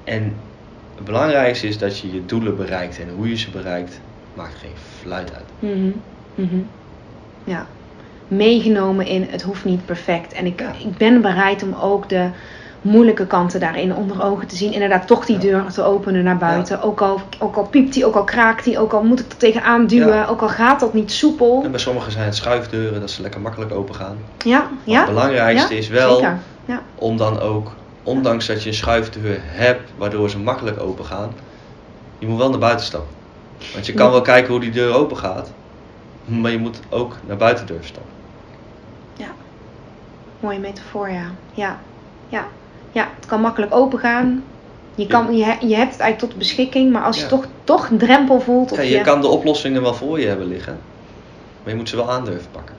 En 0.03 0.33
het 0.95 1.05
belangrijkste 1.05 1.67
is 1.67 1.77
dat 1.77 1.99
je 1.99 2.13
je 2.13 2.25
doelen 2.25 2.55
bereikt. 2.55 2.99
En 2.99 3.09
hoe 3.09 3.29
je 3.29 3.35
ze 3.37 3.49
bereikt, 3.49 4.01
maakt 4.33 4.55
geen 4.55 4.77
fluit 5.01 5.33
uit. 5.35 5.49
Mhm. 5.59 6.61
Ja. 7.43 7.67
Meegenomen 8.27 9.05
in 9.05 9.27
het 9.29 9.41
hoeft 9.41 9.65
niet 9.65 9.85
perfect. 9.85 10.33
En 10.33 10.45
ik, 10.45 10.59
Ja. 10.59 10.73
ik 10.79 10.97
ben 10.97 11.21
bereid 11.21 11.63
om 11.63 11.73
ook 11.73 12.09
de 12.09 12.29
moeilijke 12.81 13.25
kanten 13.27 13.59
daarin 13.59 13.95
onder 13.95 14.23
ogen 14.23 14.47
te 14.47 14.55
zien. 14.55 14.73
Inderdaad, 14.73 15.07
toch 15.07 15.25
die 15.25 15.35
Ja. 15.35 15.41
deur 15.41 15.65
te 15.71 15.83
openen 15.83 16.23
naar 16.23 16.37
buiten. 16.37 16.81
Ook, 16.81 17.01
al, 17.01 17.21
ook 17.39 17.55
al 17.55 17.67
piept 17.67 17.93
die, 17.93 18.05
ook 18.05 18.15
al 18.15 18.23
kraakt 18.23 18.63
die, 18.63 18.79
ook 18.79 18.93
al 18.93 19.03
moet 19.03 19.19
ik 19.19 19.31
er 19.31 19.37
tegenaan 19.37 19.87
duwen. 19.87 20.15
Ja. 20.15 20.25
Ook 20.25 20.41
al 20.41 20.49
gaat 20.49 20.79
dat 20.79 20.93
niet 20.93 21.11
soepel. 21.11 21.61
En 21.63 21.71
bij 21.71 21.79
sommigen 21.79 22.11
zijn 22.11 22.25
het 22.25 22.35
schuifdeuren, 22.35 22.99
dat 22.99 23.09
ze 23.11 23.21
lekker 23.21 23.41
makkelijk 23.41 23.71
open 23.73 23.95
gaan. 23.95 24.17
Ja, 24.45 24.59
Maar 24.59 24.69
ja. 24.83 24.97
het 24.99 25.07
belangrijkste 25.09 25.73
Ja, 25.73 25.79
is 25.79 25.87
wel. 25.87 26.21
Ja. 26.21 26.39
om 26.95 27.17
dan 27.17 27.39
ook, 27.39 27.71
ondanks 28.03 28.45
dat 28.47 28.63
je 28.63 28.69
een 28.69 28.75
schuifdeur 28.75 29.37
hebt 29.41 29.89
waardoor 29.97 30.29
ze 30.29 30.39
makkelijk 30.39 30.81
open 30.81 31.05
gaan, 31.05 31.31
je 32.17 32.27
moet 32.27 32.37
wel 32.37 32.49
naar 32.49 32.59
buiten 32.59 32.85
stappen. 32.85 33.09
Want 33.73 33.85
je 33.85 33.93
kan 33.93 34.05
Ja. 34.05 34.11
wel 34.11 34.21
kijken 34.21 34.51
hoe 34.51 34.59
die 34.59 34.71
deur 34.71 34.93
open 34.95 35.17
gaat, 35.17 35.51
maar 36.25 36.51
je 36.51 36.57
moet 36.57 36.79
ook 36.89 37.15
naar 37.27 37.37
buiten 37.37 37.65
durven 37.65 37.85
stappen. 37.87 38.11
Mooie 40.39 40.59
metafoor, 40.59 41.09
ja. 41.09 41.25
Ja. 41.53 41.79
Ja. 42.29 42.47
Ja, 42.91 43.07
het 43.15 43.25
kan 43.25 43.41
makkelijk 43.41 43.73
open 43.75 43.99
gaan. 43.99 44.43
Je, 44.95 45.07
kan, 45.07 45.35
je, 45.37 45.45
je 45.67 45.75
hebt 45.75 45.91
het 45.91 45.99
eigenlijk 45.99 46.19
tot 46.19 46.35
beschikking, 46.35 46.91
maar 46.91 47.03
als 47.03 47.19
je 47.19 47.25
toch, 47.27 47.45
toch 47.63 47.89
een 47.89 47.97
drempel 47.97 48.39
voelt. 48.39 48.71
Of 48.71 48.77
Ja, 48.77 48.83
je, 48.83 48.89
je 48.89 49.01
kan 49.01 49.21
de 49.21 49.27
oplossingen 49.27 49.81
wel 49.81 49.93
voor 49.93 50.19
je 50.19 50.27
hebben 50.27 50.47
liggen, 50.47 50.79
maar 51.63 51.71
je 51.73 51.75
moet 51.79 51.89
ze 51.89 51.95
wel 51.95 52.11
aandurven 52.11 52.51
pakken. 52.51 52.75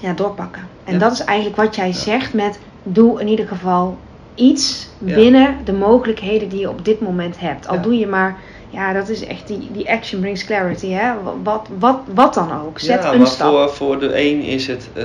ja, 0.00 0.12
doorpakken. 0.12 0.68
En 0.84 0.92
Ja. 0.92 0.98
dat 0.98 1.12
is 1.12 1.20
eigenlijk 1.20 1.56
wat 1.56 1.76
jij 1.76 1.92
zegt 1.92 2.32
met 2.32 2.58
doe 2.82 3.20
in 3.20 3.28
ieder 3.28 3.46
geval 3.48 3.98
iets 4.34 4.88
binnen 4.98 5.56
de 5.64 5.72
mogelijkheden 5.72 6.48
die 6.48 6.60
je 6.60 6.68
op 6.70 6.84
dit 6.84 7.00
moment 7.00 7.38
hebt. 7.40 7.68
Al 7.68 7.80
doe 7.80 7.98
je 7.98 8.06
maar, 8.06 8.36
ja, 8.70 8.92
dat 8.92 9.08
is 9.08 9.24
echt 9.26 9.46
die, 9.46 9.68
die 9.72 9.90
action 9.90 10.20
brings 10.20 10.44
clarity, 10.44 10.88
hè. 10.88 11.12
Wat, 11.42 11.68
wat, 11.78 12.00
wat 12.14 12.34
dan 12.34 12.52
ook. 12.52 12.78
Zet 12.78 13.02
ja, 13.02 13.12
een 13.12 13.18
maar 13.18 13.26
stap. 13.26 13.52
voor, 13.52 13.70
voor 13.70 14.00
de 14.00 14.20
een 14.20 14.42
is 14.42 14.66
het, 14.66 14.88
eh, 14.92 15.04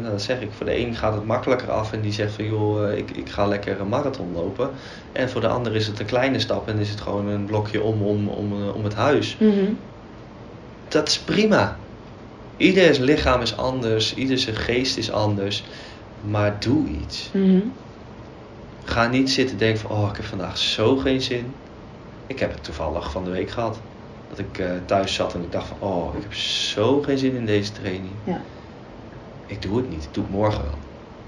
nou 0.00 0.10
dat 0.10 0.22
zeg 0.22 0.40
ik, 0.40 0.48
voor 0.56 0.66
de 0.66 0.78
een 0.78 0.94
gaat 0.94 1.14
het 1.14 1.24
makkelijker 1.24 1.70
af 1.70 1.92
en 1.92 2.00
die 2.00 2.12
zegt 2.12 2.32
van 2.32 2.44
joh, 2.44 2.90
eh, 2.90 2.98
ik, 2.98 3.10
ik 3.10 3.28
ga 3.28 3.46
lekker 3.46 3.80
een 3.80 3.88
marathon 3.88 4.32
lopen. 4.32 4.70
En 5.12 5.30
voor 5.30 5.40
de 5.40 5.48
ander 5.48 5.74
is 5.74 5.86
het 5.86 6.00
een 6.00 6.06
kleine 6.06 6.38
stap 6.38 6.68
en 6.68 6.78
is 6.78 6.90
het 6.90 7.00
gewoon 7.00 7.26
een 7.26 7.44
blokje 7.44 7.82
om, 7.82 8.02
om, 8.02 8.28
om, 8.28 8.52
eh, 8.52 8.74
om 8.74 8.84
het 8.84 8.94
huis. 8.94 9.36
Mhm. 9.40 9.72
Dat 10.88 11.08
is 11.08 11.18
prima. 11.18 11.76
Ieders 12.56 12.98
lichaam 12.98 13.40
is 13.40 13.56
anders, 13.56 14.14
ieder 14.14 14.38
zijn 14.38 14.56
geest 14.56 14.96
is 14.96 15.10
anders. 15.10 15.64
Maar 16.30 16.56
doe 16.58 16.86
iets. 17.04 17.30
Mhm. 17.32 17.60
Ga 18.84 19.08
niet 19.08 19.30
zitten 19.30 19.58
denken 19.58 19.80
van, 19.80 19.90
oh, 19.90 20.08
ik 20.10 20.16
heb 20.16 20.24
vandaag 20.24 20.58
zo 20.58 20.96
geen 20.96 21.22
zin. 21.22 21.54
Ik 22.28 22.38
heb 22.38 22.52
het 22.52 22.64
toevallig 22.64 23.10
van 23.10 23.24
de 23.24 23.30
week 23.30 23.50
gehad. 23.50 23.80
Dat 24.28 24.38
ik 24.38 24.58
eh, 24.58 24.70
thuis 24.86 25.14
zat 25.14 25.34
en 25.34 25.42
ik 25.42 25.52
dacht 25.52 25.66
van, 25.66 25.80
oh, 25.80 26.14
ik 26.16 26.22
heb 26.22 26.34
zo 26.34 27.02
geen 27.02 27.18
zin 27.18 27.34
in 27.34 27.46
deze 27.46 27.72
training. 27.72 28.12
Ja. 28.24 28.40
Ik 29.46 29.62
doe 29.62 29.76
het 29.76 29.88
niet, 29.88 30.04
ik 30.04 30.14
doe 30.14 30.22
het 30.24 30.32
morgen 30.32 30.62
wel. 30.62 30.78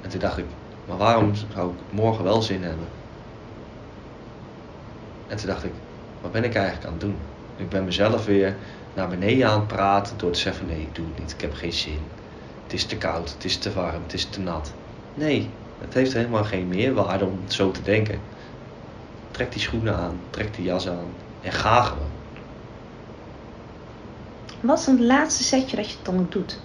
En 0.00 0.10
toen 0.10 0.20
dacht 0.20 0.38
ik, 0.38 0.44
maar 0.84 0.96
waarom 0.96 1.34
zou 1.34 1.72
ik 1.74 1.92
morgen 1.92 2.24
wel 2.24 2.42
zin 2.42 2.62
hebben? 2.62 2.86
En 5.26 5.36
toen 5.36 5.46
dacht 5.46 5.64
ik, 5.64 5.72
wat 6.20 6.32
ben 6.32 6.44
ik 6.44 6.54
eigenlijk 6.54 6.86
aan 6.86 6.92
het 6.92 7.00
doen? 7.00 7.16
Ik 7.56 7.68
ben 7.68 7.84
mezelf 7.84 8.24
weer 8.24 8.56
naar 8.94 9.08
beneden 9.08 9.48
aan 9.48 9.58
het 9.58 9.68
praten 9.68 10.18
door 10.18 10.30
te 10.30 10.38
zeggen 10.38 10.66
nee, 10.66 10.80
ik 10.80 10.94
doe 10.94 11.06
het 11.06 11.18
niet, 11.18 11.32
ik 11.32 11.40
heb 11.40 11.54
geen 11.54 11.72
zin. 11.72 12.00
Het 12.62 12.72
is 12.72 12.84
te 12.84 12.96
koud, 12.96 13.30
het 13.32 13.44
is 13.44 13.58
te 13.58 13.72
warm, 13.72 14.02
het 14.02 14.12
is 14.12 14.24
te 14.24 14.40
nat. 14.40 14.72
Nee, 15.14 15.48
het 15.78 15.94
heeft 15.94 16.12
helemaal 16.12 16.44
geen 16.44 16.68
meerwaarde 16.68 17.24
om 17.24 17.48
zo 17.48 17.70
te 17.70 17.82
denken. 17.82 18.20
Trek 19.40 19.52
die 19.52 19.60
schoenen 19.60 19.96
aan, 19.96 20.20
trek 20.30 20.54
die 20.54 20.64
jas 20.64 20.88
aan 20.88 21.06
en 21.42 21.52
ga 21.52 21.82
gewoon. 21.82 22.10
Wat 24.60 24.78
is 24.78 24.84
dan 24.84 24.96
het 24.96 25.04
laatste 25.04 25.42
setje 25.42 25.76
dat 25.76 25.90
je 25.90 25.96
het 25.96 26.04
dan 26.04 26.18
ook 26.18 26.32
doet? 26.32 26.60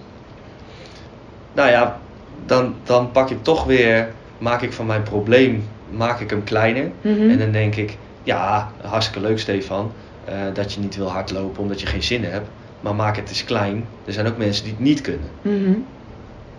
Nou 1.52 1.70
ja, 1.70 2.00
dan, 2.46 2.74
dan 2.82 3.10
pak 3.10 3.30
ik 3.30 3.42
toch 3.42 3.64
weer, 3.64 4.12
maak 4.38 4.62
ik 4.62 4.72
van 4.72 4.86
mijn 4.86 5.02
probleem, 5.02 5.68
maak 5.90 6.20
ik 6.20 6.30
hem 6.30 6.44
kleiner. 6.44 6.90
Mhm. 7.00 7.30
En 7.30 7.38
dan 7.38 7.52
denk 7.52 7.74
ik, 7.76 7.96
ja, 8.22 8.72
hartstikke 8.82 9.20
leuk 9.28 9.38
Stefan, 9.38 9.92
eh, 10.24 10.34
dat 10.52 10.72
je 10.72 10.80
niet 10.80 10.96
wil 10.96 11.10
hardlopen 11.10 11.62
omdat 11.62 11.80
je 11.80 11.86
geen 11.86 12.02
zin 12.02 12.24
hebt. 12.24 12.48
Maar 12.80 12.94
maak 12.94 13.16
het 13.16 13.28
eens 13.28 13.44
klein. 13.44 13.86
Er 14.04 14.12
zijn 14.12 14.26
ook 14.26 14.36
mensen 14.36 14.64
die 14.64 14.72
het 14.72 14.82
niet 14.82 15.00
kunnen, 15.00 15.28
Mhm. 15.42 15.72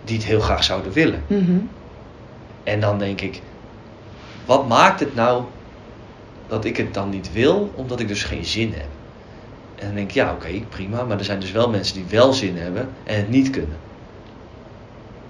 die 0.04 0.16
het 0.16 0.26
heel 0.26 0.40
graag 0.40 0.64
zouden 0.64 0.92
willen. 0.92 1.22
Mhm. 1.26 1.58
En 2.64 2.80
dan 2.80 2.98
denk 2.98 3.20
ik, 3.20 3.42
wat 4.46 4.68
maakt 4.68 5.00
het 5.00 5.14
nou 5.14 5.44
dat 6.48 6.64
ik 6.64 6.76
het 6.76 6.94
dan 6.94 7.10
niet 7.10 7.32
wil, 7.32 7.72
omdat 7.74 8.00
ik 8.00 8.08
dus 8.08 8.24
geen 8.24 8.44
zin 8.44 8.72
heb? 8.72 8.88
En 9.74 9.86
dan 9.86 9.94
denk 9.94 10.08
ik, 10.08 10.14
ja 10.14 10.32
oké, 10.32 10.48
prima, 10.68 11.02
maar 11.02 11.18
er 11.18 11.24
zijn 11.24 11.40
dus 11.40 11.52
wel 11.52 11.70
mensen 11.70 11.94
die 11.94 12.04
wel 12.10 12.32
zin 12.32 12.56
hebben 12.56 12.88
en 13.04 13.16
het 13.16 13.28
niet 13.28 13.50
kunnen. 13.50 13.76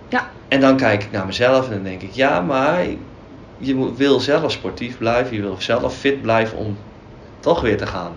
Ja. 0.08 0.30
En 0.48 0.60
dan 0.60 0.76
kijk 0.76 1.02
ik 1.02 1.10
naar 1.10 1.26
mezelf 1.26 1.66
en 1.66 1.74
dan 1.74 1.82
denk 1.82 2.02
ik, 2.02 2.12
ja, 2.12 2.40
maar 2.40 2.86
je 3.58 3.94
wil 3.94 4.20
zelf 4.20 4.52
sportief 4.52 4.98
blijven, 4.98 5.36
je 5.36 5.42
wil 5.42 5.56
zelf 5.58 5.96
fit 5.96 6.22
blijven 6.22 6.58
om 6.58 6.76
toch 7.40 7.60
weer 7.60 7.76
te 7.76 7.86
gaan 7.86 8.12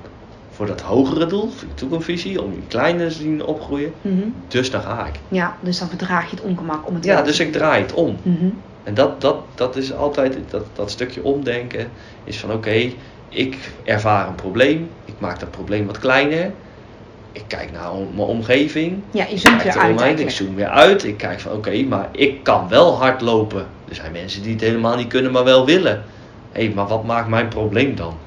voor 0.52 0.70
dat 0.70 0.82
hogere 0.82 1.26
doel, 1.26 1.50
voor 1.50 1.68
je 1.68 1.74
toekomstvisie, 1.74 2.42
om 2.42 2.52
je 2.52 2.62
kleine 2.68 3.08
te 3.08 3.14
zien 3.14 3.46
opgroeien. 3.46 3.94
Mhm. 4.02 4.28
Dus 4.48 4.72
dan 4.72 4.82
ga 4.82 5.06
ik. 5.06 5.14
Ja, 5.28 5.58
dus 5.62 5.80
dan 5.80 5.88
verdraag 5.88 6.30
je 6.30 6.36
het 6.36 6.46
ongemak 6.46 6.88
om 6.88 6.96
het 6.96 7.04
Ja, 7.04 7.22
dus 7.22 7.40
ik 7.40 7.52
draai 7.52 7.82
het 7.82 7.94
om. 7.94 8.18
Mhm. 8.24 8.48
En 8.84 8.94
dat, 8.94 9.22
dat, 9.22 9.36
dat 9.56 9.76
is 9.76 9.94
altijd, 9.94 10.38
dat, 10.50 10.64
dat 10.74 10.92
stukje 10.92 11.24
omdenken 11.24 11.92
is 12.24 12.40
van 12.40 12.52
oké, 12.52 12.92
ik 13.30 13.58
ervaar 13.84 14.28
een 14.28 14.36
probleem, 14.36 14.90
ik 15.06 15.14
maak 15.18 15.40
dat 15.40 15.52
probleem 15.52 15.86
wat 15.86 16.00
kleiner. 16.00 16.52
Ik 17.32 17.44
kijk 17.48 17.72
naar 17.72 17.92
om- 17.94 18.08
mijn 18.16 18.28
omgeving, 18.28 19.02
Ja, 19.12 19.26
je 19.30 19.38
zoomt 19.38 19.64
weer 19.64 19.78
uit 20.00 20.20
ik 20.20 20.30
zoom 20.30 20.56
weer 20.56 20.68
uit. 20.68 21.04
Ik 21.04 21.18
kijk 21.18 21.40
van 21.40 21.52
oké, 21.52 21.84
maar 21.84 22.10
ik 22.12 22.44
kan 22.44 22.68
wel 22.70 22.98
hard 22.98 23.22
lopen. 23.22 23.66
Er 23.90 23.96
zijn 23.96 24.12
mensen 24.12 24.42
die 24.42 24.52
het 24.52 24.62
helemaal 24.62 24.96
niet 24.98 25.08
kunnen, 25.08 25.32
maar 25.32 25.44
wel 25.44 25.66
willen. 25.66 26.04
Hé, 26.52 26.72
maar 26.76 26.88
wat 26.88 27.04
maakt 27.04 27.28
mijn 27.28 27.48
probleem 27.48 27.96
dan? 27.96 28.18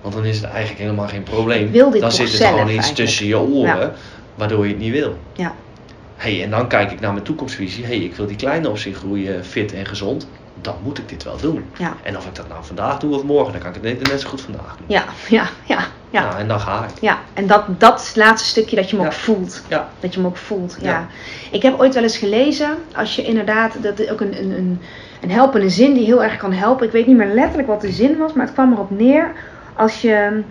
Want 0.00 0.14
dan 0.14 0.24
is 0.24 0.36
het 0.36 0.44
eigenlijk 0.50 0.80
helemaal 0.80 1.08
geen 1.08 1.22
probleem. 1.22 1.64
Ik 1.66 1.72
wil 1.72 1.90
dit 1.90 2.00
dan 2.00 2.12
zit 2.12 2.26
er 2.32 2.46
gewoon 2.46 2.60
iets 2.60 2.68
eigenlijk. 2.68 2.94
tussen 2.96 3.26
je 3.26 3.38
oren, 3.38 3.64
Ja. 3.78 3.92
waardoor 4.34 4.64
je 4.66 4.70
het 4.72 4.80
niet 4.82 4.92
wil. 4.92 5.16
Ja. 5.32 5.54
Hey, 6.22 6.42
en 6.42 6.50
dan 6.50 6.68
kijk 6.68 6.90
ik 6.92 7.00
naar 7.00 7.12
mijn 7.12 7.24
toekomstvisie. 7.24 7.84
hey, 7.84 7.96
ik 7.98 8.14
wil 8.14 8.26
die 8.26 8.36
kleine 8.36 8.68
op 8.68 8.78
zich 8.78 8.96
groeien, 8.96 9.44
fit 9.44 9.72
en 9.72 9.86
gezond. 9.86 10.26
Dan 10.60 10.74
moet 10.82 10.98
ik 10.98 11.08
dit 11.08 11.22
wel 11.24 11.36
doen. 11.36 11.64
Ja. 11.78 11.96
En 12.02 12.16
of 12.16 12.26
ik 12.26 12.34
dat 12.34 12.48
nou 12.48 12.64
vandaag 12.64 12.98
doe 12.98 13.14
of 13.14 13.22
morgen, 13.22 13.52
dan 13.52 13.60
kan 13.60 13.70
ik 13.70 13.74
het 13.74 13.84
net, 13.98 14.08
net 14.08 14.20
zo 14.20 14.28
goed 14.28 14.40
vandaag 14.40 14.76
doen. 14.76 14.86
Ja, 14.86 15.04
ja, 15.28 15.44
ja, 15.64 15.78
ja. 16.10 16.22
Nou, 16.22 16.38
en 16.38 16.48
dan 16.48 16.60
ga 16.60 16.84
ik. 16.84 17.00
Ja, 17.00 17.18
en 17.34 17.46
dat, 17.46 17.64
dat 17.80 18.00
is 18.00 18.06
het 18.06 18.16
laatste 18.16 18.48
stukje 18.48 18.76
dat 18.76 18.90
je 18.90 18.96
hem 18.96 19.04
Ja. 19.04 19.10
ook 19.10 19.16
voelt. 19.18 19.62
Ja. 19.68 19.88
Dat 20.00 20.14
je 20.14 20.20
hem 20.20 20.28
ook 20.28 20.36
voelt, 20.36 20.76
ja. 20.80 21.06
Ik 21.50 21.62
heb 21.62 21.80
ooit 21.80 21.94
wel 21.94 22.02
eens 22.02 22.16
gelezen, 22.18 22.76
als 22.94 23.16
je 23.16 23.22
inderdaad, 23.22 23.82
dat 23.82 23.98
is 23.98 24.10
ook 24.10 24.20
een, 24.20 24.38
een, 24.38 24.50
een, 24.50 24.80
een 25.20 25.30
helpende 25.30 25.68
zin 25.70 25.94
die 25.94 26.04
heel 26.04 26.22
erg 26.22 26.36
kan 26.36 26.52
helpen. 26.52 26.86
Ik 26.86 26.92
weet 26.92 27.06
niet 27.06 27.16
meer 27.16 27.34
letterlijk 27.34 27.68
wat 27.68 27.80
de 27.80 27.92
zin 27.92 28.18
was, 28.18 28.32
maar 28.32 28.44
het 28.44 28.54
kwam 28.54 28.72
erop 28.72 28.90
neer. 28.90 29.32
Als 29.76 30.00
je, 30.00 30.42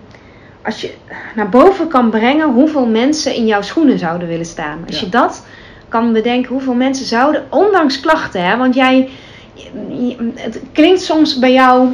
als 0.64 0.82
je 0.82 0.94
naar 1.36 1.50
boven 1.50 1.88
kan 1.88 2.10
brengen 2.10 2.54
hoeveel 2.54 2.86
mensen 2.86 3.36
in 3.36 3.46
jouw 3.46 3.62
schoenen 3.62 4.00
zouden 4.00 4.28
willen 4.28 4.46
staan. 4.46 4.84
Als 4.88 5.00
je 5.00 5.10
dat 5.10 5.46
kan 5.92 6.14
bedenken, 6.14 6.52
hoeveel 6.52 6.74
mensen 6.74 7.06
zouden, 7.06 7.46
ondanks 7.50 8.00
klachten, 8.00 8.44
hè, 8.46 8.58
want 8.58 8.76
jij, 8.76 9.10
het 10.36 10.62
klinkt 10.72 11.02
soms 11.02 11.40
bij 11.40 11.54
jou 11.54 11.90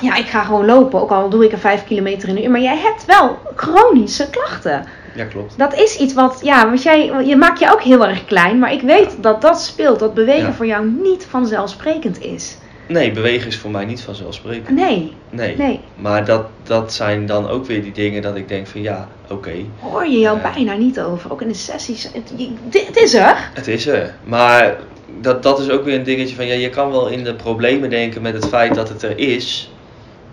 ja, 0.00 0.14
ik 0.14 0.26
ga 0.26 0.42
gewoon 0.44 0.66
lopen, 0.66 1.00
ook 1.00 1.10
al 1.10 1.28
doe 1.28 1.44
ik 1.44 1.52
er 1.52 1.58
5 1.58 1.84
kilometer 1.84 2.28
in 2.28 2.36
een 2.36 2.42
uur. 2.44 2.50
Maar 2.50 2.60
jij 2.60 2.76
hebt 2.78 3.04
wel 3.04 3.38
chronische 3.56 4.30
klachten. 4.30 4.84
Ja, 5.14 5.24
klopt. 5.24 5.58
Dat 5.58 5.74
is 5.74 5.96
iets 5.96 6.14
wat, 6.14 6.40
ja, 6.42 6.66
want 6.66 6.82
jij, 6.82 7.12
je 7.24 7.36
maakt 7.36 7.58
je 7.58 7.72
ook 7.72 7.82
heel 7.82 8.06
erg 8.06 8.24
klein. 8.24 8.58
Maar 8.58 8.72
ik 8.72 8.80
weet 8.82 9.16
dat 9.22 9.42
dat 9.42 9.60
speelt, 9.60 9.98
dat 9.98 10.14
bewegen 10.14 10.46
Ja. 10.46 10.52
voor 10.52 10.66
jou 10.66 10.86
niet 11.02 11.26
vanzelfsprekend 11.30 12.20
is. 12.20 12.56
Nee, 12.88 13.10
bewegen 13.12 13.46
is 13.48 13.56
voor 13.58 13.70
mij 13.70 13.84
niet 13.84 14.00
vanzelfssprekend. 14.00 14.76
Nee, 14.76 15.12
Nee. 15.30 15.56
nee. 15.56 15.80
Maar 15.96 16.24
dat, 16.24 16.46
dat 16.62 16.92
zijn 16.92 17.26
dan 17.26 17.48
ook 17.48 17.66
weer 17.66 17.82
die 17.82 17.92
dingen 17.92 18.22
dat 18.22 18.36
ik 18.36 18.48
denk 18.48 18.66
van 18.66 18.82
ja, 18.82 19.08
oké, 19.30 19.52
Hoor 19.80 20.06
je 20.06 20.18
jou 20.18 20.36
Ja. 20.40 20.50
bijna 20.52 20.74
niet 20.74 21.00
over. 21.00 21.32
Ook 21.32 21.42
in 21.42 21.48
de 21.48 21.54
sessies. 21.54 22.02
Het, 22.12 22.32
je- 22.36 22.50
dit- 22.68 22.86
het 22.86 22.96
is 22.96 23.14
er. 23.14 23.50
het 23.54 23.66
is 23.68 23.86
er. 23.86 24.14
Maar 24.24 24.76
dat, 25.20 25.42
dat 25.42 25.58
is 25.58 25.70
ook 25.70 25.84
weer 25.84 25.94
een 25.94 26.02
dingetje 26.04 26.34
van 26.36 26.46
ja, 26.46 26.54
je 26.54 26.68
kan 26.70 26.90
wel 26.90 27.08
in 27.08 27.24
de 27.24 27.34
problemen 27.34 27.90
denken 27.90 28.22
met 28.22 28.32
het 28.34 28.46
feit 28.48 28.74
dat 28.74 28.88
het 28.88 29.02
er 29.02 29.18
is. 29.18 29.70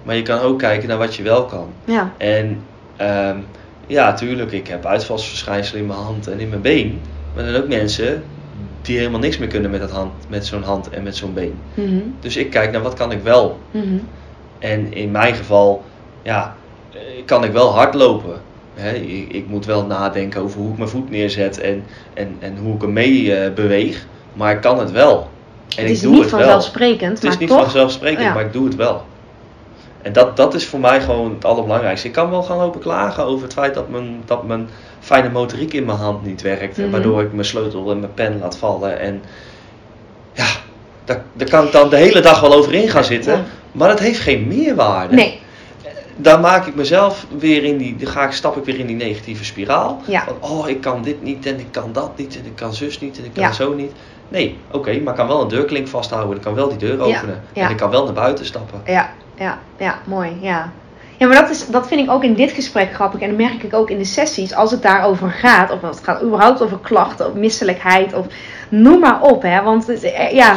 Maar 0.03 0.15
je 0.15 0.21
kan 0.21 0.39
ook 0.39 0.59
kijken 0.59 0.87
naar 0.87 0.97
wat 0.97 1.15
je 1.15 1.23
wel 1.23 1.45
kan. 1.45 1.69
Ja, 1.85 2.13
En 2.17 2.59
ehm, 2.97 3.37
ja, 3.87 4.13
tuurlijk, 4.13 4.51
ik 4.51 4.67
heb 4.67 4.85
uitvalsverschijnselen 4.85 5.81
in 5.81 5.87
mijn 5.87 5.99
hand 5.99 6.27
en 6.27 6.39
in 6.39 6.49
mijn 6.49 6.61
been. 6.61 7.01
Maar 7.35 7.43
er 7.43 7.49
zijn 7.51 7.63
ook 7.63 7.69
mensen 7.69 8.23
die 8.85 8.97
helemaal 8.97 9.19
niks 9.19 9.37
meer 9.37 9.47
kunnen 9.47 9.71
met, 9.71 9.79
dat 9.79 9.91
hand, 9.91 10.11
met 10.29 10.45
zo'n 10.45 10.63
hand 10.63 10.89
en 10.89 11.03
met 11.03 11.15
zo'n 11.15 11.33
been. 11.33 11.53
Mhm. 11.73 11.99
Dus 12.19 12.37
ik 12.37 12.49
kijk 12.49 12.71
naar 12.71 12.81
wat 12.81 12.93
kan 12.93 13.11
ik 13.11 13.21
wel. 13.23 13.59
Mhm. 13.71 13.97
En 14.59 14.93
in 14.93 15.11
mijn 15.11 15.35
geval, 15.35 15.83
ja, 16.21 16.55
eh, 16.93 16.99
kan 17.25 17.43
ik 17.43 17.51
wel 17.51 17.73
hardlopen. 17.73 18.41
Hè, 18.73 18.91
ik, 18.93 19.31
ik 19.31 19.47
moet 19.47 19.65
wel 19.65 19.85
nadenken 19.85 20.41
over 20.41 20.59
hoe 20.59 20.71
ik 20.71 20.77
mijn 20.77 20.89
voet 20.89 21.09
neerzet 21.09 21.59
en, 21.59 21.83
en, 22.13 22.35
en 22.39 22.57
hoe 22.57 22.75
ik 22.75 22.81
hem 22.81 22.93
mee 22.93 23.35
eh, 23.35 23.53
beweeg. 23.53 24.05
Maar 24.33 24.53
ik 24.55 24.61
kan 24.61 24.79
het 24.79 24.91
wel. 24.91 25.29
En 25.75 25.81
Het 25.81 25.85
ik 25.85 25.91
is 25.95 26.01
doe 26.01 26.11
niet 26.11 26.21
het 26.21 26.31
wel. 26.31 26.39
vanzelfsprekend, 26.39 27.11
Het 27.13 27.23
is 27.23 27.29
maar 27.29 27.37
niet 27.39 27.49
toch. 27.49 27.61
vanzelfsprekend, 27.61 28.23
ja. 28.23 28.33
maar 28.33 28.45
ik 28.45 28.53
doe 28.53 28.65
het 28.65 28.75
wel. 28.75 29.05
En 30.05 30.13
dat, 30.13 30.37
dat 30.37 30.53
is 30.53 30.65
voor 30.67 30.79
mij 30.79 31.01
gewoon 31.01 31.33
het 31.33 31.45
allerbelangrijkste. 31.45 32.07
Ik 32.07 32.13
kan 32.13 32.29
wel 32.29 32.43
gaan 32.43 32.57
lopen 32.57 32.79
klagen 32.79 33.23
over 33.23 33.43
het 33.43 33.53
feit 33.53 33.73
dat 33.73 33.89
mijn, 33.89 34.21
dat 34.25 34.43
mijn 34.43 34.69
fijne 34.99 35.29
motoriek 35.29 35.73
in 35.73 35.85
mijn 35.85 35.97
hand 35.97 36.25
niet 36.25 36.41
werkt. 36.41 36.77
Mhm. 36.77 36.89
Waardoor 36.89 37.21
ik 37.21 37.33
mijn 37.33 37.45
sleutel 37.45 37.91
en 37.91 37.99
mijn 37.99 38.13
pen 38.13 38.39
laat 38.39 38.57
vallen. 38.57 38.99
En 38.99 39.21
ja, 40.33 40.45
daar, 41.05 41.23
daar 41.33 41.49
kan 41.49 41.65
ik 41.65 41.71
dan 41.71 41.89
de 41.89 41.95
hele 41.95 42.19
dag 42.19 42.39
wel 42.39 42.53
over 42.53 42.73
in 42.73 42.89
gaan 42.89 43.03
zitten. 43.03 43.33
Ja. 43.33 43.43
Maar 43.71 43.87
dat 43.87 43.99
heeft 43.99 44.19
geen 44.19 44.47
meerwaarde. 44.47 45.15
Nee, 45.15 45.39
Dan 46.15 46.41
maak 46.41 46.65
ik 46.65 46.75
mezelf 46.75 47.25
weer 47.37 47.63
in 47.63 47.77
die, 47.77 47.95
dan 47.95 48.07
ga 48.11 48.25
ik, 48.25 48.31
stap 48.31 48.57
ik 48.57 48.65
weer 48.65 48.79
in 48.79 48.87
die 48.87 48.95
negatieve 48.95 49.45
spiraal. 49.45 50.01
Ja. 50.07 50.23
Van, 50.23 50.49
oh, 50.51 50.69
ik 50.69 50.81
kan 50.81 51.01
dit 51.01 51.23
niet 51.23 51.45
en 51.45 51.59
ik 51.59 51.67
kan 51.71 51.89
dat 51.93 52.17
niet 52.17 52.37
en 52.37 52.45
ik 52.45 52.55
kan 52.55 52.73
zus 52.73 52.99
niet 52.99 53.17
en 53.17 53.25
ik 53.25 53.33
kan 53.33 53.43
Ja. 53.43 53.51
zo 53.51 53.73
niet. 53.73 53.91
Nee, 54.27 54.57
oké, 54.71 54.99
maar 54.99 55.13
ik 55.13 55.19
kan 55.19 55.27
wel 55.27 55.41
een 55.41 55.47
deurklink 55.47 55.87
vasthouden. 55.87 56.35
Ik 56.35 56.41
kan 56.41 56.53
wel 56.53 56.69
die 56.69 56.77
deur 56.77 56.99
openen. 57.01 57.43
En 57.53 57.69
ik 57.69 57.77
kan 57.77 57.89
wel 57.89 58.03
naar 58.03 58.13
buiten 58.13 58.45
stappen. 58.45 58.81
ja, 58.85 59.13
ja, 59.35 59.57
ja, 59.77 59.99
mooi, 60.05 60.37
ja. 60.41 60.71
Ja, 61.17 61.27
maar 61.27 61.41
dat, 61.41 61.49
is, 61.49 61.67
dat 61.67 61.87
vind 61.87 62.01
ik 62.01 62.09
ook 62.09 62.23
in 62.23 62.33
dit 62.33 62.51
gesprek 62.51 62.93
grappig. 62.93 63.19
En 63.19 63.29
dat 63.29 63.37
merk 63.37 63.63
ik 63.63 63.73
ook 63.73 63.89
in 63.89 63.97
de 63.97 64.05
sessies. 64.05 64.55
Als 64.55 64.71
het 64.71 64.81
daarover 64.81 65.29
gaat, 65.29 65.71
of 65.71 65.81
het 65.81 65.99
gaat 66.03 66.23
überhaupt 66.23 66.61
over 66.61 66.79
klachten, 66.79 67.27
of 67.27 67.33
misselijkheid, 67.33 68.13
of 68.13 68.25
noem 68.69 68.99
maar 68.99 69.21
op. 69.21 69.41
Hè. 69.41 69.61
Want 69.61 69.89
eh, 69.89 70.31
ja, 70.31 70.55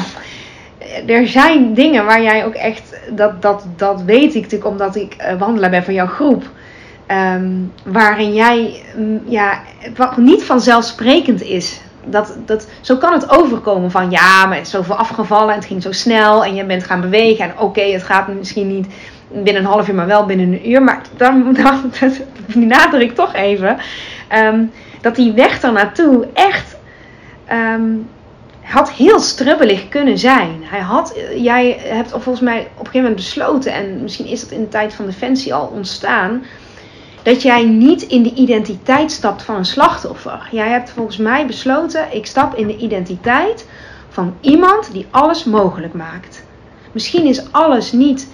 er 1.07 1.29
zijn 1.29 1.75
dingen 1.75 2.05
waar 2.05 2.23
jij 2.23 2.45
ook 2.45 2.55
echt, 2.55 3.01
dat, 3.11 3.43
dat, 3.43 3.65
dat 3.77 4.03
weet 4.03 4.35
ik 4.35 4.43
natuurlijk 4.43 4.71
omdat 4.71 4.97
ik 4.97 5.15
eh, 5.15 5.39
wandelaar 5.39 5.71
ben 5.71 5.85
van 5.85 5.95
jouw 5.95 6.07
groep. 6.07 6.51
Ehm, 7.07 7.51
waarin 7.85 8.35
jij, 8.35 8.83
mm, 8.97 9.21
ja, 9.25 9.61
wat 9.97 10.17
niet 10.17 10.45
vanzelfsprekend 10.45 11.43
is. 11.43 11.81
Dat, 12.05 12.37
dat, 12.47 12.69
zo 12.81 12.97
kan 12.97 13.13
het 13.13 13.31
overkomen 13.31 13.91
van 13.91 14.11
ja, 14.11 14.47
maar 14.47 14.57
het 14.57 14.67
is 14.67 14.73
zoveel 14.73 14.95
afgevallen 14.95 15.49
en 15.49 15.59
het 15.59 15.69
ging 15.69 15.83
zo 15.83 15.93
snel 15.93 16.45
en 16.45 16.55
je 16.55 16.65
bent 16.65 16.85
gaan 16.85 17.01
bewegen. 17.01 17.45
En 17.45 17.59
oké, 17.59 17.83
het 17.83 18.03
gaat 18.03 18.29
misschien 18.29 18.69
niet 18.69 18.87
binnen 19.29 19.63
een 19.63 19.69
half 19.69 19.89
uur, 19.89 19.95
maar 19.95 20.07
wel 20.07 20.27
binnen 20.27 20.53
een 20.53 20.71
uur. 20.71 20.83
Maar 20.83 21.03
dan, 21.17 21.53
dan 21.63 21.93
die 22.47 22.67
nadruk 22.67 23.15
toch 23.15 23.35
even. 23.35 23.77
ehm, 24.29 24.65
dat 25.01 25.17
die 25.17 25.33
weg 25.33 25.63
er 25.63 25.73
naartoe 25.73 26.27
echt 26.33 26.77
ehm, 27.47 27.93
had 28.63 28.93
heel 28.93 29.21
strubbelig 29.21 29.89
kunnen 29.89 30.19
zijn. 30.19 30.61
Hij 30.63 30.81
had, 30.81 31.15
jij 31.37 31.81
hebt 31.81 32.11
volgens 32.11 32.41
mij 32.41 32.61
op 32.61 32.67
een 32.67 32.77
gegeven 32.77 33.01
moment 33.01 33.17
besloten, 33.17 33.73
en 33.73 34.03
misschien 34.03 34.27
is 34.27 34.41
dat 34.41 34.51
in 34.51 34.61
de 34.61 34.69
tijd 34.69 34.95
van 34.95 35.07
Defensie 35.07 35.55
al 35.55 35.67
ontstaan, 35.67 36.45
dat 37.29 37.43
jij 37.43 37.65
niet 37.65 38.03
in 38.03 38.23
de 38.23 38.35
identiteit 38.35 39.13
stapt 39.13 39.43
van 39.43 39.55
een 39.55 39.65
slachtoffer. 39.65 40.49
Jij 40.51 40.69
hebt 40.69 40.91
volgens 40.91 41.17
mij 41.17 41.47
besloten, 41.47 42.07
ik 42.11 42.27
stap 42.27 42.55
in 42.55 42.67
de 42.67 42.77
identiteit 42.77 43.67
van 44.09 44.35
iemand 44.41 44.93
die 44.93 45.07
alles 45.11 45.45
mogelijk 45.45 45.95
maakt. 45.95 46.45
Misschien 46.93 47.25
is 47.25 47.53
alles 47.53 47.93
niet 47.93 48.29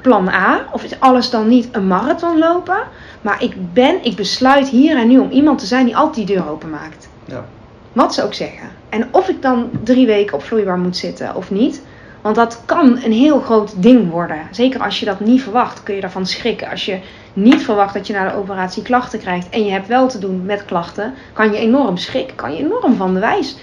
plan 0.00 0.28
A, 0.28 0.66
of 0.72 0.84
is 0.84 1.00
alles 1.00 1.30
dan 1.30 1.48
niet 1.48 1.68
een 1.72 1.86
marathon 1.86 2.38
lopen, 2.38 2.78
maar 3.22 3.42
ik 3.42 3.72
ben, 3.72 4.04
ik 4.04 4.16
besluit 4.16 4.68
hier 4.68 4.96
en 4.96 5.08
nu 5.08 5.18
om 5.18 5.30
iemand 5.30 5.58
te 5.58 5.66
zijn 5.66 5.84
die 5.84 5.96
altijd 5.96 6.26
die 6.26 6.36
deur 6.36 6.48
open 6.48 6.70
maakt. 6.70 7.08
Ja. 7.24 7.44
Wat 7.92 8.14
ze 8.14 8.24
ook 8.24 8.34
zeggen. 8.34 8.68
En 8.88 9.08
of 9.10 9.28
ik 9.28 9.42
dan 9.42 9.70
drie 9.84 10.06
weken 10.06 10.34
op 10.34 10.42
vloeibaar 10.42 10.78
moet 10.78 10.96
zitten 10.96 11.34
of 11.34 11.50
niet. 11.50 11.82
Want 12.20 12.36
dat 12.36 12.62
kan 12.64 12.98
een 13.04 13.12
heel 13.12 13.40
groot 13.40 13.82
ding 13.82 14.10
worden. 14.10 14.48
Zeker 14.50 14.80
als 14.80 15.00
je 15.00 15.06
dat 15.06 15.20
niet 15.20 15.42
verwacht, 15.42 15.82
kun 15.82 15.94
je 15.94 16.00
daarvan 16.00 16.26
schrikken. 16.26 16.70
Als 16.70 16.84
je 16.84 16.98
niet 17.32 17.62
verwacht 17.62 17.94
dat 17.94 18.06
je 18.06 18.12
na 18.12 18.28
de 18.28 18.36
operatie 18.36 18.82
klachten 18.82 19.18
krijgt 19.18 19.48
en 19.48 19.64
je 19.64 19.70
hebt 19.70 19.86
wel 19.86 20.08
te 20.08 20.18
doen 20.18 20.44
met 20.44 20.64
klachten, 20.64 21.14
kan 21.32 21.52
je 21.52 21.58
enorm 21.58 21.96
schrikken, 21.96 22.36
kan 22.36 22.52
je 22.52 22.58
enorm 22.58 22.96
van 22.96 23.14
de 23.14 23.20
wijs 23.20 23.56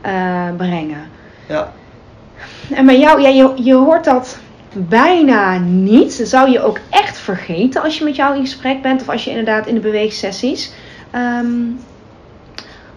eh, 0.00 0.48
brengen. 0.56 1.10
Ja. 1.46 1.72
En 2.70 2.86
bij 2.86 2.98
jou, 2.98 3.20
ja, 3.20 3.28
je, 3.28 3.52
je 3.64 3.74
hoort 3.74 4.04
dat 4.04 4.38
bijna 4.72 5.58
niet. 5.58 6.18
Dat 6.18 6.28
zou 6.28 6.50
je 6.50 6.62
ook 6.62 6.78
echt 6.90 7.18
vergeten 7.18 7.82
als 7.82 7.98
je 7.98 8.04
met 8.04 8.16
jou 8.16 8.36
in 8.36 8.40
gesprek 8.40 8.82
bent 8.82 9.00
of 9.00 9.08
als 9.08 9.24
je 9.24 9.30
inderdaad 9.30 9.66
in 9.66 9.74
de 9.74 9.80
beweegsessies. 9.80 10.72
Ehm, 11.10 11.46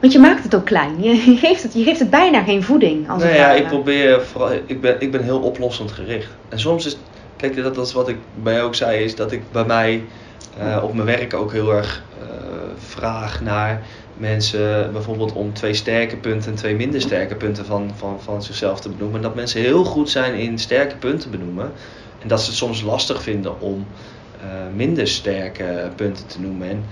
want 0.04 0.16
je 0.16 0.22
maakt 0.22 0.44
het 0.44 0.56
ook 0.56 0.66
klein. 0.66 1.04
Je, 1.04 1.38
geeft, 1.38 1.64
het, 1.64 1.74
je 1.74 1.84
geeft 1.84 2.00
het 2.00 2.10
bijna 2.10 2.44
geen 2.44 2.64
voeding. 2.64 3.10
Als 3.10 3.24
Nee, 3.24 3.32
het 3.32 3.40
ja, 3.40 3.52
ik 3.52 3.68
probeer 3.68 4.22
vooral, 4.22 4.52
ik 4.66 4.82
ben, 4.82 4.96
ik 5.00 5.12
ben 5.12 5.24
heel 5.24 5.40
oplossend 5.40 5.92
gericht. 5.92 6.28
En 6.50 6.60
soms 6.60 6.86
is, 6.86 6.98
kijk, 7.36 7.56
dat, 7.56 7.76
dat 7.76 7.88
is 7.88 7.94
wat 7.94 8.10
ik 8.10 8.18
bij 8.36 8.54
jou 8.54 8.66
ook 8.66 8.76
zei, 8.76 9.04
is 9.04 9.16
dat 9.16 9.32
ik 9.32 9.42
bij 9.52 9.66
mij 9.66 10.04
eh, 10.58 10.84
op 10.84 10.94
mijn 10.94 11.06
werk 11.06 11.34
ook 11.34 11.52
heel 11.52 11.74
erg 11.74 12.04
eh, 12.22 12.28
vraag 12.78 13.42
naar 13.42 13.82
mensen, 14.18 14.92
bijvoorbeeld 14.92 15.34
om 15.34 15.54
twee 15.54 15.74
sterke 15.74 16.18
punten 16.18 16.52
en 16.52 16.58
twee 16.58 16.76
minder 16.76 17.02
sterke 17.02 17.36
punten 17.36 17.66
van, 17.66 17.92
van, 17.96 18.22
van 18.22 18.44
zichzelf 18.44 18.80
te 18.80 18.90
benoemen. 18.90 19.16
En 19.16 19.22
dat 19.22 19.36
mensen 19.36 19.62
heel 19.62 19.84
goed 19.84 20.10
zijn 20.10 20.34
in 20.34 20.60
sterke 20.60 20.96
punten 20.96 21.32
benoemen. 21.32 21.72
En 22.20 22.28
dat 22.28 22.42
ze 22.42 22.48
het 22.48 22.58
soms 22.58 22.82
lastig 22.82 23.22
vinden 23.22 23.62
om 23.62 23.86
eh, 24.42 24.48
minder 24.76 25.08
sterke 25.08 25.90
punten 25.96 26.28
te 26.28 26.42
noemen. 26.42 26.70
En 26.70 26.84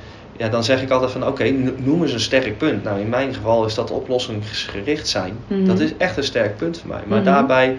ja, 0.42 0.50
dan 0.50 0.64
zeg 0.64 0.82
ik 0.82 0.90
altijd 0.90 1.12
van 1.12 1.28
oké, 1.28 1.50
no- 1.50 1.74
noem 1.78 2.02
eens 2.02 2.14
een 2.14 2.20
sterk 2.20 2.58
punt. 2.58 2.84
Nou, 2.84 3.00
in 3.00 3.10
mijn 3.10 3.34
geval 3.34 3.66
is 3.66 3.74
dat 3.76 3.92
oplossingsgericht 3.92 5.08
zijn. 5.08 5.46
Mhm. 5.48 5.66
Dat 5.66 5.80
is 5.80 5.98
echt 5.98 6.18
een 6.18 6.24
sterk 6.24 6.58
punt 6.58 6.80
voor 6.80 6.90
mij. 6.90 7.02
Maar 7.08 7.18
Mhm. 7.18 7.28
daarbij 7.28 7.78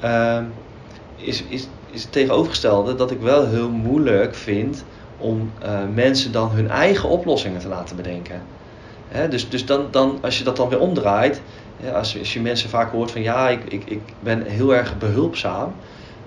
ehm, 0.00 0.44
is, 1.14 1.42
is, 1.42 1.68
is 1.86 2.02
het 2.02 2.12
tegenovergestelde 2.12 2.94
dat 2.94 3.10
ik 3.10 3.20
wel 3.20 3.46
heel 3.48 3.70
moeilijk 3.70 4.34
vind 4.34 4.84
om 5.16 5.52
eh, 5.58 5.78
mensen 5.94 6.32
dan 6.32 6.50
hun 6.50 6.68
eigen 6.70 7.08
oplossingen 7.08 7.60
te 7.60 7.68
laten 7.68 7.96
bedenken. 7.96 8.42
Hè, 9.08 9.28
dus 9.28 9.48
dus 9.50 9.66
dan, 9.66 9.88
dan, 9.90 10.18
als 10.22 10.38
je 10.38 10.44
dat 10.44 10.56
dan 10.56 10.68
weer 10.68 10.80
omdraait, 10.80 11.40
ja, 11.76 11.90
als, 11.90 12.18
als 12.18 12.32
je 12.32 12.40
mensen 12.40 12.68
vaak 12.68 12.90
hoort 12.92 13.10
van 13.10 13.22
ja, 13.22 13.48
ik, 13.48 13.64
ik, 13.64 13.84
ik 13.84 14.00
ben 14.20 14.42
heel 14.42 14.74
erg 14.74 14.98
behulpzaam, 14.98 15.74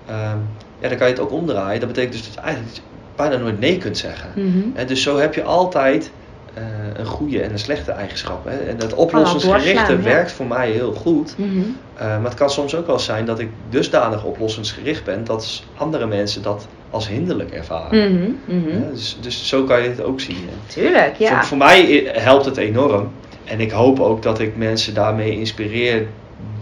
ehm, 0.06 0.38
ja, 0.78 0.88
dan 0.88 0.98
kan 0.98 1.06
je 1.06 1.12
het 1.12 1.22
ook 1.22 1.32
omdraaien. 1.32 1.80
Dat 1.80 1.88
betekent 1.88 2.12
dus 2.12 2.34
dat 2.34 2.44
eigenlijk 2.44 2.76
bijna 3.18 3.36
nooit 3.36 3.60
nee 3.60 3.78
kunt 3.78 3.98
zeggen. 3.98 4.30
Mhm. 4.34 4.58
Hè, 4.74 4.84
dus 4.84 5.02
zo 5.02 5.16
heb 5.18 5.34
je 5.34 5.42
altijd 5.42 6.10
eh, 6.54 6.62
een 6.94 7.06
goede 7.06 7.40
en 7.42 7.52
een 7.52 7.58
slechte 7.58 7.92
eigenschap. 7.92 8.44
Hè. 8.44 8.56
En 8.58 8.76
dat 8.78 8.94
oplossingsgerichte 8.94 9.92
ja. 9.92 10.02
werkt 10.02 10.32
voor 10.32 10.46
mij 10.46 10.70
heel 10.70 10.92
goed. 10.92 11.34
Mhm. 11.38 11.48
Eh, 11.94 12.06
maar 12.06 12.24
het 12.24 12.34
kan 12.34 12.50
soms 12.50 12.74
ook 12.74 12.86
wel 12.86 12.98
zijn 12.98 13.24
dat 13.24 13.38
ik 13.38 13.48
dusdanig 13.68 14.24
oplossingsgericht 14.24 15.04
ben 15.04 15.24
dat 15.24 15.62
andere 15.76 16.06
mensen 16.06 16.42
dat 16.42 16.66
als 16.90 17.08
hinderlijk 17.08 17.50
ervaren. 17.50 18.12
Mhm. 18.12 18.30
Mhm. 18.58 18.90
Dus, 18.92 19.18
dus 19.20 19.48
zo 19.48 19.64
kan 19.64 19.82
je 19.82 19.88
het 19.88 20.02
ook 20.02 20.20
zien. 20.20 20.36
hè. 20.36 20.72
Tuurlijk, 20.72 21.16
ja. 21.16 21.28
Voor, 21.36 21.44
voor 21.44 21.56
mij 21.56 21.88
i- 21.90 22.06
helpt 22.12 22.44
het 22.44 22.56
enorm. 22.56 23.08
En 23.44 23.60
ik 23.60 23.70
hoop 23.70 24.00
ook 24.00 24.22
dat 24.22 24.38
ik 24.38 24.56
mensen 24.56 24.94
daarmee 24.94 25.38
inspireer 25.38 26.06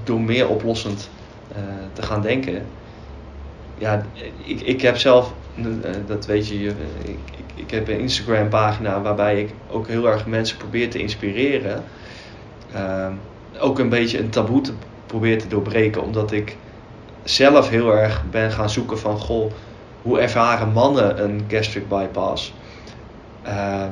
door 0.04 0.20
meer 0.20 0.48
oplossend 0.48 1.08
eh, 1.52 1.58
te 1.92 2.02
gaan 2.02 2.20
denken. 2.22 2.62
Ja, 3.78 4.06
ik, 4.44 4.60
ik 4.60 4.80
heb 4.82 4.96
zelf, 4.96 5.24
eh, 5.26 5.32
dat 6.06 6.26
weet 6.26 6.48
je, 6.48 6.60
je- 6.60 6.74
ik, 7.02 7.18
ik, 7.36 7.52
ik 7.54 7.70
heb 7.70 7.88
een 7.88 7.98
Instagram 7.98 8.48
pagina 8.48 9.00
waarbij 9.00 9.40
ik 9.40 9.54
ook 9.66 9.86
heel 9.88 10.06
erg 10.08 10.26
mensen 10.26 10.56
probeer 10.56 10.90
te 10.90 10.98
inspireren. 10.98 11.84
Ehm, 12.72 13.12
ook 13.58 13.78
een 13.78 13.88
beetje 13.88 14.18
een 14.18 14.30
taboe 14.30 14.60
te 14.60 14.72
probeer 15.06 15.38
te 15.38 15.48
doorbreken, 15.48 16.02
omdat 16.02 16.32
ik 16.32 16.56
zelf 17.22 17.68
heel 17.68 17.92
erg 17.96 18.22
ben 18.30 18.52
gaan 18.52 18.70
zoeken 18.70 18.98
van, 18.98 19.18
goh, 19.18 19.52
hoe 20.02 20.20
ervaren 20.20 20.72
mannen 20.72 21.24
een 21.24 21.44
gastric 21.48 21.88
bypass? 21.88 22.54
Ehm, 23.42 23.90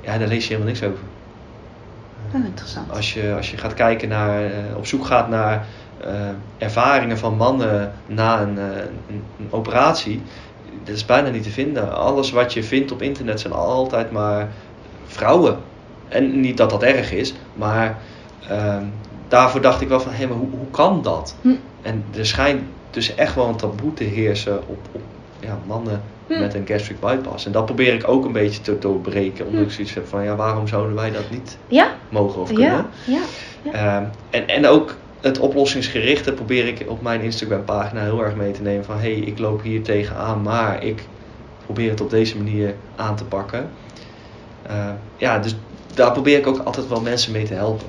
ja, 0.00 0.18
daar 0.18 0.28
lees 0.28 0.42
je 0.42 0.52
helemaal 0.54 0.72
niks 0.72 0.82
over. 0.82 1.04
Dat 2.32 2.40
is 2.40 2.46
interessant. 2.46 2.90
Als 2.90 3.12
je, 3.12 3.34
als 3.36 3.50
je 3.50 3.56
gaat 3.56 3.74
kijken 3.74 4.08
naar, 4.08 4.44
eh, 4.44 4.76
op 4.76 4.86
zoek 4.86 5.04
gaat 5.06 5.28
naar 5.28 5.66
eh, 5.96 6.28
ervaringen 6.58 7.18
van 7.18 7.36
mannen 7.36 7.92
na 8.06 8.40
een, 8.40 8.58
eh, 8.58 8.76
een, 9.06 9.24
een 9.38 9.48
operatie, 9.50 10.22
dat 10.84 10.94
is 10.94 11.04
bijna 11.04 11.28
niet 11.28 11.42
te 11.42 11.50
vinden. 11.50 11.96
Alles 11.96 12.30
wat 12.30 12.52
je 12.52 12.62
vindt 12.62 12.92
op 12.92 13.02
internet 13.02 13.40
zijn 13.40 13.52
altijd 13.52 14.10
maar 14.10 14.52
vrouwen. 15.04 15.56
En 16.08 16.40
niet 16.40 16.56
dat 16.56 16.70
dat 16.70 16.82
erg 16.82 17.12
is, 17.12 17.34
maar 17.54 17.98
ehm, 18.48 18.84
daarvoor 19.28 19.60
dacht 19.60 19.80
ik 19.80 19.88
wel 19.88 20.00
van, 20.00 20.12
hé, 20.12 20.26
maar 20.26 20.36
hoe, 20.36 20.50
hoe 20.50 20.70
kan 20.70 21.02
dat? 21.02 21.36
Hm. 21.40 21.48
En 21.82 22.04
er 22.16 22.26
schijnt 22.26 22.62
dus 22.90 23.14
echt 23.14 23.34
wel 23.34 23.48
een 23.48 23.56
taboe 23.56 23.94
te 23.94 24.04
heersen 24.04 24.58
op, 24.68 24.78
op 24.92 25.00
ja, 25.40 25.58
mannen 25.66 26.02
Hm. 26.26 26.38
met 26.38 26.54
een 26.54 26.66
gastric 26.66 27.00
bypass. 27.00 27.46
En 27.46 27.52
dat 27.52 27.64
probeer 27.64 27.94
ik 27.94 28.08
ook 28.08 28.24
een 28.24 28.32
beetje 28.32 28.60
te 28.60 28.78
doorbreken, 28.78 29.46
omdat 29.46 29.60
Hm. 29.62 29.66
ik 29.68 29.72
zoiets 29.74 29.94
heb 29.94 30.06
van, 30.08 30.24
ja, 30.24 30.36
waarom 30.36 30.66
zouden 30.68 30.94
wij 30.94 31.10
dat 31.10 31.30
niet 31.30 31.58
Ja, 31.66 31.88
mogen 32.08 32.40
of 32.40 32.52
kunnen? 32.52 32.86
ja, 33.06 33.20
ja. 33.62 33.72
Ehm, 33.72 34.04
en, 34.30 34.48
en 34.48 34.66
ook 34.66 34.96
het 35.22 35.38
oplossingsgerichte 35.38 36.32
probeer 36.32 36.66
ik 36.66 36.84
op 36.86 37.02
mijn 37.02 37.20
Instagram 37.20 37.64
pagina 37.64 38.02
heel 38.02 38.24
erg 38.24 38.34
mee 38.34 38.50
te 38.50 38.62
nemen 38.62 38.84
van 38.84 38.96
hé, 38.96 39.12
hey, 39.12 39.20
ik 39.20 39.38
loop 39.38 39.62
hier 39.62 39.82
tegenaan, 39.82 40.42
maar 40.42 40.84
ik 40.84 41.04
probeer 41.64 41.90
het 41.90 42.00
op 42.00 42.10
deze 42.10 42.36
manier 42.36 42.74
aan 42.96 43.16
te 43.16 43.24
pakken. 43.24 43.70
Ehm, 44.66 44.94
ja, 45.16 45.38
dus 45.38 45.56
daar 45.94 46.12
probeer 46.12 46.38
ik 46.38 46.46
ook 46.46 46.58
altijd 46.58 46.88
wel 46.88 47.00
mensen 47.00 47.32
mee 47.32 47.44
te 47.44 47.54
helpen. 47.54 47.86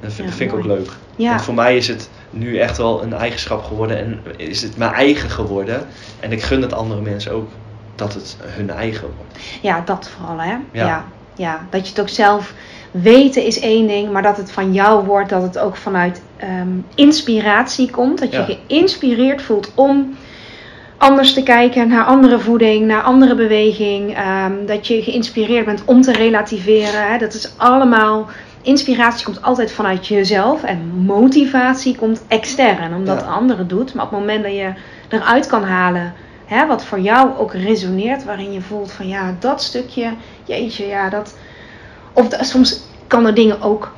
Dat 0.00 0.12
vind, 0.12 0.28
Ja, 0.28 0.34
vind 0.34 0.52
ik 0.52 0.58
ook 0.58 0.64
leuk. 0.64 0.90
Ja. 1.16 1.28
Want 1.28 1.42
voor 1.42 1.54
mij 1.54 1.76
is 1.76 1.88
het 1.88 2.10
nu 2.30 2.58
echt 2.58 2.76
wel 2.76 3.02
een 3.02 3.12
eigenschap 3.12 3.64
geworden 3.64 3.98
en 3.98 4.20
is 4.36 4.62
het 4.62 4.76
mijn 4.76 4.92
eigen 4.92 5.30
geworden. 5.30 5.86
En 6.20 6.32
ik 6.32 6.42
gun 6.42 6.62
het 6.62 6.72
andere 6.72 7.00
mensen 7.00 7.32
ook 7.32 7.48
dat 7.94 8.14
het 8.14 8.36
hun 8.40 8.70
eigen 8.70 9.08
wordt. 9.16 9.38
Ja, 9.62 9.82
dat 9.84 10.08
vooral, 10.08 10.38
hè? 10.38 10.50
Ja. 10.50 10.86
Ja. 10.86 11.04
ja. 11.34 11.66
Dat 11.70 11.82
je 11.82 11.88
het 11.88 12.00
ook 12.00 12.08
zelf 12.08 12.54
weten 12.90 13.44
is 13.44 13.60
één 13.60 13.86
ding, 13.86 14.10
maar 14.10 14.22
dat 14.22 14.36
het 14.36 14.52
van 14.52 14.72
jou 14.72 15.06
wordt, 15.06 15.28
dat 15.28 15.42
het 15.42 15.58
ook 15.58 15.76
vanuit 15.76 16.22
ehm, 16.42 16.68
inspiratie 16.94 17.90
komt. 17.90 18.18
Dat 18.18 18.32
je 18.32 18.38
Ja. 18.38 18.44
geïnspireerd 18.66 19.42
voelt 19.42 19.72
om 19.74 20.16
anders 20.98 21.32
te 21.34 21.42
kijken 21.42 21.88
naar 21.88 22.04
andere 22.04 22.38
voeding, 22.38 22.86
naar 22.86 23.02
andere 23.02 23.34
beweging. 23.34 24.14
ehm, 24.16 24.52
dat 24.66 24.86
je 24.86 25.02
geïnspireerd 25.02 25.64
bent 25.64 25.82
om 25.84 26.00
te 26.02 26.12
relativeren. 26.12 27.10
Hè? 27.10 27.18
Dat 27.18 27.34
is 27.34 27.52
allemaal. 27.56 28.28
Inspiratie 28.62 29.24
komt 29.24 29.42
altijd 29.42 29.72
vanuit 29.72 30.06
jezelf 30.06 30.62
en 30.62 30.86
motivatie 31.06 31.96
komt 31.96 32.22
extern, 32.28 32.94
omdat 32.94 33.20
Ja. 33.20 33.26
de 33.26 33.30
ander 33.30 33.58
het 33.58 33.68
doet. 33.68 33.94
Maar 33.94 34.04
op 34.04 34.10
het 34.10 34.20
moment 34.20 34.42
dat 34.42 34.52
je 34.52 34.72
eruit 35.08 35.46
kan 35.46 35.62
halen 35.64 36.12
hè, 36.46 36.66
wat 36.66 36.84
voor 36.84 37.00
jou 37.00 37.30
ook 37.38 37.52
resoneert, 37.52 38.24
waarin 38.24 38.52
je 38.52 38.60
voelt 38.60 38.92
van 38.92 39.08
ja, 39.08 39.34
dat 39.38 39.62
stukje, 39.62 40.08
jeetje, 40.44 40.86
ja, 40.86 41.08
dat. 41.08 41.36
Of 42.12 42.26
soms 42.40 42.80
kan 43.06 43.26
er 43.26 43.34
dingen 43.34 43.62
ook 43.62 43.92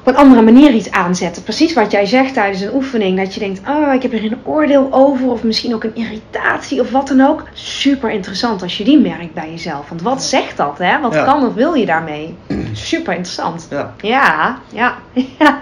op 0.00 0.06
een 0.06 0.16
andere 0.16 0.42
manier 0.42 0.72
iets 0.72 0.90
aanzetten. 0.90 1.42
Precies 1.42 1.72
wat 1.72 1.90
jij 1.90 2.06
zegt 2.06 2.34
tijdens 2.34 2.60
een 2.60 2.74
oefening, 2.74 3.16
dat 3.18 3.34
je 3.34 3.40
denkt, 3.40 3.60
oh, 3.68 3.94
ik 3.94 4.02
heb 4.02 4.12
er 4.12 4.24
een 4.24 4.38
oordeel 4.44 4.88
over, 4.90 5.30
of 5.30 5.42
misschien 5.42 5.74
ook 5.74 5.84
een 5.84 5.94
irritatie 5.96 6.80
of 6.80 6.90
wat 6.90 7.08
dan 7.08 7.20
ook. 7.20 7.42
Super 7.52 8.10
interessant 8.10 8.62
als 8.62 8.78
je 8.78 8.84
die 8.84 8.98
merkt 8.98 9.34
bij 9.34 9.50
jezelf. 9.50 9.88
Want 9.88 10.02
wat 10.02 10.22
zegt 10.22 10.56
dat, 10.56 10.78
hè? 10.78 11.00
Wat 11.00 11.14
Ja. 11.14 11.24
kan 11.24 11.46
of 11.46 11.54
wil 11.54 11.74
je 11.74 11.86
daarmee? 11.86 12.36
Super 12.72 13.14
interessant. 13.14 13.66
Ja, 13.70 13.94
Ja, 14.00 14.58
ja. 14.72 14.94
ja, 15.38 15.60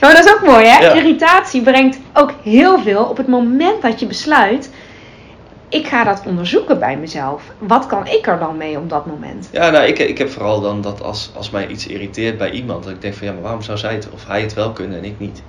maar 0.00 0.14
dat 0.14 0.24
is 0.24 0.32
ook 0.32 0.42
mooi, 0.46 0.66
hè? 0.66 0.78
Ja. 0.84 0.92
Irritatie 0.92 1.62
brengt 1.62 1.98
ook 2.12 2.32
heel 2.42 2.78
veel 2.78 3.04
op 3.04 3.16
het 3.16 3.28
moment 3.28 3.82
dat 3.82 4.00
je 4.00 4.06
besluit. 4.06 4.70
Ik 5.74 5.86
ga 5.86 6.04
dat 6.04 6.22
onderzoeken 6.26 6.78
bij 6.78 6.96
mezelf. 6.96 7.42
Wat 7.58 7.86
kan 7.86 8.06
ik 8.06 8.26
er 8.26 8.38
dan 8.38 8.56
mee 8.56 8.78
op 8.78 8.90
dat 8.90 9.06
moment? 9.06 9.48
ja 9.52 9.70
nou, 9.70 9.86
ik, 9.86 9.98
ik 9.98 10.18
heb 10.18 10.30
vooral 10.30 10.60
dan 10.60 10.80
dat 10.80 11.02
als, 11.02 11.30
als 11.36 11.50
mij 11.50 11.66
iets 11.66 11.86
irriteert 11.86 12.38
bij 12.38 12.50
iemand, 12.50 12.84
dat 12.84 12.92
ik 12.92 13.00
denk 13.00 13.14
van 13.14 13.26
ja, 13.26 13.32
maar 13.32 13.42
waarom 13.42 13.62
zou 13.62 13.78
zij 13.78 13.94
het 13.94 14.08
of 14.10 14.26
hij 14.26 14.40
het 14.40 14.54
wel 14.54 14.72
kunnen 14.72 14.98
en 14.98 15.04
ik 15.04 15.18
niet? 15.18 15.42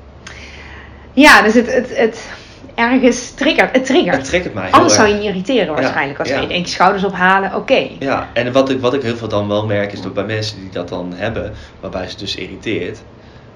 Ja, 1.14 1.42
dus 1.42 1.54
het, 1.54 1.74
het, 1.74 1.98
het 1.98 2.30
ergens 2.76 3.32
triggert. 3.32 3.72
Het 3.72 3.86
triggert. 3.86 4.16
Het 4.16 4.26
triggert 4.26 4.54
mij 4.54 4.72
Anders 4.72 4.94
zou 4.94 5.08
je 5.08 5.16
je 5.16 5.24
irriteren 5.24 5.74
waarschijnlijk. 5.74 6.20
Als 6.20 6.28
ja. 6.28 6.36
je 6.36 6.44
in 6.44 6.52
één 6.52 6.64
keer 6.64 6.72
schouders 6.72 7.04
ophalen, 7.04 7.56
oké. 7.56 7.88
Ja, 8.00 8.30
en 8.34 8.52
wat 8.52 8.70
ik, 8.70 8.80
wat 8.80 8.94
ik 8.94 9.02
heel 9.02 9.18
veel 9.18 9.28
dan 9.28 9.48
wel 9.48 9.66
merk 9.66 9.92
is 9.92 10.02
dat 10.02 10.14
bij 10.14 10.26
mensen 10.26 10.60
die 10.60 10.70
dat 10.70 10.90
dan 10.90 11.14
hebben, 11.16 11.54
waarbij 11.80 12.10
ze 12.10 12.18
dus 12.18 12.36
irriteert. 12.36 13.02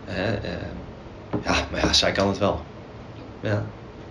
Hè, 0.06 0.34
eh, 0.34 0.52
ja, 1.44 1.54
maar 1.72 1.80
ja, 1.80 1.94
zij 1.94 2.12
kan 2.12 2.28
het 2.28 2.38
wel. 2.38 2.62
Ja, 3.42 3.64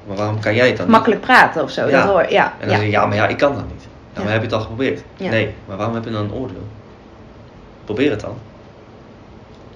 maar 0.09 0.17
waarom 0.17 0.41
kan 0.41 0.55
jij 0.55 0.67
het 0.67 0.77
dan 0.77 0.87
niet? 0.87 0.95
Makkelijk 0.95 1.21
praten 1.21 1.63
of 1.63 1.71
zo. 1.71 1.87
Ja. 1.87 1.91
Dat 1.91 2.11
hoor, 2.11 2.31
ja. 2.31 2.45
En 2.45 2.69
dan 2.69 2.69
ja. 2.69 2.75
zeg 2.75 2.85
je, 2.85 2.91
ja, 2.91 3.07
maar 3.07 3.17
ja, 3.17 3.27
ik 3.27 3.37
kan 3.37 3.55
dat 3.55 3.65
niet. 3.73 3.87
Ja, 4.13 4.23
maar 4.23 4.33
heb 4.33 4.41
je 4.41 4.47
het 4.47 4.57
al 4.57 4.61
geprobeerd? 4.61 5.03
Nee, 5.17 5.55
maar 5.67 5.77
waarom 5.77 5.95
heb 5.95 6.05
je 6.05 6.11
dan 6.11 6.25
een 6.25 6.33
oordeel? 6.33 6.67
Probeer 7.85 8.11
het 8.11 8.21
dan. 8.21 8.39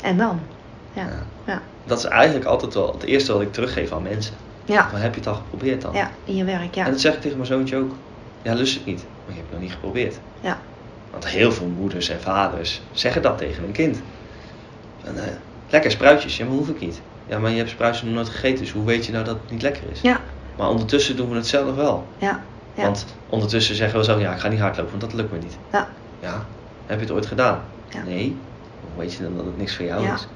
En 0.03 0.16
dan? 0.16 0.41
Ja. 0.93 1.07
Ja. 1.45 1.62
Dat 1.85 1.99
is 1.99 2.05
eigenlijk 2.05 2.45
altijd 2.45 2.74
wel 2.74 2.93
het 2.93 3.03
eerste 3.03 3.33
wat 3.33 3.43
ik 3.43 3.53
teruggeef 3.53 3.93
aan 3.93 4.03
mensen. 4.03 4.35
Ja. 4.64 4.89
Maar 4.93 5.01
heb 5.01 5.14
je 5.14 5.20
het 5.20 5.28
al 5.28 5.35
geprobeerd 5.35 5.83
dan? 5.83 5.95
Ja, 5.95 6.11
in 6.24 6.37
je 6.37 6.45
werk, 6.45 6.74
ja. 6.74 6.85
En 6.85 6.91
dat 6.91 7.01
zeg 7.01 7.14
ik 7.14 7.20
tegen 7.20 7.37
mijn 7.37 7.49
zoontje 7.49 7.76
ook. 7.76 7.93
Ja, 8.43 8.55
lust 8.55 8.74
het 8.74 8.85
niet, 8.85 9.05
maar 9.24 9.35
je 9.35 9.41
hebt 9.41 9.45
het 9.45 9.53
nog 9.53 9.61
niet 9.61 9.72
geprobeerd. 9.72 10.18
Ja. 10.41 10.59
Want 11.11 11.26
heel 11.26 11.53
veel 11.53 11.66
moeders 11.66 12.09
en 12.09 12.20
vaders 12.20 12.80
zeggen 12.93 13.22
dat 13.22 13.39
tegen 13.39 13.64
een 13.64 13.72
kind. 13.72 14.01
En, 15.05 15.24
eh, 15.24 15.33
lekker 15.68 15.91
spruitjes, 15.91 16.37
ja, 16.37 16.45
maar 16.45 16.55
hoef 16.55 16.68
ik 16.68 16.80
niet. 16.80 17.01
Ja, 17.26 17.38
maar 17.38 17.50
je 17.50 17.56
hebt 17.56 17.70
spruitjes 17.70 18.02
nog 18.04 18.14
nooit 18.14 18.28
gegeten, 18.28 18.58
dus 18.58 18.72
hoe 18.72 18.84
weet 18.84 19.06
je 19.06 19.12
nou 19.12 19.24
dat 19.24 19.34
het 19.42 19.50
niet 19.50 19.62
lekker 19.62 19.82
is? 19.92 20.00
Ja. 20.00 20.20
Maar 20.56 20.68
ondertussen 20.68 21.16
doen 21.16 21.28
we 21.30 21.36
het 21.36 21.46
zelf 21.46 21.74
wel. 21.74 22.06
Ja. 22.18 22.40
Ja. 22.74 22.82
Want 22.82 23.06
ondertussen 23.28 23.74
zeggen 23.74 23.98
we 23.98 24.04
zo, 24.04 24.18
ja, 24.18 24.32
ik 24.32 24.38
ga 24.40 24.48
niet 24.48 24.60
hardlopen, 24.60 24.90
want 24.98 25.02
dat 25.02 25.12
lukt 25.20 25.32
me 25.32 25.38
niet. 25.38 25.56
Ja. 25.72 25.88
Ja, 26.20 26.44
heb 26.86 26.98
je 26.98 27.04
het 27.04 27.14
ooit 27.14 27.26
gedaan? 27.26 27.60
Ja. 27.88 28.02
Nee. 28.06 28.36
Hoe 28.80 29.02
weet 29.02 29.14
je 29.14 29.22
dan 29.22 29.36
dat 29.36 29.44
het 29.44 29.58
niks 29.58 29.76
voor 29.76 29.84
jou 29.84 30.02
Ja. 30.02 30.14
is? 30.14 30.26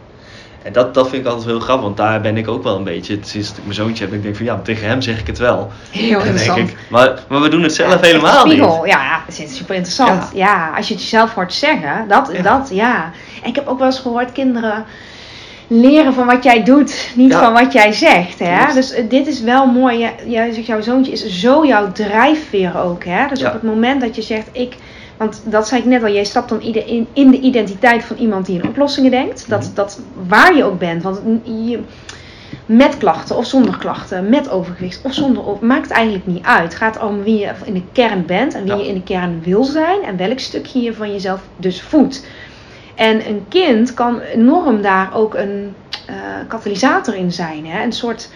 En 0.62 0.72
dat, 0.72 0.94
dat 0.94 1.08
vind 1.08 1.22
ik 1.24 1.28
altijd 1.28 1.46
heel 1.46 1.60
grappig, 1.60 1.84
want 1.84 1.96
daar 1.96 2.20
ben 2.20 2.36
ik 2.36 2.48
ook 2.48 2.62
wel 2.62 2.76
een 2.76 2.84
beetje, 2.84 3.18
sinds 3.22 3.50
ik 3.50 3.56
mijn 3.62 3.74
zoontje 3.74 4.04
heb, 4.04 4.12
ik 4.14 4.22
denk 4.22 4.36
van 4.36 4.44
ja, 4.44 4.60
tegen 4.62 4.88
hem 4.88 5.00
zeg 5.02 5.20
ik 5.20 5.26
het 5.26 5.38
wel. 5.38 5.70
Heel 5.90 6.18
interessant. 6.18 6.58
ik, 6.58 6.76
maar, 6.90 7.18
maar 7.28 7.40
we 7.40 7.48
doen 7.48 7.62
het 7.62 7.74
zelf 7.74 7.92
Ja, 7.92 8.00
helemaal 8.00 8.46
niet. 8.46 8.56
Ja, 8.84 9.22
dat 9.26 9.38
is 9.38 9.56
super 9.56 9.74
interessant. 9.74 10.30
Ja. 10.34 10.72
als 10.76 10.88
je 10.88 10.94
het 10.94 11.02
jezelf 11.02 11.34
hoort 11.34 11.52
zeggen, 11.52 12.08
dat, 12.08 12.30
Ja. 12.32 12.42
dat, 12.42 12.68
ja. 12.72 13.10
En 13.42 13.48
ik 13.48 13.54
heb 13.54 13.66
ook 13.66 13.78
wel 13.78 13.86
eens 13.86 13.98
gehoord, 14.00 14.32
kinderen 14.32 14.84
leren 15.66 16.12
van 16.14 16.26
wat 16.26 16.44
jij 16.44 16.62
doet, 16.62 17.10
niet 17.16 17.30
Ja. 17.32 17.40
van 17.40 17.52
wat 17.52 17.72
jij 17.72 17.92
zegt. 17.92 18.38
Hè? 18.38 18.72
Dus 18.74 18.92
eh, 18.92 19.04
dit 19.08 19.26
is 19.26 19.40
wel 19.40 19.66
mooi. 19.66 19.98
Jij, 19.98 20.14
jij 20.26 20.52
zegt, 20.52 20.66
jouw 20.66 20.80
zoontje 20.80 21.12
is 21.12 21.40
zo 21.40 21.66
jouw 21.66 21.92
drijfveer 21.92 22.78
ook. 22.80 23.04
Hè? 23.04 23.28
Dus 23.28 23.40
Ja. 23.40 23.46
op 23.46 23.52
het 23.52 23.62
moment 23.62 24.00
dat 24.00 24.16
je 24.16 24.22
zegt, 24.22 24.48
ik... 24.52 24.74
Want 25.16 25.42
dat 25.44 25.68
zei 25.68 25.80
ik 25.80 25.86
net 25.86 26.02
al, 26.02 26.12
jij 26.12 26.24
stapt 26.24 26.48
dan 26.48 26.60
in, 26.62 27.06
in 27.12 27.30
de 27.30 27.40
identiteit 27.40 28.04
van 28.04 28.16
iemand 28.16 28.46
die 28.46 28.60
in 28.62 28.68
oplossingen 28.68 29.10
denkt. 29.10 29.48
Dat, 29.48 29.60
Mhm. 29.64 29.74
dat 29.74 30.00
waar 30.28 30.56
je 30.56 30.64
ook 30.64 30.78
bent. 30.78 31.02
Want 31.02 31.20
je, 31.44 31.78
met 32.66 32.96
klachten 32.96 33.36
of 33.36 33.46
zonder 33.46 33.76
klachten, 33.78 34.28
met 34.28 34.50
overgewicht 34.50 35.00
of 35.04 35.12
zonder 35.14 35.42
maakt 35.60 35.90
eigenlijk 35.90 36.26
niet 36.26 36.44
uit. 36.44 36.62
Het 36.62 36.74
gaat 36.74 37.02
om 37.02 37.22
wie 37.22 37.38
je 37.38 37.50
in 37.64 37.74
de 37.74 37.82
kern 37.92 38.26
bent 38.26 38.54
en 38.54 38.62
wie 38.62 38.72
Ja. 38.72 38.78
je 38.78 38.88
in 38.88 38.94
de 38.94 39.02
kern 39.02 39.40
wil 39.44 39.64
zijn 39.64 40.02
en 40.02 40.16
welk 40.16 40.38
stukje 40.38 40.80
je 40.82 40.94
van 40.94 41.12
jezelf 41.12 41.40
dus 41.56 41.82
voedt. 41.82 42.26
En 42.96 43.28
een 43.28 43.44
kind 43.48 43.94
kan 43.94 44.20
enorm 44.20 44.82
daar 44.82 45.14
ook 45.14 45.34
een 45.34 45.74
eh, 46.06 46.14
katalysator 46.48 47.14
in 47.14 47.32
zijn. 47.32 47.66
Hè? 47.66 47.82
Een 47.84 47.92
soort, 47.92 48.30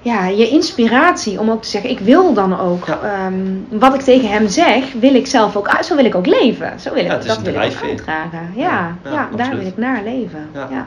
ja, 0.00 0.26
je 0.26 0.48
inspiratie 0.48 1.40
om 1.40 1.50
ook 1.50 1.62
te 1.62 1.68
zeggen, 1.68 1.90
ik 1.90 1.98
wil 2.00 2.32
dan 2.34 2.60
ook, 2.60 2.86
Ja. 2.86 3.00
ehm, 3.02 3.42
wat 3.68 3.94
ik 3.94 4.00
tegen 4.00 4.28
hem 4.30 4.48
zeg, 4.48 4.92
wil 4.92 5.14
ik 5.14 5.26
zelf 5.26 5.56
ook 5.56 5.68
uit, 5.68 5.86
zo 5.86 5.96
wil 5.96 6.04
ik 6.04 6.14
ook 6.14 6.26
leven. 6.26 6.80
Zo 6.80 6.94
wil 6.94 7.04
ik, 7.04 7.10
Ja, 7.10 7.16
is 7.18 7.24
dat 7.26 7.36
een 7.36 7.42
wil 7.42 7.52
ik 7.52 7.58
ook 7.58 7.82
uitdragen. 7.88 8.52
Ja, 8.54 8.96
Ja, 9.04 9.10
ja, 9.10 9.28
daar 9.36 9.56
wil 9.56 9.66
ik 9.66 9.76
naar 9.76 10.02
leven. 10.04 10.48
Ja. 10.54 10.68
Ja. 10.70 10.86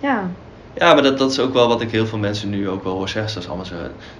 Ja. 0.00 0.30
Ja, 0.74 0.94
maar 0.94 1.02
dat, 1.02 1.18
dat 1.18 1.30
is 1.30 1.38
ook 1.40 1.52
wel 1.52 1.68
wat 1.68 1.80
ik 1.80 1.90
heel 1.90 2.06
veel 2.06 2.18
mensen 2.18 2.50
nu 2.50 2.68
ook 2.68 2.84
wel 2.84 2.92
hoor 2.94 3.08
zeggen. 3.08 3.34
Dat 3.34 3.42
is 3.42 3.48
allemaal 3.48 3.66
zo. 3.66 3.74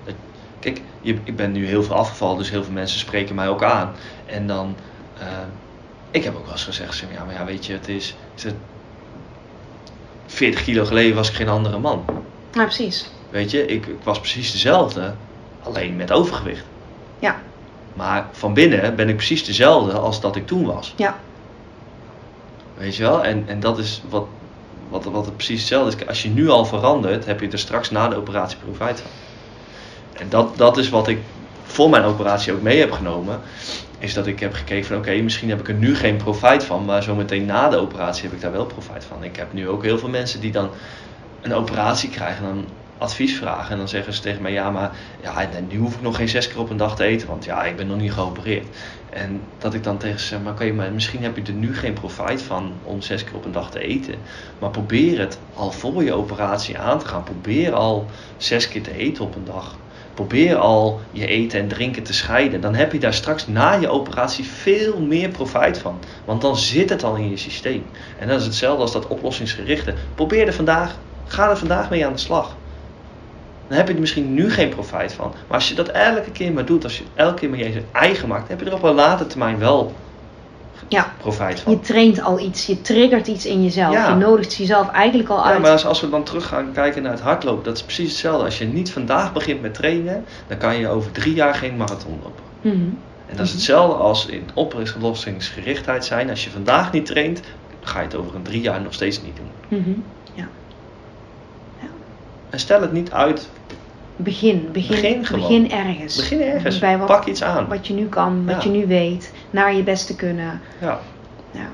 dat- 0.04 0.14
kijk, 0.60 0.80
je, 1.00 1.16
ik 1.24 1.36
ben 1.36 1.52
nu 1.52 1.66
heel 1.66 1.82
veel 1.82 1.94
afgevallen, 1.96 2.38
dus 2.38 2.50
heel 2.50 2.64
veel 2.64 2.72
mensen 2.72 2.98
spreken 2.98 3.34
mij 3.34 3.48
ook 3.48 3.62
aan. 3.62 3.92
En 4.26 4.46
dan, 4.46 4.76
eh, 5.18 5.26
ik 6.14 6.24
heb 6.24 6.36
ook 6.36 6.44
wel 6.44 6.52
eens 6.52 6.64
gezegd, 6.64 6.94
zeg, 6.94 7.12
ja, 7.12 7.24
maar 7.24 7.34
ja, 7.34 7.44
weet 7.44 7.66
je, 7.66 7.72
het 7.72 7.88
is, 7.88 8.14
is 8.34 8.42
het 8.42 8.54
40 10.26 10.62
kilo 10.62 10.84
geleden 10.84 11.16
was 11.16 11.28
ik 11.28 11.34
geen 11.34 11.48
andere 11.48 11.78
man. 11.78 12.04
Nou, 12.52 12.66
precies. 12.66 13.10
Weet 13.30 13.50
je, 13.50 13.66
ik, 13.66 13.86
ik 13.86 14.02
was 14.02 14.18
precies 14.18 14.52
dezelfde, 14.52 15.14
alleen 15.62 15.96
met 15.96 16.12
overgewicht. 16.12 16.64
Ja. 17.18 17.40
Maar 17.94 18.28
van 18.32 18.54
binnen 18.54 18.96
ben 18.96 19.08
ik 19.08 19.16
precies 19.16 19.44
dezelfde 19.44 19.92
als 19.92 20.20
dat 20.20 20.36
ik 20.36 20.46
toen 20.46 20.66
was. 20.66 20.94
Ja. 20.96 21.18
Weet 22.74 22.96
je 22.96 23.02
wel? 23.02 23.24
En, 23.24 23.44
en 23.46 23.60
dat 23.60 23.78
is 23.78 24.02
wat, 24.08 24.26
wat, 24.88 25.04
wat 25.04 25.24
het 25.24 25.36
precies 25.36 25.58
hetzelfde 25.58 25.96
is. 25.96 26.06
Als 26.06 26.22
je 26.22 26.28
nu 26.28 26.48
al 26.48 26.64
verandert, 26.64 27.24
heb 27.24 27.40
je 27.40 27.48
er 27.48 27.58
straks 27.58 27.90
na 27.90 28.08
de 28.08 28.16
operatie 28.16 28.58
profijt 28.58 29.00
van. 29.00 29.10
En 30.12 30.28
dat, 30.28 30.56
dat 30.56 30.76
is 30.76 30.88
wat 30.88 31.08
ik 31.08 31.18
voor 31.64 31.90
mijn 31.90 32.04
operatie 32.04 32.52
ook 32.52 32.62
mee 32.62 32.78
heb 32.78 32.92
genomen. 32.92 33.40
Is 34.04 34.14
dat 34.14 34.26
ik 34.26 34.40
heb 34.40 34.52
gekeken 34.52 34.84
van 34.84 34.96
oké, 34.96 35.14
misschien 35.14 35.48
heb 35.48 35.60
ik 35.60 35.68
er 35.68 35.74
nu 35.74 35.96
geen 35.96 36.16
profijt 36.16 36.64
van. 36.64 36.84
Maar 36.84 37.02
zometeen 37.02 37.44
na 37.44 37.68
de 37.68 37.76
operatie 37.76 38.24
heb 38.24 38.32
ik 38.32 38.40
daar 38.40 38.52
wel 38.52 38.66
profijt 38.66 39.04
van. 39.04 39.24
Ik 39.24 39.36
heb 39.36 39.52
nu 39.52 39.68
ook 39.68 39.82
heel 39.82 39.98
veel 39.98 40.08
mensen 40.08 40.40
die 40.40 40.52
dan 40.52 40.70
een 41.40 41.54
operatie 41.54 42.10
krijgen 42.10 42.46
en 42.46 42.54
dan 42.54 42.64
advies 42.98 43.36
vragen. 43.36 43.70
En 43.70 43.78
dan 43.78 43.88
zeggen 43.88 44.12
ze 44.12 44.20
tegen 44.20 44.42
mij, 44.42 44.52
ja 44.52 44.70
maar 44.70 44.96
ja, 45.22 45.48
nu 45.68 45.78
hoef 45.78 45.94
ik 45.94 46.00
nog 46.00 46.16
geen 46.16 46.28
zes 46.28 46.48
keer 46.48 46.58
op 46.58 46.70
een 46.70 46.76
dag 46.76 46.96
te 46.96 47.04
eten. 47.04 47.28
Want 47.28 47.44
ja, 47.44 47.64
ik 47.64 47.76
ben 47.76 47.86
nog 47.86 47.96
niet 47.96 48.12
geopereerd. 48.12 48.76
En 49.10 49.40
dat 49.58 49.74
ik 49.74 49.84
dan 49.84 49.98
tegen 49.98 50.20
ze 50.20 50.26
zeg, 50.26 50.42
maar 50.42 50.52
oké, 50.52 50.72
maar 50.72 50.92
misschien 50.92 51.22
heb 51.22 51.36
je 51.36 51.42
er 51.42 51.52
nu 51.52 51.76
geen 51.76 51.92
profijt 51.92 52.42
van 52.42 52.72
om 52.82 53.02
zes 53.02 53.24
keer 53.24 53.34
op 53.34 53.44
een 53.44 53.52
dag 53.52 53.70
te 53.70 53.78
eten. 53.78 54.14
Maar 54.58 54.70
probeer 54.70 55.18
het 55.18 55.38
al 55.54 55.70
voor 55.70 56.04
je 56.04 56.12
operatie 56.12 56.78
aan 56.78 56.98
te 56.98 57.06
gaan. 57.06 57.22
Probeer 57.22 57.72
al 57.72 58.06
zes 58.36 58.68
keer 58.68 58.82
te 58.82 58.96
eten 58.96 59.24
op 59.24 59.34
een 59.34 59.44
dag. 59.44 59.78
Probeer 60.14 60.56
al 60.56 61.00
je 61.10 61.26
eten 61.26 61.60
en 61.60 61.68
drinken 61.68 62.02
te 62.02 62.12
scheiden. 62.12 62.60
Dan 62.60 62.74
heb 62.74 62.92
je 62.92 62.98
daar 62.98 63.14
straks 63.14 63.46
na 63.46 63.72
je 63.72 63.88
operatie 63.88 64.44
veel 64.44 65.00
meer 65.00 65.28
profijt 65.28 65.78
van. 65.78 65.98
Want 66.24 66.40
dan 66.40 66.56
zit 66.56 66.90
het 66.90 67.04
al 67.04 67.16
in 67.16 67.30
je 67.30 67.36
systeem. 67.36 67.84
En 68.18 68.28
dat 68.28 68.40
is 68.40 68.46
hetzelfde 68.46 68.82
als 68.82 68.92
dat 68.92 69.06
oplossingsgerichte. 69.06 69.94
Probeer 70.14 70.46
er 70.46 70.52
vandaag, 70.52 70.98
ga 71.24 71.50
er 71.50 71.56
vandaag 71.56 71.90
mee 71.90 72.06
aan 72.06 72.12
de 72.12 72.18
slag. 72.18 72.56
Dan 73.68 73.76
heb 73.76 73.88
je 73.88 73.94
er 73.94 74.00
misschien 74.00 74.34
nu 74.34 74.50
geen 74.50 74.68
profijt 74.68 75.12
van. 75.12 75.34
Maar 75.48 75.58
als 75.58 75.68
je 75.68 75.74
dat 75.74 75.88
elke 75.88 76.30
keer 76.30 76.52
maar 76.52 76.64
doet, 76.64 76.84
als 76.84 76.98
je 76.98 77.04
elke 77.14 77.34
keer 77.34 77.50
maar 77.50 77.58
je 77.58 77.82
eigen 77.92 78.28
maakt, 78.28 78.48
heb 78.48 78.60
je 78.60 78.66
er 78.66 78.74
op 78.74 78.82
een 78.82 78.94
latere 78.94 79.28
termijn 79.28 79.58
wel 79.58 79.92
Ja. 80.88 81.12
profijt 81.18 81.60
van. 81.60 81.72
Je 81.72 81.80
traint 81.80 82.22
al 82.22 82.38
iets, 82.40 82.66
je 82.66 82.80
triggert 82.80 83.26
iets 83.26 83.46
in 83.46 83.62
jezelf. 83.62 83.92
Ja. 83.94 84.08
Je 84.08 84.14
nodigt 84.14 84.54
jezelf 84.54 84.88
eigenlijk 84.90 85.28
al 85.28 85.36
Ja, 85.36 85.42
uit. 85.44 85.60
maar 85.62 85.70
als, 85.70 85.86
als 85.86 86.00
we 86.00 86.08
dan 86.10 86.22
terug 86.24 86.46
gaan 86.46 86.72
kijken 86.72 87.02
naar 87.02 87.12
het 87.12 87.20
hardlopen, 87.20 87.64
dat 87.64 87.76
is 87.76 87.82
precies 87.82 88.08
hetzelfde. 88.10 88.44
Als 88.44 88.58
je 88.58 88.64
niet 88.64 88.92
vandaag 88.92 89.32
begint 89.32 89.62
met 89.62 89.74
trainen, 89.74 90.24
dan 90.46 90.58
kan 90.58 90.76
je 90.76 90.88
over 90.88 91.10
drie 91.12 91.34
jaar 91.34 91.54
geen 91.54 91.76
marathon 91.76 92.18
lopen. 92.22 92.42
Mhm. 92.60 92.76
En 93.26 93.36
dat 93.36 93.46
is 93.46 93.52
hetzelfde 93.52 93.94
als 93.94 94.26
in 94.26 94.44
oplossingsgerichtheid 94.54 96.04
zijn. 96.04 96.30
Als 96.30 96.44
je 96.44 96.50
vandaag 96.50 96.92
niet 96.92 97.06
traint, 97.06 97.40
ga 97.80 97.98
je 97.98 98.04
het 98.04 98.14
over 98.14 98.34
een 98.34 98.42
drie 98.42 98.60
jaar 98.60 98.80
nog 98.80 98.92
steeds 98.94 99.22
niet 99.22 99.36
doen. 99.36 99.78
Mhm. 99.80 99.90
Ja. 100.34 100.48
En 102.50 102.58
stel 102.60 102.80
het 102.80 102.92
niet 102.92 103.12
uit. 103.12 103.48
Begin, 104.16 104.68
begin, 104.72 105.20
Begin 105.20 105.38
begin 105.40 105.70
ergens. 105.70 106.16
Begin 106.16 106.40
ergens. 106.40 106.78
Bij 106.78 106.98
wat, 106.98 107.06
Pak 107.06 107.26
iets 107.26 107.42
aan. 107.42 107.66
wat 107.68 107.86
je 107.86 107.94
nu 107.94 108.06
kan, 108.08 108.46
wat 108.46 108.62
Ja. 108.62 108.70
je 108.70 108.78
nu 108.78 108.86
weet, 108.86 109.32
naar 109.54 109.74
je 109.74 109.82
best 109.82 110.06
te 110.06 110.16
kunnen. 110.16 110.60
Ja. 110.80 110.98
Ja. 111.50 111.66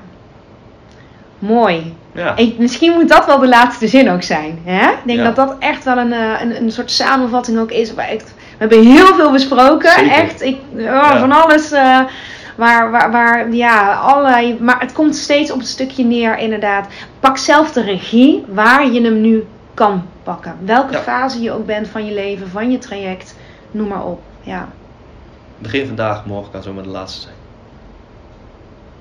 Mooi. 1.39 1.95
Ja. 2.13 2.35
Ik, 2.35 2.57
misschien 2.57 2.93
moet 2.93 3.09
dat 3.09 3.25
wel 3.25 3.39
de 3.39 3.47
laatste 3.47 3.87
zin 3.87 4.09
ook 4.09 4.23
zijn. 4.23 4.59
Hè? 4.63 4.89
Ik 4.91 4.97
denk 5.05 5.19
Ja. 5.19 5.25
dat 5.25 5.35
dat 5.35 5.55
echt 5.59 5.83
wel 5.83 5.97
een, 5.97 6.13
eh, 6.13 6.41
een, 6.41 6.61
een 6.61 6.71
soort 6.71 6.91
samenvatting 6.91 7.59
ook 7.59 7.71
is. 7.71 7.93
We 7.93 8.19
hebben 8.57 8.85
heel 8.85 9.15
veel 9.15 9.31
besproken. 9.31 9.91
Zeker. 9.91 10.11
Echt, 10.11 10.41
ik, 10.41 10.57
oh, 10.77 11.19
van 11.19 11.31
alles. 11.31 11.71
eh, 11.71 11.99
waar, 12.55 12.91
waar, 12.91 13.11
waar, 13.11 13.51
ja, 13.53 13.93
allerlei. 13.93 14.57
Maar 14.59 14.79
het 14.79 14.91
komt 14.93 15.15
steeds 15.15 15.51
op 15.51 15.59
een 15.59 15.65
stukje 15.65 16.03
neer, 16.03 16.37
inderdaad. 16.37 16.87
Pak 17.19 17.37
zelf 17.37 17.71
de 17.71 17.81
regie 17.81 18.45
waar 18.47 18.87
je 18.91 19.01
hem 19.01 19.21
nu 19.21 19.47
kan 19.73 20.05
pakken. 20.23 20.55
Welke 20.65 20.97
fase 20.97 21.41
je 21.41 21.51
ook 21.51 21.65
bent 21.65 21.87
van 21.87 22.05
je 22.05 22.13
leven, 22.13 22.49
van 22.49 22.71
je 22.71 22.77
traject. 22.77 23.35
Noem 23.71 23.87
maar 23.87 24.05
op. 24.05 24.21
Ja, 24.41 24.67
Begin 25.57 25.87
vandaag, 25.87 26.25
morgen 26.25 26.51
kan 26.51 26.63
zomaar 26.63 26.83
de 26.83 26.89
laatste 26.89 27.21
zijn. 27.21 27.35